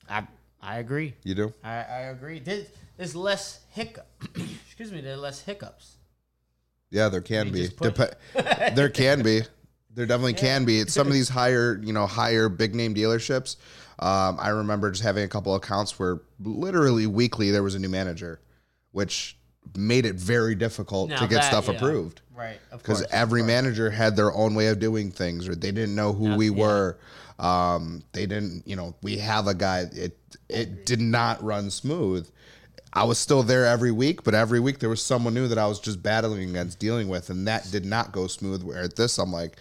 I 0.10 0.28
I 0.62 0.80
agree. 0.80 1.14
You 1.24 1.36
do? 1.36 1.54
I, 1.64 1.72
I 1.76 2.00
agree. 2.10 2.40
There's, 2.40 2.68
there's 2.98 3.16
less 3.16 3.62
hiccup. 3.72 4.08
Excuse 4.66 4.92
me. 4.92 5.02
There's 5.02 5.20
less 5.20 5.42
hiccups. 5.42 5.98
Yeah, 6.90 7.10
there 7.10 7.22
can 7.22 7.52
be. 7.52 7.68
Depe- 7.68 8.14
there 8.76 8.90
can 8.90 9.22
be. 9.22 9.42
There 9.94 10.06
definitely 10.06 10.34
can 10.34 10.66
be. 10.66 10.80
It's 10.80 10.94
some 10.94 11.08
of 11.08 11.14
these 11.14 11.30
higher, 11.40 11.80
you 11.84 11.94
know, 11.94 12.06
higher 12.06 12.50
big 12.50 12.76
name 12.76 12.94
dealerships. 12.94 13.56
Um, 14.00 14.38
I 14.40 14.50
remember 14.50 14.92
just 14.92 15.04
having 15.04 15.24
a 15.24 15.28
couple 15.28 15.56
accounts 15.56 15.98
where 15.98 16.22
literally 16.40 17.08
weekly 17.08 17.50
there 17.52 17.64
was 17.64 17.74
a 17.76 17.80
new 17.80 17.90
manager, 17.90 18.40
which 18.92 19.38
made 19.76 20.06
it 20.06 20.16
very 20.16 20.56
difficult 20.56 21.10
Now 21.10 21.20
to 21.20 21.28
get 21.28 21.42
that- 21.42 21.46
stuff 21.46 21.68
yeah. 21.68 21.74
approved 21.76 22.22
Right. 22.38 22.60
Of 22.72 22.84
because 22.84 23.04
every 23.10 23.42
manager 23.42 23.90
had 23.90 24.16
their 24.16 24.32
own 24.32 24.54
way 24.54 24.68
of 24.68 24.78
doing 24.80 25.10
things, 25.10 25.48
or 25.48 25.56
they 25.56 25.72
didn't 25.72 25.96
know 25.96 26.14
who 26.14 26.36
we 26.36 26.50
yeah. 26.50 26.56
were. 26.56 26.98
Um, 27.40 28.04
they 28.12 28.28
didn't, 28.28 28.62
you 28.68 28.76
know, 28.76 28.94
we 29.02 29.18
have 29.18 29.48
a 29.48 29.56
guy. 29.56 29.86
It 29.92 30.16
it 30.48 30.86
did 30.86 31.02
not 31.02 31.44
run 31.44 31.72
smooth. 31.72 32.30
I 32.98 33.04
was 33.04 33.20
still 33.20 33.44
there 33.44 33.64
every 33.64 33.92
week, 33.92 34.24
but 34.24 34.34
every 34.34 34.60
week 34.60 34.80
there 34.80 34.90
was 34.90 35.04
someone 35.04 35.36
new 35.36 35.48
that 35.50 35.60
I 35.60 35.68
was 35.68 35.80
just 35.80 36.02
battling 36.02 36.50
against, 36.50 36.80
dealing 36.80 37.10
with, 37.10 37.30
and 37.30 37.48
that 37.48 37.70
did 37.70 37.86
not 37.86 38.12
go 38.12 38.26
smooth. 38.26 38.64
Where 38.64 38.82
at 38.82 38.96
this, 38.96 39.20
I'm 39.20 39.32
like, 39.32 39.58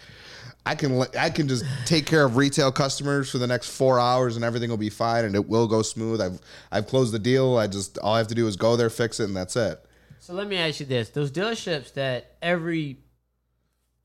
I 0.64 0.74
can 0.74 1.04
I 1.18 1.28
can 1.28 1.46
just 1.46 1.66
take 1.84 2.06
care 2.06 2.24
of 2.24 2.38
retail 2.38 2.72
customers 2.72 3.30
for 3.30 3.36
the 3.36 3.46
next 3.46 3.68
four 3.68 4.00
hours, 4.00 4.36
and 4.36 4.44
everything 4.44 4.70
will 4.70 4.78
be 4.78 4.88
fine, 4.88 5.26
and 5.26 5.34
it 5.34 5.46
will 5.46 5.68
go 5.68 5.82
smooth. 5.82 6.18
I've 6.22 6.40
I've 6.72 6.86
closed 6.86 7.12
the 7.12 7.18
deal. 7.18 7.58
I 7.58 7.66
just 7.66 7.98
all 7.98 8.14
I 8.14 8.18
have 8.18 8.28
to 8.28 8.34
do 8.34 8.46
is 8.46 8.56
go 8.56 8.74
there, 8.74 8.88
fix 8.88 9.20
it, 9.20 9.24
and 9.24 9.36
that's 9.36 9.54
it. 9.54 9.84
So 10.18 10.32
let 10.32 10.48
me 10.48 10.56
ask 10.56 10.80
you 10.80 10.86
this: 10.86 11.10
those 11.10 11.30
dealerships 11.30 11.92
that 11.92 12.36
every 12.40 13.00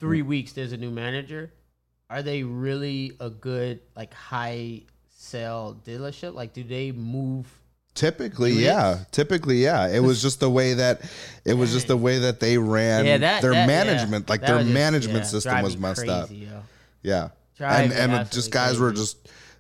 three 0.02 0.24
weeks 0.24 0.52
there's 0.52 0.74
a 0.74 0.78
new 0.78 0.91
manager, 0.91 1.54
are 2.10 2.22
they 2.22 2.44
really 2.44 3.13
a 3.22 3.30
good 3.30 3.80
like 3.96 4.13
high 4.13 4.82
sell 5.08 5.80
dealership? 5.86 6.34
Like, 6.34 6.52
do 6.52 6.65
they 6.65 6.91
move? 6.91 7.48
Typically, 7.93 8.54
yeah. 8.54 8.99
Typically, 9.12 9.58
yeah. 9.63 9.88
It 9.88 9.99
was 9.99 10.21
just 10.21 10.39
the 10.39 10.49
way 10.49 10.73
that 10.75 11.01
it 11.45 11.54
was 11.54 11.71
just 11.73 11.88
the 11.88 11.97
way 11.97 12.19
that 12.19 12.39
they 12.39 12.58
ran 12.58 13.06
Yeah, 13.06 13.17
that 13.17 13.41
their 13.41 13.51
that- 13.51 13.58
yeah. 13.62 13.67
management. 13.67 14.30
Like 14.30 14.41
That 14.41 14.47
their 14.47 14.60
just- 14.60 14.69
management 14.71 15.17
yeah, 15.19 15.23
system 15.30 15.62
was 15.62 15.75
me 15.75 15.82
messed 15.82 16.08
up. 16.08 16.27
crazy, 16.27 16.45
yo. 16.45 16.63
Yeah. 17.04 17.30
Drive 17.58 17.91
and 17.91 18.12
and 18.13 18.32
just 18.32 18.49
guys 18.51 18.80
were 18.80 18.91
just 18.93 19.17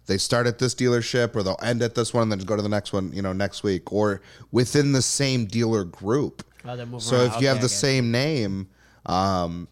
they 0.07 0.17
start 0.17 0.47
at 0.47 0.57
this 0.59 0.73
dealership 0.73 1.35
or 1.35 1.43
they'll 1.43 1.59
end 1.61 1.81
at 1.83 1.93
this 1.93 2.13
one 2.13 2.23
and 2.23 2.31
then 2.31 2.39
just 2.39 2.47
go 2.47 2.55
to 2.55 2.61
the 2.61 2.69
next 2.69 2.91
one, 2.93 3.11
you 3.13 3.21
know, 3.21 3.33
next 3.33 3.63
week 3.63 3.91
or 3.93 4.21
within 4.51 4.91
the 4.93 5.01
same 5.01 5.45
dealer 5.45 5.83
group. 5.83 6.43
Oh, 6.65 6.97
So 6.99 7.17
around. 7.17 7.25
if 7.35 7.41
you 7.41 7.47
have 7.47 7.57
the 7.57 7.61
I 7.61 7.61
get 7.61 7.65
it. 7.65 7.69
same 7.69 8.11
name 8.11 8.67
um, 9.05 9.67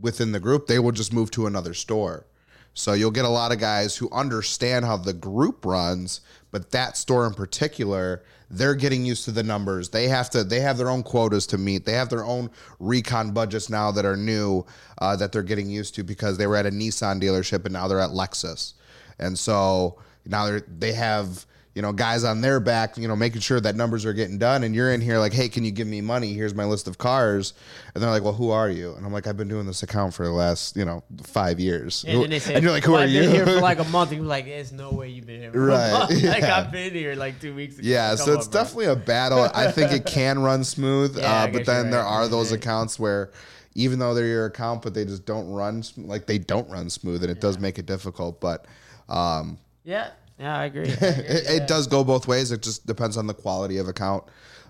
within 0.00 0.32
the 0.32 0.40
group, 0.40 0.66
they 0.66 0.78
will 0.78 0.92
just 0.92 1.12
move 1.12 1.30
to 1.32 1.46
another 1.46 1.72
store. 1.74 2.26
So 2.74 2.94
you'll 2.94 3.10
get 3.10 3.24
a 3.24 3.30
lot 3.30 3.52
of 3.52 3.58
guys 3.58 3.96
who 3.96 4.10
understand 4.10 4.84
how 4.84 4.96
the 4.96 5.12
group 5.12 5.64
runs, 5.64 6.20
but 6.50 6.70
that 6.70 6.96
store 6.96 7.26
in 7.26 7.34
particular, 7.34 8.22
they're 8.50 8.74
getting 8.74 9.04
used 9.04 9.24
to 9.24 9.30
the 9.30 9.42
numbers. 9.42 9.90
They 9.90 10.08
have 10.08 10.30
to. 10.30 10.44
They 10.44 10.60
have 10.60 10.78
their 10.78 10.88
own 10.88 11.02
quotas 11.02 11.46
to 11.48 11.58
meet. 11.58 11.84
They 11.84 11.92
have 11.92 12.10
their 12.10 12.24
own 12.24 12.50
recon 12.78 13.32
budgets 13.32 13.70
now 13.70 13.90
that 13.92 14.04
are 14.04 14.16
new 14.16 14.64
uh, 14.98 15.16
that 15.16 15.32
they're 15.32 15.42
getting 15.42 15.70
used 15.70 15.94
to 15.96 16.02
because 16.02 16.38
they 16.38 16.46
were 16.46 16.56
at 16.56 16.66
a 16.66 16.70
Nissan 16.70 17.20
dealership 17.22 17.64
and 17.64 17.72
now 17.72 17.88
they're 17.88 18.00
at 18.00 18.10
Lexus, 18.10 18.74
and 19.18 19.38
so 19.38 19.98
now 20.26 20.50
they 20.50 20.60
they 20.78 20.92
have 20.92 21.46
you 21.74 21.80
know 21.82 21.92
guys 21.92 22.22
on 22.24 22.40
their 22.42 22.60
back, 22.60 22.98
you 22.98 23.08
know, 23.08 23.16
making 23.16 23.40
sure 23.40 23.58
that 23.60 23.76
numbers 23.76 24.04
are 24.04 24.12
getting 24.12 24.36
done. 24.38 24.62
And 24.62 24.74
you're 24.74 24.92
in 24.92 25.00
here 25.00 25.18
like, 25.18 25.32
hey, 25.32 25.48
can 25.48 25.64
you 25.64 25.70
give 25.70 25.86
me 25.86 26.00
money? 26.02 26.34
Here's 26.34 26.54
my 26.54 26.64
list 26.64 26.86
of 26.86 26.98
cars, 26.98 27.54
and 27.94 28.02
they're 28.02 28.10
like, 28.10 28.22
well, 28.22 28.34
who 28.34 28.50
are 28.50 28.68
you? 28.68 28.94
And 28.94 29.06
I'm 29.06 29.12
like, 29.12 29.26
I've 29.26 29.36
been 29.38 29.48
doing 29.48 29.66
this 29.66 29.82
account 29.82 30.12
for 30.14 30.24
the 30.26 30.32
last 30.32 30.76
you 30.76 30.84
know 30.84 31.02
five 31.22 31.58
years. 31.58 32.04
And 32.04 32.14
Who- 32.14 32.20
then 32.22 32.30
they 32.30 32.38
say, 32.38 32.54
and 32.54 32.62
you're 32.62 32.72
like, 32.72 32.84
who 32.84 32.92
well, 32.92 33.00
are 33.00 33.04
I've 33.04 33.10
you? 33.10 33.22
Been 33.22 33.30
here 33.30 33.46
for 33.46 33.60
like 33.60 33.78
a 33.78 33.84
month. 33.90 34.10
And 34.10 34.20
you're 34.20 34.28
like, 34.28 34.44
there's 34.44 34.72
no 34.72 34.90
way 34.92 35.08
you've 35.08 35.26
been 35.26 35.40
here. 35.40 35.52
For 35.52 35.60
Right, 35.64 35.88
A 35.88 35.92
month. 35.92 36.10
Like 36.22 36.42
yeah. 36.42 36.56
I've 36.58 36.70
been 36.72 36.92
here 36.92 37.14
like 37.14 37.40
two 37.40 37.54
weeks 37.54 37.78
ago. 37.78 37.88
Yeah, 37.88 38.08
Come 38.10 38.16
so 38.18 38.32
it's 38.34 38.46
on, 38.46 38.52
definitely 38.52 38.86
a 38.86 38.96
battle. 38.96 39.48
I 39.54 39.70
think 39.72 39.92
it 39.92 40.04
can 40.06 40.40
run 40.40 40.64
smooth, 40.64 41.16
Yeah, 41.16 41.44
uh, 41.44 41.46
but 41.46 41.64
then 41.66 41.84
you're 41.86 41.92
there 41.92 42.02
are 42.02 42.28
those 42.28 42.50
Yeah. 42.50 42.56
accounts 42.58 42.98
where 42.98 43.30
even 43.74 43.98
though 43.98 44.12
they're 44.12 44.26
your 44.26 44.44
account, 44.44 44.82
but 44.82 44.92
they 44.92 45.06
just 45.06 45.24
don't 45.24 45.48
run 45.50 45.82
like 45.96 46.26
they 46.26 46.36
don't 46.36 46.68
run 46.68 46.90
smooth, 46.90 47.22
and 47.22 47.30
it 47.32 47.40
does 47.40 47.58
make 47.58 47.78
it 47.78 47.86
difficult. 47.86 48.38
But 48.38 48.66
um, 49.08 49.56
Yeah, 49.84 50.10
yeah, 50.42 50.58
I 50.58 50.64
agree. 50.64 50.82
I 51.00 51.06
agree, 51.06 51.24
it, 51.24 51.44
yeah. 51.44 51.52
it 51.52 51.68
does 51.68 51.86
go 51.86 52.04
both 52.04 52.26
ways. 52.26 52.50
It 52.50 52.62
just 52.62 52.86
depends 52.86 53.16
on 53.16 53.26
the 53.26 53.34
quality 53.34 53.78
of 53.78 53.88
account, 53.88 54.24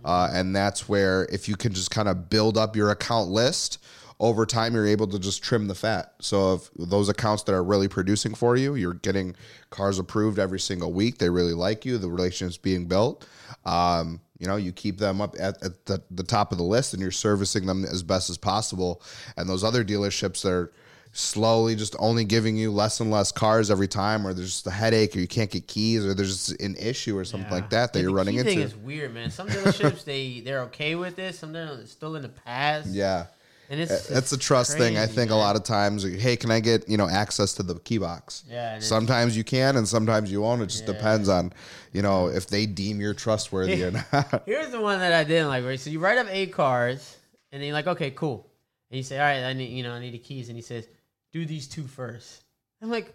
uh, 0.05 0.31
and 0.33 0.55
that's 0.55 0.89
where 0.89 1.27
if 1.33 1.49
you 1.49 1.57
can 1.57 1.73
just 1.73 1.91
kind 1.91 2.09
of 2.09 2.29
build 2.29 2.59
up 2.59 2.77
your 2.77 2.91
account 2.91 3.31
list 3.31 3.79
over 4.21 4.47
time, 4.47 4.75
you're 4.75 4.87
able 4.87 5.09
to 5.09 5.19
just 5.19 5.43
trim 5.43 5.67
the 5.67 5.75
fat. 5.75 6.15
So 6.21 6.55
if 6.55 6.71
those 6.77 7.09
accounts 7.09 7.43
that 7.45 7.55
are 7.55 7.65
really 7.65 7.89
producing 7.89 8.35
for 8.35 8.57
you, 8.57 8.77
you're 8.77 8.95
getting 8.95 9.35
cars 9.71 9.99
approved 9.99 10.39
every 10.39 10.61
single 10.61 10.93
week. 10.93 11.19
They 11.19 11.29
really 11.29 11.55
like 11.55 11.85
you. 11.85 11.99
The 11.99 12.09
relationship's 12.09 12.57
being 12.57 12.87
built. 12.87 13.27
Um, 13.65 14.21
you 14.39 14.47
know, 14.47 14.55
you 14.55 14.73
keep 14.73 14.99
them 14.99 15.21
up 15.21 15.35
at, 15.41 15.61
at 15.65 15.87
the, 15.87 16.03
the 16.11 16.23
top 16.23 16.53
of 16.53 16.59
the 16.59 16.65
list, 16.65 16.93
and 16.93 17.03
you're 17.03 17.11
servicing 17.11 17.67
them 17.67 17.85
as 17.85 18.05
best 18.05 18.31
as 18.31 18.39
possible. 18.39 19.03
And 19.37 19.49
those 19.49 19.65
other 19.65 19.85
dealerships 19.85 20.43
that 20.43 20.53
are 20.53 20.73
slowly 21.12 21.75
just 21.77 21.94
only 21.98 22.25
giving 22.25 22.57
you 22.57 22.70
less 22.72 23.01
and 23.01 23.11
less 23.11 23.31
cars 23.33 23.70
every 23.70 23.88
time, 23.88 24.27
or 24.27 24.33
there's 24.33 24.53
just 24.53 24.66
a 24.66 24.70
headache, 24.70 25.14
or 25.16 25.20
you 25.20 25.29
can't 25.29 25.51
get 25.51 25.66
keys, 25.68 26.05
or 26.07 26.14
there's 26.14 26.46
just 26.48 26.61
an 26.62 26.75
issue 26.77 27.16
or 27.16 27.25
something 27.25 27.48
Yeah. 27.51 27.55
like 27.57 27.70
that 27.70 27.92
that 27.92 27.98
Yeah, 27.98 28.05
you're 28.05 28.14
running 28.14 28.37
into. 28.37 28.51
Thing 28.51 28.61
is 28.61 28.75
weird, 28.75 29.12
man. 29.14 29.31
Some 29.31 29.48
dealerships 29.48 30.05
they 30.05 30.40
they're 30.40 30.62
okay 30.62 30.94
with 30.94 31.16
this. 31.16 31.38
Some 31.38 31.53
they're 31.53 31.85
still 31.87 32.16
in 32.16 32.22
the 32.22 32.29
past. 32.31 32.88
yeah. 32.88 33.27
and 33.70 33.81
it's 33.81 34.11
It's 34.11 34.33
a 34.33 34.38
trust 34.38 34.77
thing. 34.77 34.96
I 34.98 35.05
crazy, 35.05 35.14
think 35.16 35.31
a 35.31 35.35
lot 35.35 35.57
of 35.57 35.64
times, 35.64 36.03
hey, 36.03 36.37
can 36.37 36.51
I 36.51 36.61
get 36.61 36.88
you 36.88 36.96
know 36.96 37.09
access 37.09 37.53
to 37.55 37.62
the 37.62 37.75
key 37.81 37.98
box? 37.98 38.44
Yeah, 38.51 38.79
Sometimes 38.81 39.37
you 39.37 39.44
can, 39.44 39.77
and 39.77 39.87
sometimes 39.88 40.31
you 40.33 40.40
won't. 40.42 40.61
It 40.62 40.66
just 40.66 40.87
Yeah. 40.87 40.92
depends 40.94 41.29
on, 41.29 41.53
you 41.92 42.03
know, 42.03 42.29
if 42.29 42.46
they 42.48 42.66
deem 42.66 43.01
you're 43.01 43.14
trustworthy 43.14 43.83
or 43.85 43.90
not. 44.12 44.42
Here's 44.46 44.70
the 44.70 44.81
one 44.81 44.98
that 45.01 45.12
I 45.12 45.25
didn't 45.25 45.48
like. 45.48 45.64
Right, 45.64 45.79
so 45.81 45.88
you 45.90 46.01
write 46.01 46.18
up 46.18 46.27
eight 46.31 46.53
cars, 46.53 47.16
and 47.51 47.61
then 47.61 47.66
you're 47.66 47.75
like, 47.75 47.87
okay, 47.87 48.11
cool. 48.12 48.46
And 48.90 48.98
you 48.98 49.03
say, 49.05 49.18
all 49.18 49.25
right, 49.25 49.42
I 49.44 49.53
need 49.55 49.70
you 49.70 49.83
know 49.83 49.92
I 49.92 50.01
need 50.01 50.12
the 50.12 50.18
keys, 50.18 50.48
and 50.48 50.57
he 50.57 50.62
says, 50.62 50.87
do 51.33 51.45
these 51.45 51.66
two 51.66 51.87
first. 51.87 52.45
I'm 52.83 52.90
like, 52.90 53.14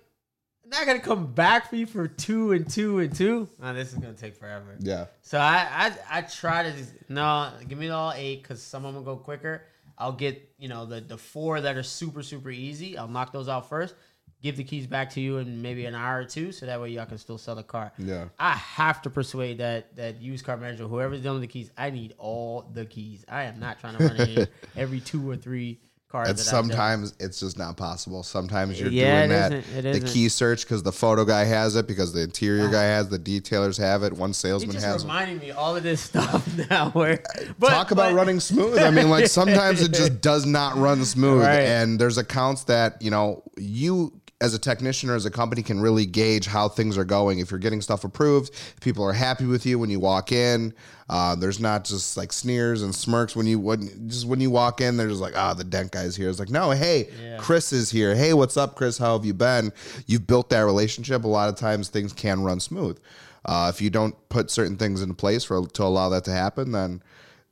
I'm 0.63 0.69
not 0.71 0.85
gonna 0.85 0.99
come 0.99 1.33
back 1.33 1.69
for 1.69 1.75
you 1.77 1.85
for 1.85 2.07
two 2.07 2.51
and 2.51 2.69
two 2.69 2.99
and 2.99 3.15
two. 3.15 3.47
Oh, 3.61 3.73
this 3.73 3.93
is 3.93 3.99
gonna 3.99 4.13
take 4.13 4.35
forever. 4.35 4.75
yeah. 4.79 5.05
So 5.21 5.37
I 5.39 5.67
I, 6.11 6.17
I 6.17 6.21
try 6.23 6.63
to 6.63 6.71
just, 6.71 6.91
no, 7.09 7.51
give 7.67 7.77
me 7.77 7.89
all 7.89 8.11
eight 8.13 8.41
because 8.43 8.61
some 8.61 8.85
of 8.85 8.93
them 8.93 9.03
go 9.03 9.15
quicker. 9.15 9.63
I'll 9.97 10.11
get 10.11 10.53
you 10.57 10.67
know 10.67 10.85
the 10.85 10.99
the 11.01 11.17
four 11.17 11.61
that 11.61 11.77
are 11.77 11.83
super 11.83 12.21
super 12.21 12.49
easy. 12.49 12.97
I'll 12.97 13.07
knock 13.07 13.31
those 13.31 13.47
out 13.47 13.69
first. 13.69 13.95
Give 14.43 14.55
the 14.55 14.63
keys 14.63 14.85
back 14.85 15.09
to 15.11 15.21
you 15.21 15.37
in 15.37 15.63
maybe 15.63 15.85
an 15.85 15.95
hour 15.95 16.19
or 16.19 16.25
two, 16.25 16.51
so 16.51 16.67
that 16.67 16.79
way 16.79 16.89
y'all 16.89 17.07
can 17.07 17.17
still 17.17 17.39
sell 17.39 17.55
the 17.55 17.63
car. 17.63 17.91
Yeah. 17.97 18.25
I 18.37 18.51
have 18.51 19.01
to 19.03 19.09
persuade 19.09 19.57
that 19.57 19.95
that 19.95 20.21
used 20.21 20.45
car 20.45 20.57
manager, 20.57 20.85
whoever's 20.87 21.21
dealing 21.21 21.39
with 21.39 21.49
the 21.49 21.53
keys, 21.53 21.71
I 21.75 21.89
need 21.89 22.13
all 22.19 22.69
the 22.73 22.85
keys. 22.85 23.25
I 23.27 23.43
am 23.43 23.59
not 23.59 23.79
trying 23.79 23.97
to 23.97 24.03
run 24.05 24.15
it 24.17 24.29
in 24.37 24.47
every 24.75 24.99
two 24.99 25.27
or 25.27 25.35
three 25.37 25.79
cars. 26.09 26.29
And 26.29 26.37
that 26.37 26.41
I've 26.41 26.45
done. 26.47 26.69
sometimes 26.69 27.13
it's 27.19 27.39
just 27.39 27.57
not 27.57 27.77
possible. 27.77 28.23
Sometimes 28.23 28.79
you're 28.79 28.89
Yeah, 28.89 29.19
doing 29.27 29.31
it 29.31 29.33
that 29.33 29.51
isn't. 29.53 29.77
It 29.77 29.81
the 29.83 29.89
isn't. 29.89 30.07
key 30.09 30.29
search 30.29 30.63
because 30.63 30.83
the 30.83 30.91
photo 30.91 31.25
guy 31.25 31.43
has 31.43 31.75
it, 31.75 31.87
because 31.87 32.13
the 32.13 32.21
interior 32.21 32.69
guy 32.69 32.85
ah. 32.85 32.95
has, 32.97 33.09
the 33.09 33.19
detailers 33.19 33.77
have 33.77 34.03
it, 34.03 34.13
one 34.13 34.29
You're 34.29 34.33
salesman 34.33 34.71
just 34.71 34.85
has 34.85 35.03
it. 35.03 35.05
reminding 35.05 35.39
me 35.39 35.51
all 35.51 35.75
of 35.75 35.83
this 35.83 36.01
stuff 36.09 36.47
now. 36.69 36.89
Where 36.91 37.19
but, 37.59 37.69
Talk 37.69 37.91
about 37.91 38.11
but- 38.11 38.15
running 38.15 38.39
smooth. 38.39 38.79
I 38.79 38.89
mean, 38.91 39.09
like 39.09 39.27
sometimes 39.27 39.81
it 39.81 39.93
just 39.93 40.21
does 40.21 40.45
not 40.45 40.77
run 40.77 41.03
smooth. 41.05 41.43
Right. 41.43 41.61
And 41.61 41.99
there's 41.99 42.17
accounts 42.17 42.63
that, 42.65 43.01
you 43.01 43.11
know, 43.11 43.43
you 43.57 44.16
as 44.39 44.53
a 44.53 44.59
technician 44.59 45.09
or 45.09 45.15
as 45.15 45.25
a 45.25 45.31
company 45.31 45.63
can 45.63 45.79
really 45.79 46.05
gauge 46.05 46.45
how 46.45 46.69
things 46.69 46.95
are 46.95 47.03
going. 47.03 47.39
If 47.39 47.49
you're 47.49 47.59
getting 47.59 47.81
stuff 47.81 48.03
approved, 48.03 48.53
people 48.81 49.03
are 49.03 49.13
happy 49.13 49.45
with 49.45 49.65
you 49.65 49.79
when 49.79 49.89
you 49.89 49.99
walk 49.99 50.31
in. 50.31 50.75
Uh, 51.09 51.35
there's 51.35 51.59
not 51.59 51.85
just 51.85 52.17
like 52.17 52.31
sneers 52.31 52.83
and 52.83 52.93
smirks 52.93 53.35
when 53.35 53.47
you 53.47 53.57
when 53.59 54.07
just 54.07 54.27
when 54.27 54.39
you 54.39 54.51
walk 54.51 54.79
in. 54.79 54.95
They're 54.95 55.07
just 55.07 55.21
like, 55.21 55.35
ah, 55.35 55.55
the 55.55 55.63
dent 55.63 55.91
guy's 55.91 56.15
here. 56.15 56.29
It's 56.29 56.37
like, 56.37 56.51
no, 56.51 56.69
hey, 56.71 57.09
Yeah. 57.21 57.37
Chris 57.37 57.73
is 57.73 57.89
here. 57.89 58.13
Hey, 58.15 58.33
what's 58.33 58.57
up, 58.57 58.75
Chris? 58.75 58.99
How 58.99 59.13
have 59.17 59.25
you 59.25 59.33
been? 59.33 59.73
You've 60.05 60.27
built 60.27 60.49
that 60.49 60.61
relationship. 60.61 61.23
A 61.23 61.27
lot 61.27 61.49
of 61.49 61.55
times 61.55 61.89
things 61.89 62.13
can 62.13 62.43
run 62.43 62.59
smooth. 62.59 62.99
Uh, 63.43 63.71
if 63.73 63.81
you 63.81 63.89
don't 63.89 64.15
put 64.29 64.51
certain 64.51 64.75
things 64.77 65.01
in 65.01 65.15
place 65.15 65.43
for 65.45 65.65
to 65.65 65.83
allow 65.83 66.09
that 66.09 66.25
to 66.25 66.31
happen, 66.31 66.73
then 66.73 67.01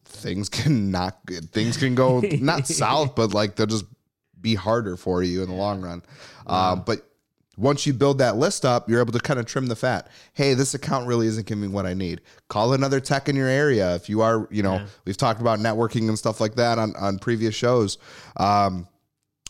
things 0.04 0.50
can 0.50 0.92
not 0.92 1.18
things 1.52 1.78
can 1.78 1.96
go 1.96 2.20
not 2.20 2.68
south, 2.68 3.16
but 3.16 3.34
like 3.34 3.56
they'll 3.56 3.66
just 3.66 3.86
be 4.46 4.56
harder 4.56 4.96
for 4.96 5.24
you 5.24 5.42
in 5.44 5.50
the 5.50 5.56
long 5.56 5.82
run. 5.82 6.04
Um, 6.46 6.84
but 6.86 7.00
once 7.58 7.88
you 7.88 7.94
build 7.94 8.20
that 8.20 8.36
list 8.36 8.64
up, 8.64 8.88
you're 8.88 9.00
able 9.00 9.14
to 9.14 9.20
kind 9.20 9.40
of 9.40 9.46
trim 9.46 9.66
the 9.68 9.76
fat. 9.76 10.10
Hey, 10.34 10.54
this 10.54 10.74
account 10.74 11.08
really 11.08 11.26
isn't 11.26 11.48
giving 11.48 11.64
me 11.64 11.68
what 11.68 11.86
I 11.86 11.94
need. 11.94 12.22
Call 12.48 12.74
another 12.74 13.00
tech 13.00 13.28
in 13.28 13.36
your 13.36 13.48
area. 13.48 13.96
If 13.96 14.08
you 14.08 14.22
are, 14.22 14.48
you 14.52 14.62
know, 14.62 14.86
we've 15.06 15.18
talked 15.18 15.42
about 15.42 15.60
networking 15.60 16.08
and 16.10 16.18
stuff 16.18 16.40
like 16.40 16.56
that 16.56 16.78
on, 16.78 16.96
on 16.96 17.18
previous 17.18 17.56
shows. 17.56 17.98
Um, 18.38 18.88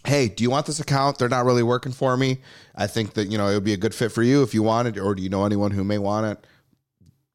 hey, 0.06 0.30
do 0.30 0.44
you 0.44 0.52
want 0.52 0.66
this 0.66 0.80
account? 0.80 1.18
They're 1.18 1.28
not 1.30 1.46
really 1.46 1.64
working 1.64 1.92
for 1.92 2.16
me. 2.16 2.38
I 2.76 2.88
think 2.88 3.16
that, 3.16 3.28
you 3.30 3.38
know, 3.38 3.50
it 3.50 3.56
would 3.56 3.64
be 3.64 3.74
a 3.74 3.78
good 3.78 3.96
fit 3.96 4.12
for 4.12 4.24
you 4.24 4.44
if 4.44 4.54
you 4.54 4.64
want 4.64 4.88
it, 4.88 4.98
or 4.98 5.16
do 5.16 5.22
you 5.24 5.30
know 5.30 5.44
anyone 5.46 5.72
who 5.72 5.84
may 5.84 5.98
want 5.98 6.28
it? 6.28 6.48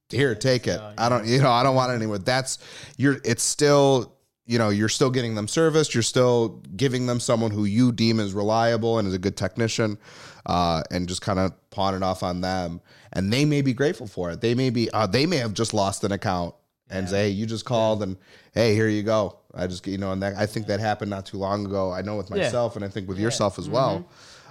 Here, 0.08 0.34
take 0.34 0.66
it. 0.66 0.80
I 0.96 1.08
don't, 1.08 1.26
you 1.26 1.42
know, 1.42 1.50
I 1.50 1.62
don't 1.62 1.74
want 1.74 1.92
it 1.92 1.96
anywhere. 1.96 2.18
That's 2.18 2.58
you're. 2.96 3.18
It's 3.24 3.42
still, 3.42 4.16
you 4.46 4.58
know, 4.58 4.68
you're 4.70 4.88
still 4.88 5.10
getting 5.10 5.34
them 5.34 5.46
serviced. 5.48 5.94
You're 5.94 6.02
still 6.02 6.60
giving 6.76 7.06
them 7.06 7.20
someone 7.20 7.50
who 7.50 7.64
you 7.64 7.92
deem 7.92 8.18
is 8.20 8.34
reliable 8.34 8.98
and 8.98 9.06
is 9.06 9.14
a 9.14 9.18
good 9.18 9.36
technician, 9.36 9.98
uh, 10.46 10.82
and 10.90 11.08
just 11.08 11.22
kind 11.22 11.38
of 11.38 11.52
pawn 11.70 11.94
it 11.94 12.02
off 12.02 12.22
on 12.22 12.40
them. 12.40 12.80
And 13.12 13.32
they 13.32 13.44
may 13.44 13.62
be 13.62 13.72
grateful 13.72 14.06
for 14.06 14.30
it. 14.30 14.40
They 14.40 14.54
may 14.54 14.70
be, 14.70 14.90
uh, 14.90 15.06
they 15.06 15.26
may 15.26 15.36
have 15.36 15.54
just 15.54 15.74
lost 15.74 16.02
an 16.04 16.12
account 16.12 16.54
and 16.88 17.08
say, 17.08 17.24
"Hey, 17.24 17.28
you 17.30 17.46
just 17.46 17.64
called," 17.64 18.02
and 18.02 18.16
hey, 18.52 18.74
here 18.74 18.88
you 18.88 19.02
go. 19.04 19.36
I 19.54 19.66
just 19.68 19.86
you 19.86 19.98
know, 19.98 20.12
and 20.12 20.22
that 20.22 20.36
I 20.36 20.46
think 20.46 20.66
that 20.66 20.80
happened 20.80 21.10
not 21.10 21.26
too 21.26 21.36
long 21.38 21.66
ago. 21.66 21.92
I 21.92 22.02
know 22.02 22.16
with 22.16 22.30
Yeah. 22.30 22.38
myself, 22.38 22.74
and 22.76 22.84
I 22.84 22.88
think 22.88 23.08
with 23.08 23.18
yourself 23.18 23.58
as 23.58 23.68
well. 23.68 24.04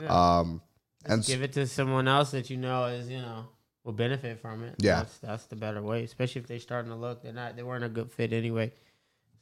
Um, 0.07 0.61
and 1.05 1.23
give 1.25 1.41
it 1.41 1.53
to 1.53 1.67
someone 1.67 2.07
else 2.07 2.31
that 2.31 2.49
you 2.49 2.57
know 2.57 2.85
is 2.85 3.09
you 3.09 3.17
know 3.21 3.45
will 3.83 3.93
benefit 3.93 4.39
from 4.39 4.63
it. 4.63 4.75
Yeah. 4.77 4.97
that's, 4.97 5.17
that's 5.19 5.45
the 5.45 5.55
better 5.55 5.81
way. 5.81 6.03
Especially 6.03 6.41
if 6.41 6.47
they're 6.47 6.59
starting 6.59 6.91
to 6.91 6.97
look, 6.97 7.23
they're 7.23 7.33
not 7.33 7.55
they 7.55 7.63
weren't 7.63 7.83
a 7.83 7.89
good 7.89 8.11
fit 8.11 8.31
anyway, 8.33 8.71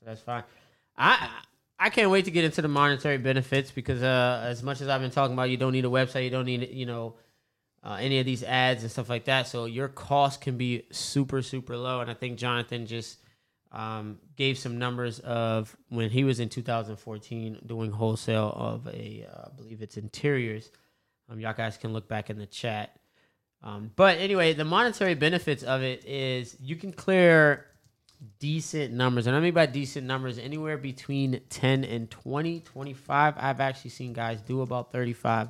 that's 0.07 0.21
fine. 0.21 0.43
I 0.97 1.29
I 1.77 1.89
can't 1.89 2.09
wait 2.09 2.25
to 2.25 2.31
get 2.31 2.45
into 2.45 2.61
the 2.61 2.69
monetary 2.69 3.17
benefits 3.17 3.71
because 3.71 4.01
uh, 4.01 4.41
as 4.45 4.63
much 4.63 4.81
as 4.81 4.87
I've 4.87 5.01
been 5.01 5.11
talking 5.11 5.33
about, 5.33 5.49
you 5.49 5.57
don't 5.57 5.73
need 5.73 5.85
a 5.85 5.89
website, 5.89 6.23
you 6.23 6.29
don't 6.29 6.45
need 6.45 6.69
you 6.71 6.85
know 6.85 7.15
uh, 7.83 7.97
any 7.99 8.19
of 8.19 8.25
these 8.25 8.41
ads 8.41 8.83
and 8.83 8.91
stuff 8.91 9.09
like 9.09 9.25
that. 9.25 9.47
So 9.47 9.65
your 9.65 9.89
cost 9.89 10.39
can 10.39 10.57
be 10.57 10.83
super 10.91 11.41
super 11.41 11.75
low, 11.75 11.99
and 11.99 12.09
I 12.09 12.13
think 12.13 12.37
Jonathan 12.37 12.87
just 12.87 13.19
um, 13.73 14.17
gave 14.37 14.57
some 14.57 14.79
numbers 14.79 15.19
of 15.19 15.75
when 15.89 16.09
he 16.09 16.23
was 16.23 16.39
in 16.39 16.47
2014 16.47 17.59
doing 17.65 17.91
wholesale 17.91 18.53
of 18.55 18.87
a 18.87 19.27
uh, 19.29 19.47
I 19.47 19.55
believe 19.57 19.81
it's 19.81 19.97
interiors. 19.97 20.71
Um, 21.29 21.41
y'all 21.41 21.53
guys 21.53 21.75
can 21.75 21.91
look 21.91 22.07
back 22.07 22.29
in 22.29 22.37
the 22.37 22.45
chat. 22.45 22.95
Um, 23.61 23.91
but 23.97 24.19
anyway, 24.19 24.53
the 24.53 24.63
monetary 24.63 25.15
benefits 25.15 25.63
of 25.63 25.81
it 25.81 26.05
is 26.05 26.55
you 26.61 26.77
can 26.77 26.93
clear 26.93 27.65
decent 28.39 28.93
numbers. 28.93 29.27
And 29.27 29.35
I 29.35 29.39
mean 29.39 29.53
by 29.53 29.65
decent 29.65 30.05
numbers, 30.07 30.37
anywhere 30.37 30.77
between 30.77 31.41
10 31.49 31.83
and 31.83 32.09
20, 32.09 32.61
25. 32.61 33.33
I've 33.37 33.59
actually 33.59 33.91
seen 33.91 34.13
guys 34.13 34.41
do 34.41 34.61
about 34.61 34.91
35. 34.91 35.49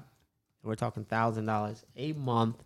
We're 0.64 0.76
talking 0.76 1.06
$1,000 1.06 1.84
a 1.96 2.14
month 2.14 2.64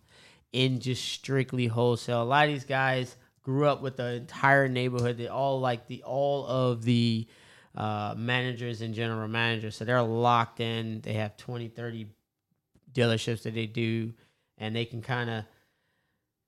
in 0.52 0.80
just 0.80 1.04
strictly 1.04 1.66
wholesale. 1.66 2.22
A 2.22 2.24
lot 2.24 2.46
of 2.46 2.52
these 2.52 2.64
guys 2.64 3.16
grew 3.42 3.66
up 3.66 3.82
with 3.82 3.96
the 3.96 4.14
entire 4.14 4.68
neighborhood. 4.68 5.18
They 5.18 5.28
all 5.28 5.60
like 5.60 5.86
the 5.86 6.02
all 6.02 6.46
of 6.46 6.84
the 6.84 7.26
uh, 7.74 8.14
managers 8.16 8.82
and 8.82 8.94
general 8.94 9.28
managers. 9.28 9.76
So 9.76 9.84
they're 9.84 10.02
locked 10.02 10.60
in. 10.60 11.00
They 11.00 11.14
have 11.14 11.36
20, 11.36 11.68
30 11.68 12.06
dealerships 12.92 13.42
that 13.42 13.54
they 13.54 13.66
do, 13.66 14.12
and 14.58 14.76
they 14.76 14.84
can 14.84 15.00
kind 15.00 15.30
of 15.30 15.44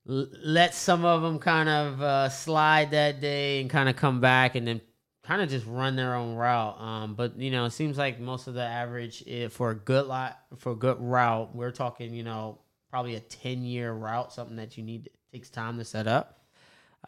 l- 0.08 0.26
let 0.44 0.74
some 0.74 1.04
of 1.04 1.22
them 1.22 1.38
kind 1.38 1.68
of 1.68 2.02
uh, 2.02 2.28
slide 2.28 2.90
that 2.92 3.20
day 3.20 3.60
and 3.60 3.70
kind 3.70 3.88
of 3.88 3.96
come 3.96 4.20
back 4.20 4.54
and 4.54 4.66
then 4.66 4.80
kind 5.22 5.40
of 5.42 5.48
just 5.48 5.66
run 5.66 5.96
their 5.96 6.14
own 6.14 6.34
route. 6.34 6.78
Um, 6.80 7.14
but 7.14 7.38
you 7.38 7.50
know, 7.50 7.64
it 7.64 7.70
seems 7.70 7.96
like 7.98 8.20
most 8.20 8.46
of 8.46 8.54
the 8.54 8.62
average 8.62 9.24
eh, 9.26 9.48
for 9.48 9.70
a 9.70 9.74
good 9.74 10.06
lot 10.06 10.38
for 10.58 10.72
a 10.72 10.76
good 10.76 10.98
route, 11.00 11.54
we're 11.54 11.70
talking 11.72 12.12
you 12.14 12.22
know 12.24 12.58
probably 12.90 13.14
a 13.16 13.20
ten 13.20 13.62
year 13.64 13.92
route, 13.92 14.32
something 14.32 14.56
that 14.56 14.76
you 14.76 14.84
need 14.84 15.10
takes 15.32 15.50
time 15.50 15.78
to 15.78 15.84
set 15.84 16.06
up. 16.06 16.40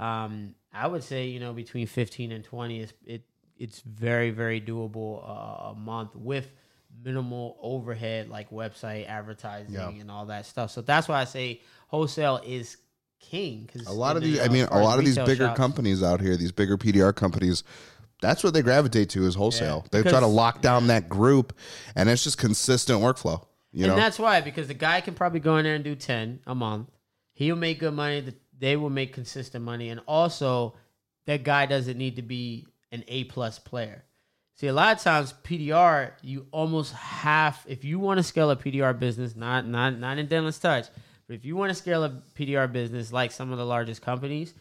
Um, 0.00 0.54
I 0.72 0.86
would 0.86 1.02
say 1.04 1.26
you 1.26 1.40
know 1.40 1.52
between 1.52 1.86
fifteen 1.86 2.32
and 2.32 2.44
twenty 2.44 2.80
is 2.80 2.92
it 3.04 3.22
it's 3.58 3.80
very 3.80 4.30
very 4.30 4.60
doable 4.60 5.22
uh, 5.26 5.70
a 5.70 5.74
month 5.74 6.14
with 6.14 6.50
minimal 7.04 7.56
overhead 7.62 8.28
like 8.28 8.50
website 8.50 9.06
advertising 9.08 9.74
Yeah. 9.74 9.88
and 9.90 10.10
all 10.10 10.26
that 10.26 10.46
stuff. 10.46 10.70
So 10.70 10.80
that's 10.82 11.08
why 11.08 11.20
I 11.20 11.24
say 11.24 11.60
wholesale 11.88 12.40
is 12.46 12.76
king. 13.20 13.68
Cause 13.72 13.86
a 13.86 13.92
lot 13.92 14.16
of 14.16 14.22
these, 14.22 14.40
I 14.40 14.46
uh, 14.46 14.50
mean, 14.52 14.64
a 14.66 14.80
lot 14.80 14.98
of 14.98 15.04
these 15.04 15.18
bigger 15.18 15.46
shops- 15.46 15.56
companies 15.56 16.02
out 16.02 16.20
here, 16.20 16.36
these 16.36 16.52
bigger 16.52 16.76
PDR 16.76 17.14
companies. 17.14 17.62
That's 18.22 18.42
what 18.42 18.54
they 18.54 18.62
gravitate 18.62 19.10
to 19.10 19.26
is 19.26 19.34
wholesale. 19.34 19.84
Yeah. 19.92 20.02
They 20.02 20.10
try 20.10 20.20
to 20.20 20.26
lock 20.26 20.62
down 20.62 20.86
that 20.86 21.06
group, 21.06 21.54
and 21.94 22.08
it's 22.08 22.24
just 22.24 22.38
consistent 22.38 23.00
workflow. 23.00 23.44
You 23.72 23.84
and 23.84 23.92
know, 23.92 23.96
that's 23.96 24.18
why 24.18 24.40
because 24.40 24.68
the 24.68 24.74
guy 24.74 25.02
can 25.02 25.12
probably 25.12 25.40
go 25.40 25.58
in 25.58 25.64
there 25.64 25.74
and 25.74 25.84
do 25.84 25.94
10 25.94 26.40
a 26.46 26.54
month 26.54 26.88
he'll 27.36 27.56
make 27.56 27.78
good 27.78 27.94
money 27.94 28.24
they 28.58 28.76
will 28.76 28.90
make 28.90 29.12
consistent 29.12 29.62
money 29.62 29.90
and 29.90 30.00
also 30.06 30.74
that 31.26 31.44
guy 31.44 31.66
doesn't 31.66 31.98
need 31.98 32.16
to 32.16 32.22
be 32.22 32.66
an 32.90 33.04
a 33.06 33.24
plus 33.24 33.58
player 33.58 34.02
see 34.54 34.66
a 34.66 34.72
lot 34.72 34.96
of 34.96 35.02
times 35.02 35.34
pdr 35.44 36.10
you 36.22 36.46
almost 36.50 36.92
have 36.94 37.62
if 37.68 37.84
you 37.84 37.98
want 37.98 38.18
to 38.18 38.22
scale 38.22 38.50
a 38.50 38.56
pdr 38.56 38.98
business 38.98 39.36
not 39.36 39.66
not 39.66 39.98
not 39.98 40.18
in 40.18 40.26
dentless 40.26 40.60
touch 40.60 40.86
but 41.26 41.34
if 41.34 41.44
you 41.44 41.56
want 41.56 41.70
to 41.70 41.74
scale 41.74 42.04
a 42.04 42.10
pdr 42.38 42.70
business 42.72 43.12
like 43.12 43.32
some 43.32 43.52
of 43.52 43.58
the 43.58 43.66
largest 43.66 44.02
companies 44.02 44.54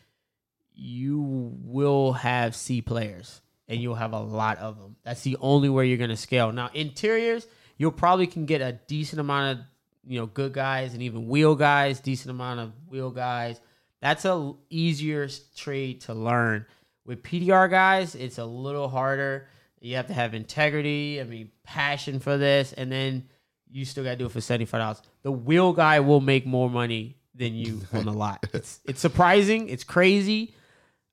you 0.73 1.21
will 1.63 2.13
have 2.13 2.55
c 2.55 2.81
players 2.81 3.41
and 3.67 3.81
you'll 3.81 3.95
have 3.95 4.13
a 4.13 4.19
lot 4.19 4.57
of 4.59 4.79
them. 4.79 4.95
That's 5.03 5.21
the 5.21 5.37
only 5.39 5.69
way 5.69 5.87
you're 5.87 5.97
going 5.97 6.09
to 6.09 6.17
scale. 6.17 6.51
Now 6.51 6.69
interiors 6.73 7.47
you'll 7.77 7.91
probably 7.91 8.27
can 8.27 8.45
get 8.45 8.61
a 8.61 8.79
decent 8.87 9.19
amount 9.19 9.59
of 9.59 9.65
you 10.07 10.19
know 10.19 10.27
good 10.27 10.53
guys 10.53 10.93
and 10.93 11.01
even 11.01 11.27
wheel 11.27 11.55
guys 11.55 11.99
decent 11.99 12.31
amount 12.31 12.59
of 12.59 12.73
wheel 12.87 13.11
guys. 13.11 13.59
That's 14.01 14.25
a 14.25 14.53
easier 14.69 15.27
trade 15.55 16.01
to 16.01 16.13
learn. 16.13 16.65
With 17.05 17.23
pdr 17.23 17.69
guys 17.69 18.15
it's 18.15 18.37
a 18.37 18.45
little 18.45 18.89
harder. 18.89 19.47
You 19.81 19.97
have 19.97 20.07
to 20.07 20.13
have 20.13 20.33
integrity 20.33 21.21
i 21.21 21.23
mean 21.25 21.51
passion 21.63 22.19
for 22.19 22.37
this 22.37 22.73
and 22.73 22.91
then 22.91 23.27
you 23.69 23.85
still 23.85 24.03
got 24.03 24.11
to 24.11 24.15
do 24.15 24.25
it 24.25 24.31
for 24.31 24.39
$75 24.39 25.01
the 25.25 25.31
wheel 25.31 25.73
guy 25.73 25.99
will 25.99 26.21
make 26.21 26.45
more 26.45 26.69
money 26.69 27.17
than 27.33 27.53
you 27.55 27.81
on 27.91 28.05
the 28.05 28.13
lot 28.13 28.45
it's, 28.53 28.79
it's 28.85 29.01
surprising 29.01 29.67
it's 29.67 29.83
crazy 29.83 30.53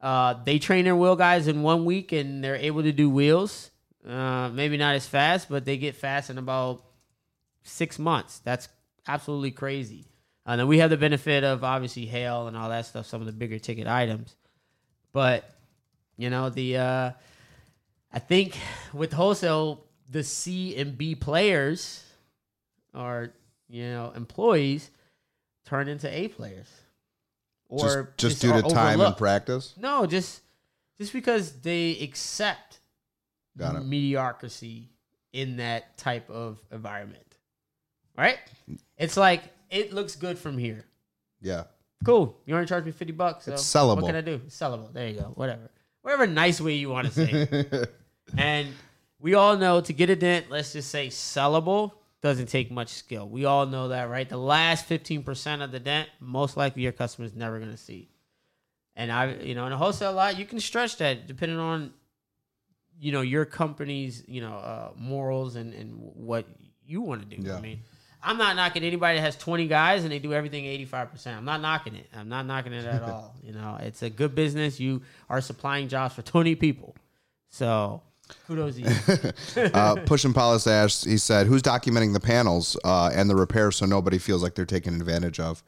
uh, 0.03 0.35
they 0.45 0.59
train 0.59 0.85
their 0.85 0.97
wheel 0.97 1.15
guys 1.15 1.47
in 1.47 1.63
one 1.63 1.85
week 1.85 2.11
and 2.11 2.43
they're 2.43 2.57
able 2.57 2.83
to 2.83 2.93
do 2.93 3.09
wheels. 3.09 3.71
Uh, 4.07 4.51
maybe 4.53 4.77
not 4.77 4.97
as 4.97 5.07
fast, 5.07 5.49
but 5.49 5.65
they 5.65 5.77
get 5.77 5.95
fast 5.95 6.29
in 6.29 6.39
about 6.39 6.85
six 7.63 8.01
months. 8.01 8.41
That's 8.41 8.69
absolutely 9.07 9.53
crazy. 9.53 10.07
And 10.45 10.59
then 10.59 10.67
we 10.67 10.79
have 10.79 10.91
the 10.91 10.97
benefit 10.97 11.45
of 11.45 11.63
obviously 11.63 12.05
hail 12.07 12.49
and 12.49 12.57
all 12.57 12.69
that 12.69 12.87
stuff, 12.87 13.07
some 13.07 13.21
of 13.21 13.27
the 13.27 13.33
bigger 13.33 13.61
ticket 13.61 13.87
items. 13.87 14.35
But 15.13 15.49
you 16.17 16.31
know 16.31 16.51
the 16.51 16.79
uh, 16.79 17.11
I 18.13 18.19
think 18.19 18.57
with 18.93 19.13
wholesale, 19.13 19.85
the 20.11 20.25
C 20.25 20.75
and 20.77 20.99
B 20.99 21.15
players 21.15 22.03
or 22.93 23.33
you 23.73 23.89
know 23.89 24.13
employees 24.15 24.91
turn 25.65 25.89
into 25.89 26.09
A 26.09 26.29
players. 26.29 26.69
just, 27.77 27.97
Or 27.97 28.13
just 28.17 28.41
due 28.41 28.53
are 28.53 28.63
to 28.63 28.69
time 28.69 29.01
and 29.01 29.17
practice. 29.17 29.75
No, 29.79 30.07
just 30.07 30.43
just 30.99 31.13
because 31.13 31.53
they 31.61 31.99
accept 32.01 32.81
mediocrity 33.57 34.91
in 35.33 35.57
that 35.57 35.97
type 35.97 36.29
of 36.31 36.59
environment. 36.71 37.19
Right? 38.17 38.39
It's 38.99 39.17
like 39.17 39.43
it 39.71 39.93
looks 39.93 40.17
good 40.17 40.39
from 40.39 40.59
here. 40.59 40.85
Yeah, 41.41 41.65
Cool. 42.05 42.37
You 42.45 42.55
want 42.55 42.67
to 42.67 42.73
charge 42.73 42.85
me 42.85 42.93
fifty 42.93 43.13
bucks? 43.13 43.47
So 43.47 43.53
It's 43.53 43.63
sellable. 43.63 44.03
What 44.03 44.07
can 44.07 44.17
I 44.17 44.21
do? 44.21 44.41
It's 44.47 44.59
sellable. 44.59 44.93
There 44.93 45.09
you 45.09 45.21
go. 45.21 45.33
Whatever. 45.35 45.71
Whatever 46.03 46.27
nice 46.27 46.61
way 46.61 46.75
you 46.75 46.91
want 46.91 47.13
to 47.13 47.13
say. 47.13 47.87
and 48.37 48.69
we 49.21 49.35
all 49.35 49.57
know 49.57 49.81
to 49.81 49.93
get 49.93 50.11
a 50.11 50.17
dent, 50.17 50.51
let's 50.51 50.73
just 50.73 50.91
say 50.91 51.09
sellable 51.09 51.93
doesn't 52.23 52.47
take 52.47 52.71
much 52.71 52.89
skill. 52.89 53.29
We 53.29 53.45
all 53.45 53.67
know 53.67 53.89
that, 53.89 54.09
right? 54.09 54.29
The 54.29 54.37
last 54.37 54.89
15% 54.89 55.63
of 55.63 55.73
the 55.73 55.81
dent, 55.81 56.09
most 56.21 56.57
likely 56.57 56.83
your 56.83 56.93
customer 56.93 57.27
is 57.27 57.35
never 57.35 57.59
going 57.59 57.73
to 57.73 57.77
see. 57.77 58.09
And 58.95 59.11
I, 59.11 59.35
you 59.35 59.55
know, 59.55 59.67
in 59.67 59.73
a 59.73 59.77
wholesale 59.77 60.13
lot, 60.13 60.39
you 60.39 60.45
can 60.45 60.61
stretch 60.61 60.99
that 60.99 61.27
depending 61.27 61.59
on, 61.59 61.93
you 63.01 63.11
know, 63.11 63.23
your 63.23 63.45
company's, 63.45 64.23
you 64.29 64.41
know, 64.41 64.55
uh, 64.55 64.91
morals 64.97 65.57
and, 65.57 65.75
and 65.75 65.97
what 65.99 66.47
you 66.87 67.01
want 67.01 67.29
to 67.29 67.37
do. 67.37 67.43
Yeah. 67.43 67.57
I 67.57 67.61
mean, 67.61 67.81
I'm 68.23 68.39
not 68.39 68.55
knocking 68.55 68.85
anybody 68.85 69.19
that 69.19 69.25
has 69.25 69.37
20 69.37 69.67
guys 69.67 70.05
and 70.05 70.13
they 70.13 70.21
do 70.21 70.33
everything 70.33 70.65
85%. 70.65 71.37
I'm 71.37 71.45
not 71.45 71.61
knocking 71.61 71.97
it. 71.97 72.07
I'm 72.15 72.29
not 72.29 72.47
knocking 72.47 72.73
it 72.73 72.85
at 72.85 73.03
all. 73.11 73.35
You 73.43 73.53
know, 73.53 73.79
it's 73.81 74.03
a 74.03 74.11
good 74.11 74.37
business. 74.37 74.79
You 74.79 75.03
are 75.29 75.41
supplying 75.41 75.89
jobs 75.89 76.15
for 76.15 76.23
20 76.23 76.55
people. 76.55 76.95
So 77.49 78.03
kudos 78.47 78.79
uh, 79.75 79.97
Push 80.07 80.25
and 80.25 80.35
Polish, 80.35 81.05
he 81.05 81.19
said, 81.19 81.47
"Who's 81.47 81.63
documenting 81.63 82.13
the 82.13 82.21
panels 82.21 82.77
uh, 82.85 83.11
and 83.13 83.29
the 83.29 83.37
repairs 83.37 83.77
so 83.77 83.87
nobody 83.87 84.19
feels 84.19 84.43
like 84.43 84.55
they're 84.55 84.65
taken 84.65 84.95
advantage 84.95 85.41
of?" 85.41 85.63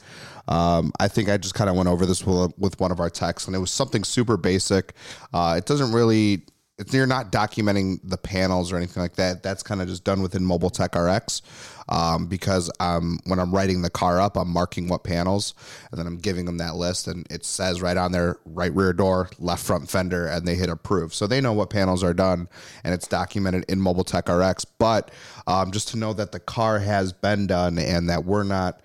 Um, 0.49 0.93
I 1.01 1.09
think 1.09 1.29
I 1.29 1.37
just 1.37 1.55
kind 1.55 1.71
of 1.71 1.77
went 1.77 1.89
over 1.89 2.07
this 2.07 2.25
with, 2.27 2.53
with 2.59 2.79
one 2.81 2.93
of 2.93 3.01
our 3.01 3.11
techs, 3.11 3.47
and 3.47 3.57
it 3.57 3.59
was 3.59 3.71
something 3.71 4.05
super 4.05 4.37
basic. 4.37 4.95
Uh, 5.33 5.55
it 5.59 5.67
doesn't 5.67 5.93
really. 5.93 6.45
It's, 6.77 6.93
you're 6.93 7.07
not 7.07 7.31
documenting 7.31 8.01
the 8.03 8.17
panels 8.17 8.73
or 8.73 8.77
anything 8.77 9.01
like 9.01 9.15
that. 9.15 9.45
That's 9.45 9.63
kind 9.63 9.81
of 9.81 9.87
just 9.87 10.03
done 10.03 10.23
within 10.23 10.45
Mobile 10.45 10.71
Tech 10.71 10.97
RX 10.97 11.41
um, 11.89 12.27
because 12.27 12.71
um, 12.81 13.21
when 13.27 13.39
I'm 13.39 13.55
writing 13.55 13.83
the 13.83 13.91
car 13.91 14.21
up, 14.21 14.37
I'm 14.37 14.49
marking 14.49 14.89
what 14.89 15.05
panels, 15.05 15.55
and 15.91 15.99
then 15.99 16.07
I'm 16.07 16.19
giving 16.19 16.47
them 16.47 16.59
that 16.59 16.75
list, 16.75 17.07
and 17.07 17.27
it 17.31 17.45
says 17.45 17.81
right 17.81 17.97
on 17.97 18.11
there, 18.13 18.39
right 18.45 18.73
rear 18.75 18.93
door, 18.93 19.31
left 19.39 19.65
front 19.65 19.89
fender, 19.89 20.27
and 20.27 20.49
they 20.49 20.57
hit 20.57 20.69
approve, 20.69 21.15
so 21.15 21.27
they 21.27 21.41
know 21.41 21.53
what 21.53 21.71
panels 21.71 22.03
are 22.03 22.15
done, 22.15 22.49
and 22.83 22.93
it's 22.93 23.07
documented 23.07 23.65
in 23.69 23.81
Mobile 23.81 24.05
Tech 24.05 24.29
RX. 24.29 24.65
But 24.65 25.11
um, 25.47 25.71
just 25.71 25.89
to 25.89 25.97
know 25.97 26.13
that 26.15 26.33
the 26.33 26.41
car 26.41 26.81
has 26.81 27.13
been 27.13 27.47
done 27.47 27.79
and 27.79 28.09
that 28.09 28.25
we're 28.25 28.45
not. 28.45 28.81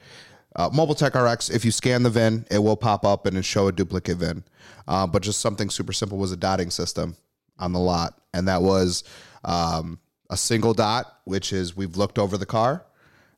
Uh, 0.56 0.70
Mobile 0.74 0.96
Tech 0.96 1.16
RX, 1.16 1.50
if 1.50 1.64
you 1.64 1.72
scan 1.72 2.04
the 2.04 2.10
VIN, 2.10 2.46
it 2.52 2.60
will 2.60 2.76
pop 2.76 3.06
up 3.06 3.26
and 3.26 3.38
it 3.38 3.46
show 3.46 3.68
a 3.68 3.72
duplicate 3.72 4.18
VIN. 4.18 4.44
Uh, 4.88 5.08
but 5.08 5.22
just 5.22 5.40
something 5.40 5.70
super 5.70 5.94
simple 5.94 6.18
was 6.18 6.32
a 6.32 6.38
dotting 6.38 6.70
system 6.70 7.16
on 7.60 7.74
the 7.74 7.80
lot, 7.80 8.20
and 8.34 8.48
that 8.48 8.62
was 8.62 9.04
um, 9.44 10.00
a 10.30 10.38
single 10.38 10.74
dot, 10.74 11.20
which 11.26 11.54
is 11.54 11.76
we've 11.76 11.98
looked 11.98 12.18
over 12.18 12.38
the 12.38 12.46
car, 12.46 12.86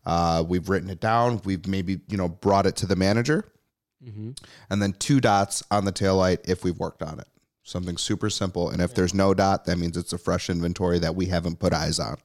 uh, 0.05 0.43
we've 0.47 0.69
written 0.69 0.89
it 0.89 0.99
down, 0.99 1.41
we've 1.43 1.67
maybe 1.67 2.01
you 2.07 2.17
know 2.17 2.29
brought 2.29 2.65
it 2.65 2.75
to 2.77 2.85
the 2.85 2.95
manager, 2.95 3.45
mm-hmm. 4.03 4.31
and 4.69 4.81
then 4.81 4.93
two 4.93 5.19
dots 5.19 5.63
on 5.71 5.85
the 5.85 5.93
taillight 5.93 6.39
if 6.45 6.63
we've 6.63 6.79
worked 6.79 7.03
on 7.03 7.19
it. 7.19 7.27
Something 7.63 7.97
super 7.97 8.29
simple. 8.29 8.69
And 8.69 8.81
if 8.81 8.95
there's 8.95 9.13
no 9.13 9.33
dot, 9.33 9.65
that 9.65 9.77
means 9.77 9.95
it's 9.95 10.13
a 10.13 10.17
fresh 10.17 10.49
inventory 10.49 10.97
that 10.99 11.15
we 11.15 11.27
haven't 11.27 11.59
put 11.59 11.73
eyes 11.73 11.99
on. 11.99 12.17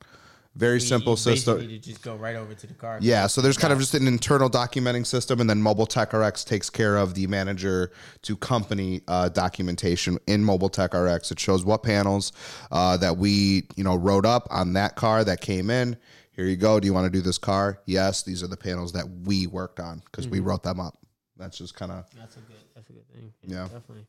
Very 0.57 0.81
simple 0.81 1.13
you 1.13 1.17
system. 1.19 1.57
basically 1.59 1.79
just 1.79 2.03
go 2.03 2.17
right 2.17 2.35
over 2.35 2.55
to 2.55 2.67
the 2.67 2.73
car. 2.73 2.99
Yeah, 3.03 3.27
so 3.27 3.43
there's 3.43 3.59
kind 3.59 3.75
of 3.75 3.79
just 3.79 3.95
an 3.95 4.09
internal 4.09 4.49
documenting 4.49 5.05
system, 5.05 5.39
and 5.41 5.51
then 5.51 5.61
Mobile 5.61 5.85
Tech 5.85 6.15
RX 6.15 6.45
takes 6.45 6.71
care 6.71 6.97
of 6.97 7.15
the 7.15 7.27
manager 7.27 7.93
to 8.23 8.37
company 8.39 9.03
uh, 9.07 9.29
documentation 9.29 10.17
in 10.27 10.43
Mobile 10.43 10.71
Tech 10.71 10.95
RX. 10.95 11.31
It 11.31 11.39
shows 11.39 11.63
what 11.63 11.83
panels 11.83 12.33
uh, 12.73 12.97
that 12.97 13.19
we 13.19 13.67
you 13.77 13.85
know 13.85 13.97
wrote 13.97 14.25
up 14.25 14.49
on 14.51 14.73
that 14.73 14.97
car 14.97 15.25
that 15.25 15.43
came 15.43 15.69
in. 15.69 15.95
Here 16.33 16.47
you 16.47 16.57
go. 16.57 16.81
Do 16.81 16.87
you 16.87 16.95
want 16.95 17.05
to 17.05 17.11
do 17.11 17.21
this 17.21 17.39
car? 17.39 17.81
Yes, 17.85 18.23
these 18.23 18.43
are 18.43 18.49
the 18.49 18.57
panels 18.57 18.93
that 18.93 19.07
we 19.25 19.47
worked 19.47 19.79
on 19.79 20.03
because 20.07 20.27
we 20.27 20.41
wrote 20.41 20.63
them 20.63 20.81
up. 20.81 20.97
That's 21.37 21.59
just 21.59 21.75
kind 21.75 21.93
of 21.93 22.07
That's 22.19 22.37
a 22.37 22.41
good. 22.41 22.57
That's 22.75 22.89
a 22.89 22.93
good 22.95 23.09
thing. 23.13 23.33
Yeah. 23.43 23.65
definitely. 23.65 24.07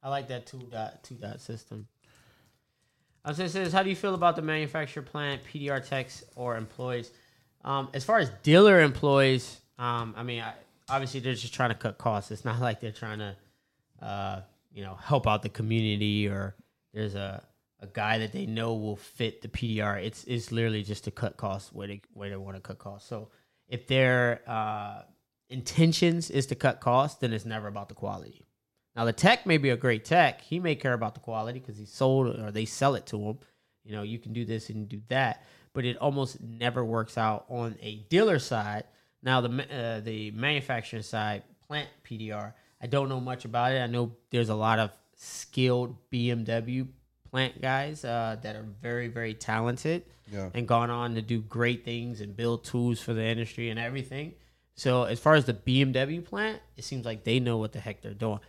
I 0.00 0.10
like 0.10 0.28
that 0.28 0.46
two 0.46 0.62
dot 0.70 1.02
two 1.02 1.16
dot 1.16 1.40
system. 1.40 1.88
I 3.24 3.28
was 3.28 3.38
gonna 3.38 3.50
say 3.50 3.64
this. 3.64 3.72
How 3.72 3.82
do 3.82 3.90
you 3.90 3.96
feel 3.96 4.14
about 4.14 4.36
the 4.36 4.42
manufacturer 4.42 5.02
plant, 5.02 5.42
PDR 5.44 5.86
techs, 5.86 6.24
or 6.36 6.56
employees? 6.56 7.10
Um, 7.64 7.88
as 7.92 8.04
far 8.04 8.18
as 8.18 8.30
dealer 8.42 8.80
employees, 8.80 9.60
um, 9.78 10.14
I 10.16 10.22
mean, 10.22 10.40
I, 10.40 10.54
obviously 10.88 11.20
they're 11.20 11.34
just 11.34 11.54
trying 11.54 11.70
to 11.70 11.74
cut 11.74 11.98
costs. 11.98 12.30
It's 12.30 12.44
not 12.44 12.60
like 12.60 12.80
they're 12.80 12.92
trying 12.92 13.18
to, 13.18 13.36
uh, 14.00 14.40
you 14.72 14.82
know, 14.82 14.94
help 14.94 15.26
out 15.26 15.42
the 15.42 15.48
community 15.48 16.28
or 16.28 16.54
there's 16.94 17.14
a, 17.14 17.42
a 17.80 17.86
guy 17.86 18.18
that 18.18 18.32
they 18.32 18.46
know 18.46 18.74
will 18.74 18.96
fit 18.96 19.42
the 19.42 19.48
PDR. 19.48 20.02
It's 20.02 20.24
it's 20.24 20.50
literally 20.50 20.82
just 20.82 21.04
to 21.04 21.10
cut 21.10 21.36
costs 21.36 21.72
where 21.72 21.86
they 21.86 22.00
where 22.12 22.30
they 22.30 22.36
want 22.36 22.56
to 22.56 22.62
cut 22.62 22.78
costs. 22.78 23.08
So 23.08 23.28
if 23.68 23.86
their 23.86 24.40
uh, 24.46 25.02
intentions 25.48 26.30
is 26.30 26.46
to 26.46 26.54
cut 26.54 26.80
costs, 26.80 27.20
then 27.20 27.32
it's 27.32 27.44
never 27.44 27.68
about 27.68 27.88
the 27.88 27.94
quality. 27.94 28.47
Now 28.98 29.04
the 29.04 29.12
tech 29.12 29.46
may 29.46 29.58
be 29.58 29.70
a 29.70 29.76
great 29.76 30.04
tech. 30.04 30.40
He 30.40 30.58
may 30.58 30.74
care 30.74 30.92
about 30.92 31.14
the 31.14 31.20
quality 31.20 31.60
because 31.60 31.78
he 31.78 31.84
sold 31.86 32.36
or 32.40 32.50
they 32.50 32.64
sell 32.64 32.96
it 32.96 33.06
to 33.06 33.16
him. 33.22 33.38
You 33.84 33.92
know, 33.92 34.02
you 34.02 34.18
can 34.18 34.32
do 34.32 34.44
this 34.44 34.70
and 34.70 34.88
do 34.88 35.00
that, 35.06 35.44
but 35.72 35.84
it 35.84 35.96
almost 35.98 36.40
never 36.40 36.84
works 36.84 37.16
out 37.16 37.44
on 37.48 37.76
a 37.80 37.94
dealer 38.10 38.40
side. 38.40 38.84
Now 39.22 39.40
the 39.40 39.48
uh, 39.72 40.00
the 40.00 40.32
manufacturing 40.32 41.04
side, 41.04 41.44
plant 41.68 41.88
PDR. 42.04 42.54
I 42.82 42.86
don't 42.88 43.08
know 43.08 43.20
much 43.20 43.44
about 43.44 43.70
it. 43.72 43.78
I 43.80 43.86
know 43.86 44.16
there's 44.30 44.48
a 44.48 44.54
lot 44.56 44.80
of 44.80 44.90
skilled 45.14 45.96
BMW 46.10 46.88
plant 47.30 47.60
guys 47.62 48.04
uh, 48.04 48.36
that 48.42 48.56
are 48.56 48.66
very 48.82 49.06
very 49.06 49.34
talented 49.34 50.02
Yeah. 50.32 50.50
and 50.54 50.66
gone 50.66 50.90
on 50.90 51.14
to 51.14 51.22
do 51.22 51.40
great 51.40 51.84
things 51.84 52.20
and 52.20 52.36
build 52.36 52.64
tools 52.64 53.00
for 53.00 53.14
the 53.14 53.24
industry 53.24 53.70
and 53.70 53.78
everything. 53.78 54.34
So 54.74 55.04
as 55.04 55.20
far 55.20 55.34
as 55.34 55.44
the 55.44 55.54
BMW 55.54 56.24
plant, 56.24 56.60
it 56.76 56.82
seems 56.84 57.04
like 57.04 57.22
they 57.22 57.38
know 57.38 57.58
what 57.58 57.72
the 57.72 57.80
heck 57.80 58.02
they're 58.02 58.12
doing. 58.14 58.40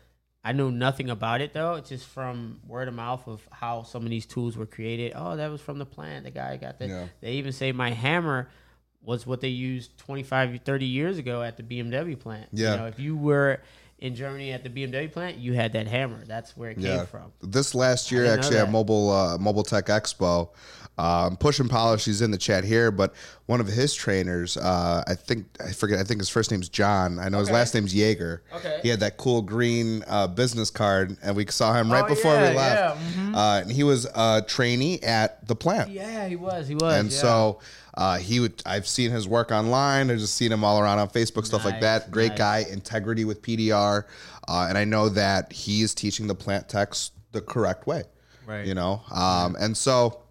I 0.49 0.51
knew 0.51 0.71
nothing 0.71 1.11
about 1.11 1.41
it 1.41 1.53
though. 1.53 1.75
It's 1.75 1.89
just 1.89 2.07
from 2.07 2.59
word 2.67 2.87
of 2.87 2.95
mouth 2.95 3.27
of 3.27 3.47
how 3.51 3.83
some 3.83 4.01
of 4.01 4.09
these 4.09 4.25
tools 4.25 4.57
were 4.57 4.65
created. 4.65 5.13
Oh, 5.15 5.35
that 5.35 5.51
was 5.51 5.61
from 5.61 5.77
the 5.77 5.85
plant. 5.85 6.25
The 6.25 6.31
guy 6.31 6.57
got 6.57 6.79
that. 6.79 6.89
Yeah. 6.89 7.05
They 7.21 7.33
even 7.33 7.51
say 7.51 7.71
my 7.71 7.91
hammer 7.91 8.49
was 9.03 9.27
what 9.27 9.41
they 9.41 9.49
used 9.49 9.95
25, 9.99 10.61
30 10.65 10.85
years 10.87 11.19
ago 11.19 11.43
at 11.43 11.57
the 11.57 11.61
BMW 11.61 12.19
plant. 12.19 12.49
Yeah. 12.51 12.71
You 12.71 12.77
know, 12.79 12.87
if 12.87 12.97
you 12.97 13.15
were 13.15 13.61
in 14.01 14.15
Germany 14.15 14.51
at 14.51 14.63
the 14.63 14.69
BMW 14.69 15.11
plant, 15.11 15.37
you 15.37 15.53
had 15.53 15.73
that 15.73 15.87
hammer. 15.87 16.23
That's 16.25 16.55
where 16.57 16.71
it 16.71 16.75
came 16.75 16.85
Yeah. 16.85 17.05
from. 17.05 17.31
This 17.41 17.75
last 17.75 18.11
year, 18.11 18.25
actually, 18.25 18.57
at. 18.57 18.71
Mobile 18.71 19.11
uh, 19.11 19.37
Mobile 19.37 19.63
Tech 19.63 19.85
Expo, 19.87 20.49
um, 20.97 21.37
Push 21.37 21.59
and 21.59 21.69
Polish, 21.69 22.05
he's 22.05 22.21
in 22.21 22.31
the 22.31 22.37
chat 22.37 22.63
here, 22.63 22.91
but 22.91 23.13
one 23.45 23.59
of 23.61 23.67
his 23.67 23.93
trainers, 23.95 24.57
uh, 24.57 25.03
I 25.07 25.15
think, 25.15 25.47
I 25.65 25.71
forget, 25.71 25.97
I 25.99 26.03
think 26.03 26.19
his 26.21 26.29
first 26.29 26.51
name's 26.51 26.69
John. 26.69 27.19
I 27.19 27.29
know 27.29 27.39
his 27.39 27.49
last 27.49 27.73
name's 27.73 27.93
Jaeger. 27.95 28.43
Okay. 28.53 28.79
He 28.83 28.89
had 28.89 28.99
that 28.99 29.17
cool 29.17 29.41
green 29.41 30.03
uh, 30.07 30.27
business 30.27 30.69
card, 30.69 31.17
and 31.23 31.35
we 31.35 31.45
saw 31.47 31.73
him 31.73 31.91
right 31.91 32.03
Oh, 32.05 32.07
before 32.07 32.33
yeah, 32.35 32.49
we 32.51 32.55
left. 32.57 32.99
yeah, 33.01 33.21
mhm. 33.23 33.35
Uh, 33.35 33.61
and 33.61 33.71
he 33.71 33.83
was 33.83 34.05
a 34.13 34.43
trainee 34.47 34.99
at 35.01 35.47
the 35.47 35.55
plant. 35.55 35.89
Yeah, 35.91 36.27
he 36.27 36.35
was. 36.35 36.67
He 36.67 36.75
was. 36.75 36.95
And 36.95 37.11
yeah. 37.11 37.17
so 37.17 37.59
uh, 37.99 38.17
he 38.17 38.39
would. 38.39 38.63
I've 38.65 38.87
seen 38.87 39.11
his 39.11 39.27
work 39.27 39.51
online. 39.51 40.09
I've 40.09 40.19
just 40.19 40.35
seen 40.35 40.53
him 40.53 40.63
all 40.63 40.79
around 40.79 40.99
on 40.99 41.09
Facebook, 41.09 41.45
stuff 41.45 41.65
like 41.65 41.81
that. 41.81 42.09
Great 42.09 42.29
nice. 42.29 42.37
guy, 42.37 42.65
integrity 42.71 43.25
with 43.25 43.41
PDR, 43.41 44.05
uh, 44.47 44.65
and 44.69 44.77
I 44.77 44.85
know 44.85 45.09
that 45.09 45.51
he 45.51 45.81
is 45.81 45.93
teaching 45.93 46.25
the 46.25 46.33
plant 46.33 46.69
techs 46.69 47.11
the 47.33 47.41
correct 47.41 47.87
way. 47.87 48.03
Right. 48.47 48.65
You 48.65 48.73
know, 48.73 49.01
um, 49.11 49.57
and 49.59 49.75
so 49.75 50.21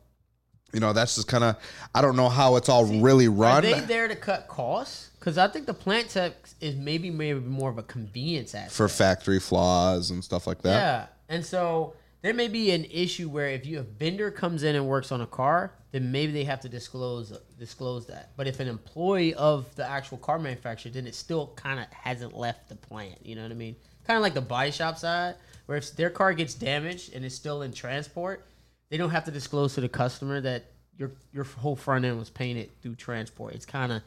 you 0.73 0.81
know 0.81 0.95
that's 0.95 1.17
just 1.17 1.29
kind 1.29 1.45
of. 1.45 1.57
I 1.95 2.01
don't 2.01 2.17
know 2.17 2.31
how 2.31 2.57
it's 2.57 2.71
all 2.71 2.87
really 2.87 3.27
Are 3.27 3.33
run. 3.33 3.63
they 3.63 3.81
there 3.81 4.09
to 4.09 4.17
cut 4.17 4.49
costs? 4.49 5.11
Because 5.19 5.37
I 5.37 5.47
think 5.49 5.67
the 5.67 5.75
plant 5.75 6.09
tech 6.09 6.33
is 6.63 6.75
maybe 6.75 7.11
maybe 7.11 7.39
more 7.39 7.69
of 7.69 7.77
a 7.77 7.83
convenience 7.83 8.55
aspect. 8.55 8.73
for 8.73 8.89
factory 8.89 9.41
flaws 9.41 10.11
and 10.11 10.25
stuff 10.25 10.47
like 10.47 10.63
that. 10.63 10.71
yeah, 10.71 11.07
and 11.29 11.45
so 11.45 11.93
there 12.23 12.35
may 12.35 12.49
be 12.49 12.71
an 12.73 12.85
issue 12.85 13.29
where 13.29 13.49
if 13.49 13.65
you 13.65 13.79
a 13.79 13.83
vendor 13.83 14.31
comes 14.31 14.63
in 14.63 14.75
and 14.75 14.87
works 14.87 15.13
on 15.13 15.21
a 15.21 15.27
car, 15.27 15.73
then 15.93 16.11
maybe 16.11 16.33
they 16.33 16.45
have 16.45 16.61
to 16.61 16.69
disclose 16.69 17.33
disclose 17.59 18.07
that. 18.07 18.33
But 18.37 18.47
if 18.47 18.61
an 18.61 18.69
employee 18.69 19.35
of 19.35 19.73
the 19.77 19.89
actual 19.89 20.19
car 20.19 20.39
manufacturer, 20.39 20.91
then 20.91 21.07
it 21.07 21.15
still 21.15 21.53
kind 21.57 21.79
of 21.79 21.87
hasn't 21.87 22.37
left 22.37 22.69
the 22.69 22.77
plant. 22.77 23.25
You 23.25 23.37
know 23.37 23.43
what 23.43 23.53
I 23.53 23.55
mean? 23.55 23.77
Kind 24.05 24.17
of 24.17 24.23
like 24.23 24.35
the 24.35 24.41
body 24.41 24.71
shop 24.71 24.99
side, 24.99 25.37
where 25.67 25.79
if 25.79 25.95
their 25.95 26.11
car 26.11 26.33
gets 26.33 26.55
damaged 26.55 27.15
and 27.15 27.25
it's 27.25 27.35
still 27.35 27.63
in 27.63 27.73
transport, 27.73 28.45
they 28.91 28.97
don't 28.97 29.11
have 29.11 29.25
to 29.25 29.31
disclose 29.31 29.75
to 29.75 29.81
the 29.81 29.89
customer 29.89 30.41
that 30.41 30.65
your 30.97 31.13
your 31.33 31.45
whole 31.45 31.77
front 31.77 32.05
end 32.05 32.19
was 32.19 32.31
painted 32.31 32.71
through 32.83 32.97
transport. 32.97 33.55
It's 33.55 33.67
kind 33.67 33.93
of 33.93 34.03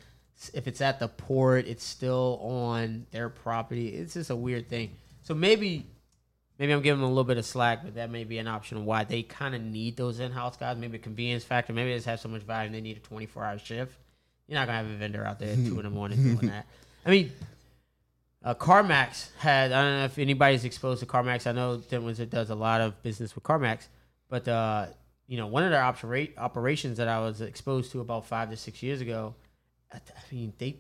if 0.54 0.68
it's 0.68 0.82
at 0.82 1.00
the 1.00 1.08
port, 1.08 1.68
it's 1.68 1.84
still 1.84 2.40
on 2.42 3.06
their 3.12 3.30
property. 3.30 3.90
It's 3.90 4.16
just 4.16 4.30
a 4.30 4.36
weird 4.36 4.68
thing. 4.70 4.98
So 5.22 5.34
maybe 5.34 5.86
maybe 6.60 6.74
I'm 6.74 6.82
giving 6.82 7.02
them 7.02 7.10
a 7.10 7.12
little 7.12 7.24
bit 7.24 7.38
of 7.38 7.46
slack, 7.46 7.84
but 7.84 7.96
that 7.96 8.10
may 8.10 8.24
be 8.24 8.38
an 8.38 8.48
option 8.48 8.86
why 8.86 9.04
they 9.04 9.24
kind 9.24 9.56
of 9.56 9.62
need 9.62 9.98
those 9.98 10.20
in-house 10.20 10.58
guys. 10.58 10.78
Maybe 10.78 10.98
a 10.98 11.00
convenience 11.00 11.44
factor. 11.44 11.74
Maybe 11.74 11.90
they 11.90 11.98
just 11.98 12.08
have 12.08 12.20
so 12.20 12.30
much 12.30 12.44
volume 12.44 12.74
they 12.74 12.82
need 12.82 12.98
a 12.98 13.00
24-hour 13.00 13.60
shift. 13.60 13.98
You're 14.48 14.60
not 14.60 14.68
gonna 14.68 14.80
have 14.80 14.88
a 14.88 14.98
vendor 14.98 15.26
out 15.26 15.40
there 15.40 15.52
at 15.52 15.56
two 15.56 15.78
in 15.78 15.84
the 15.84 15.90
morning 15.90 16.22
doing 16.22 16.50
that. 16.50 16.66
I 17.06 17.10
mean, 17.10 17.32
uh, 18.44 18.54
CarMax 18.54 19.30
had. 19.38 19.72
I 19.72 19.82
don't 19.84 20.00
know 20.00 20.06
if 20.06 20.18
anybody's 20.18 20.66
exposed 20.66 21.00
to 21.02 21.06
CarMax. 21.06 21.48
I 21.48 21.52
know 21.52 21.78
Dent 21.78 22.04
Wizard 22.04 22.30
does 22.30 22.50
a 22.50 22.56
lot 22.56 22.82
of 22.82 23.02
business 23.02 23.34
with 23.36 23.44
CarMax, 23.44 23.88
but 24.30 24.48
uh, 24.48 24.88
you 25.28 25.38
know, 25.38 25.48
one 25.48 25.64
of 25.64 25.72
their 25.72 25.82
opera- 25.82 26.28
operations 26.38 26.98
that 26.98 27.08
I 27.08 27.20
was 27.20 27.40
exposed 27.40 27.92
to 27.94 28.02
about 28.02 28.26
five 28.26 28.50
to 28.50 28.58
six 28.58 28.84
years 28.84 29.00
ago. 29.00 29.36
I 29.94 30.00
mean, 30.32 30.54
they 30.58 30.78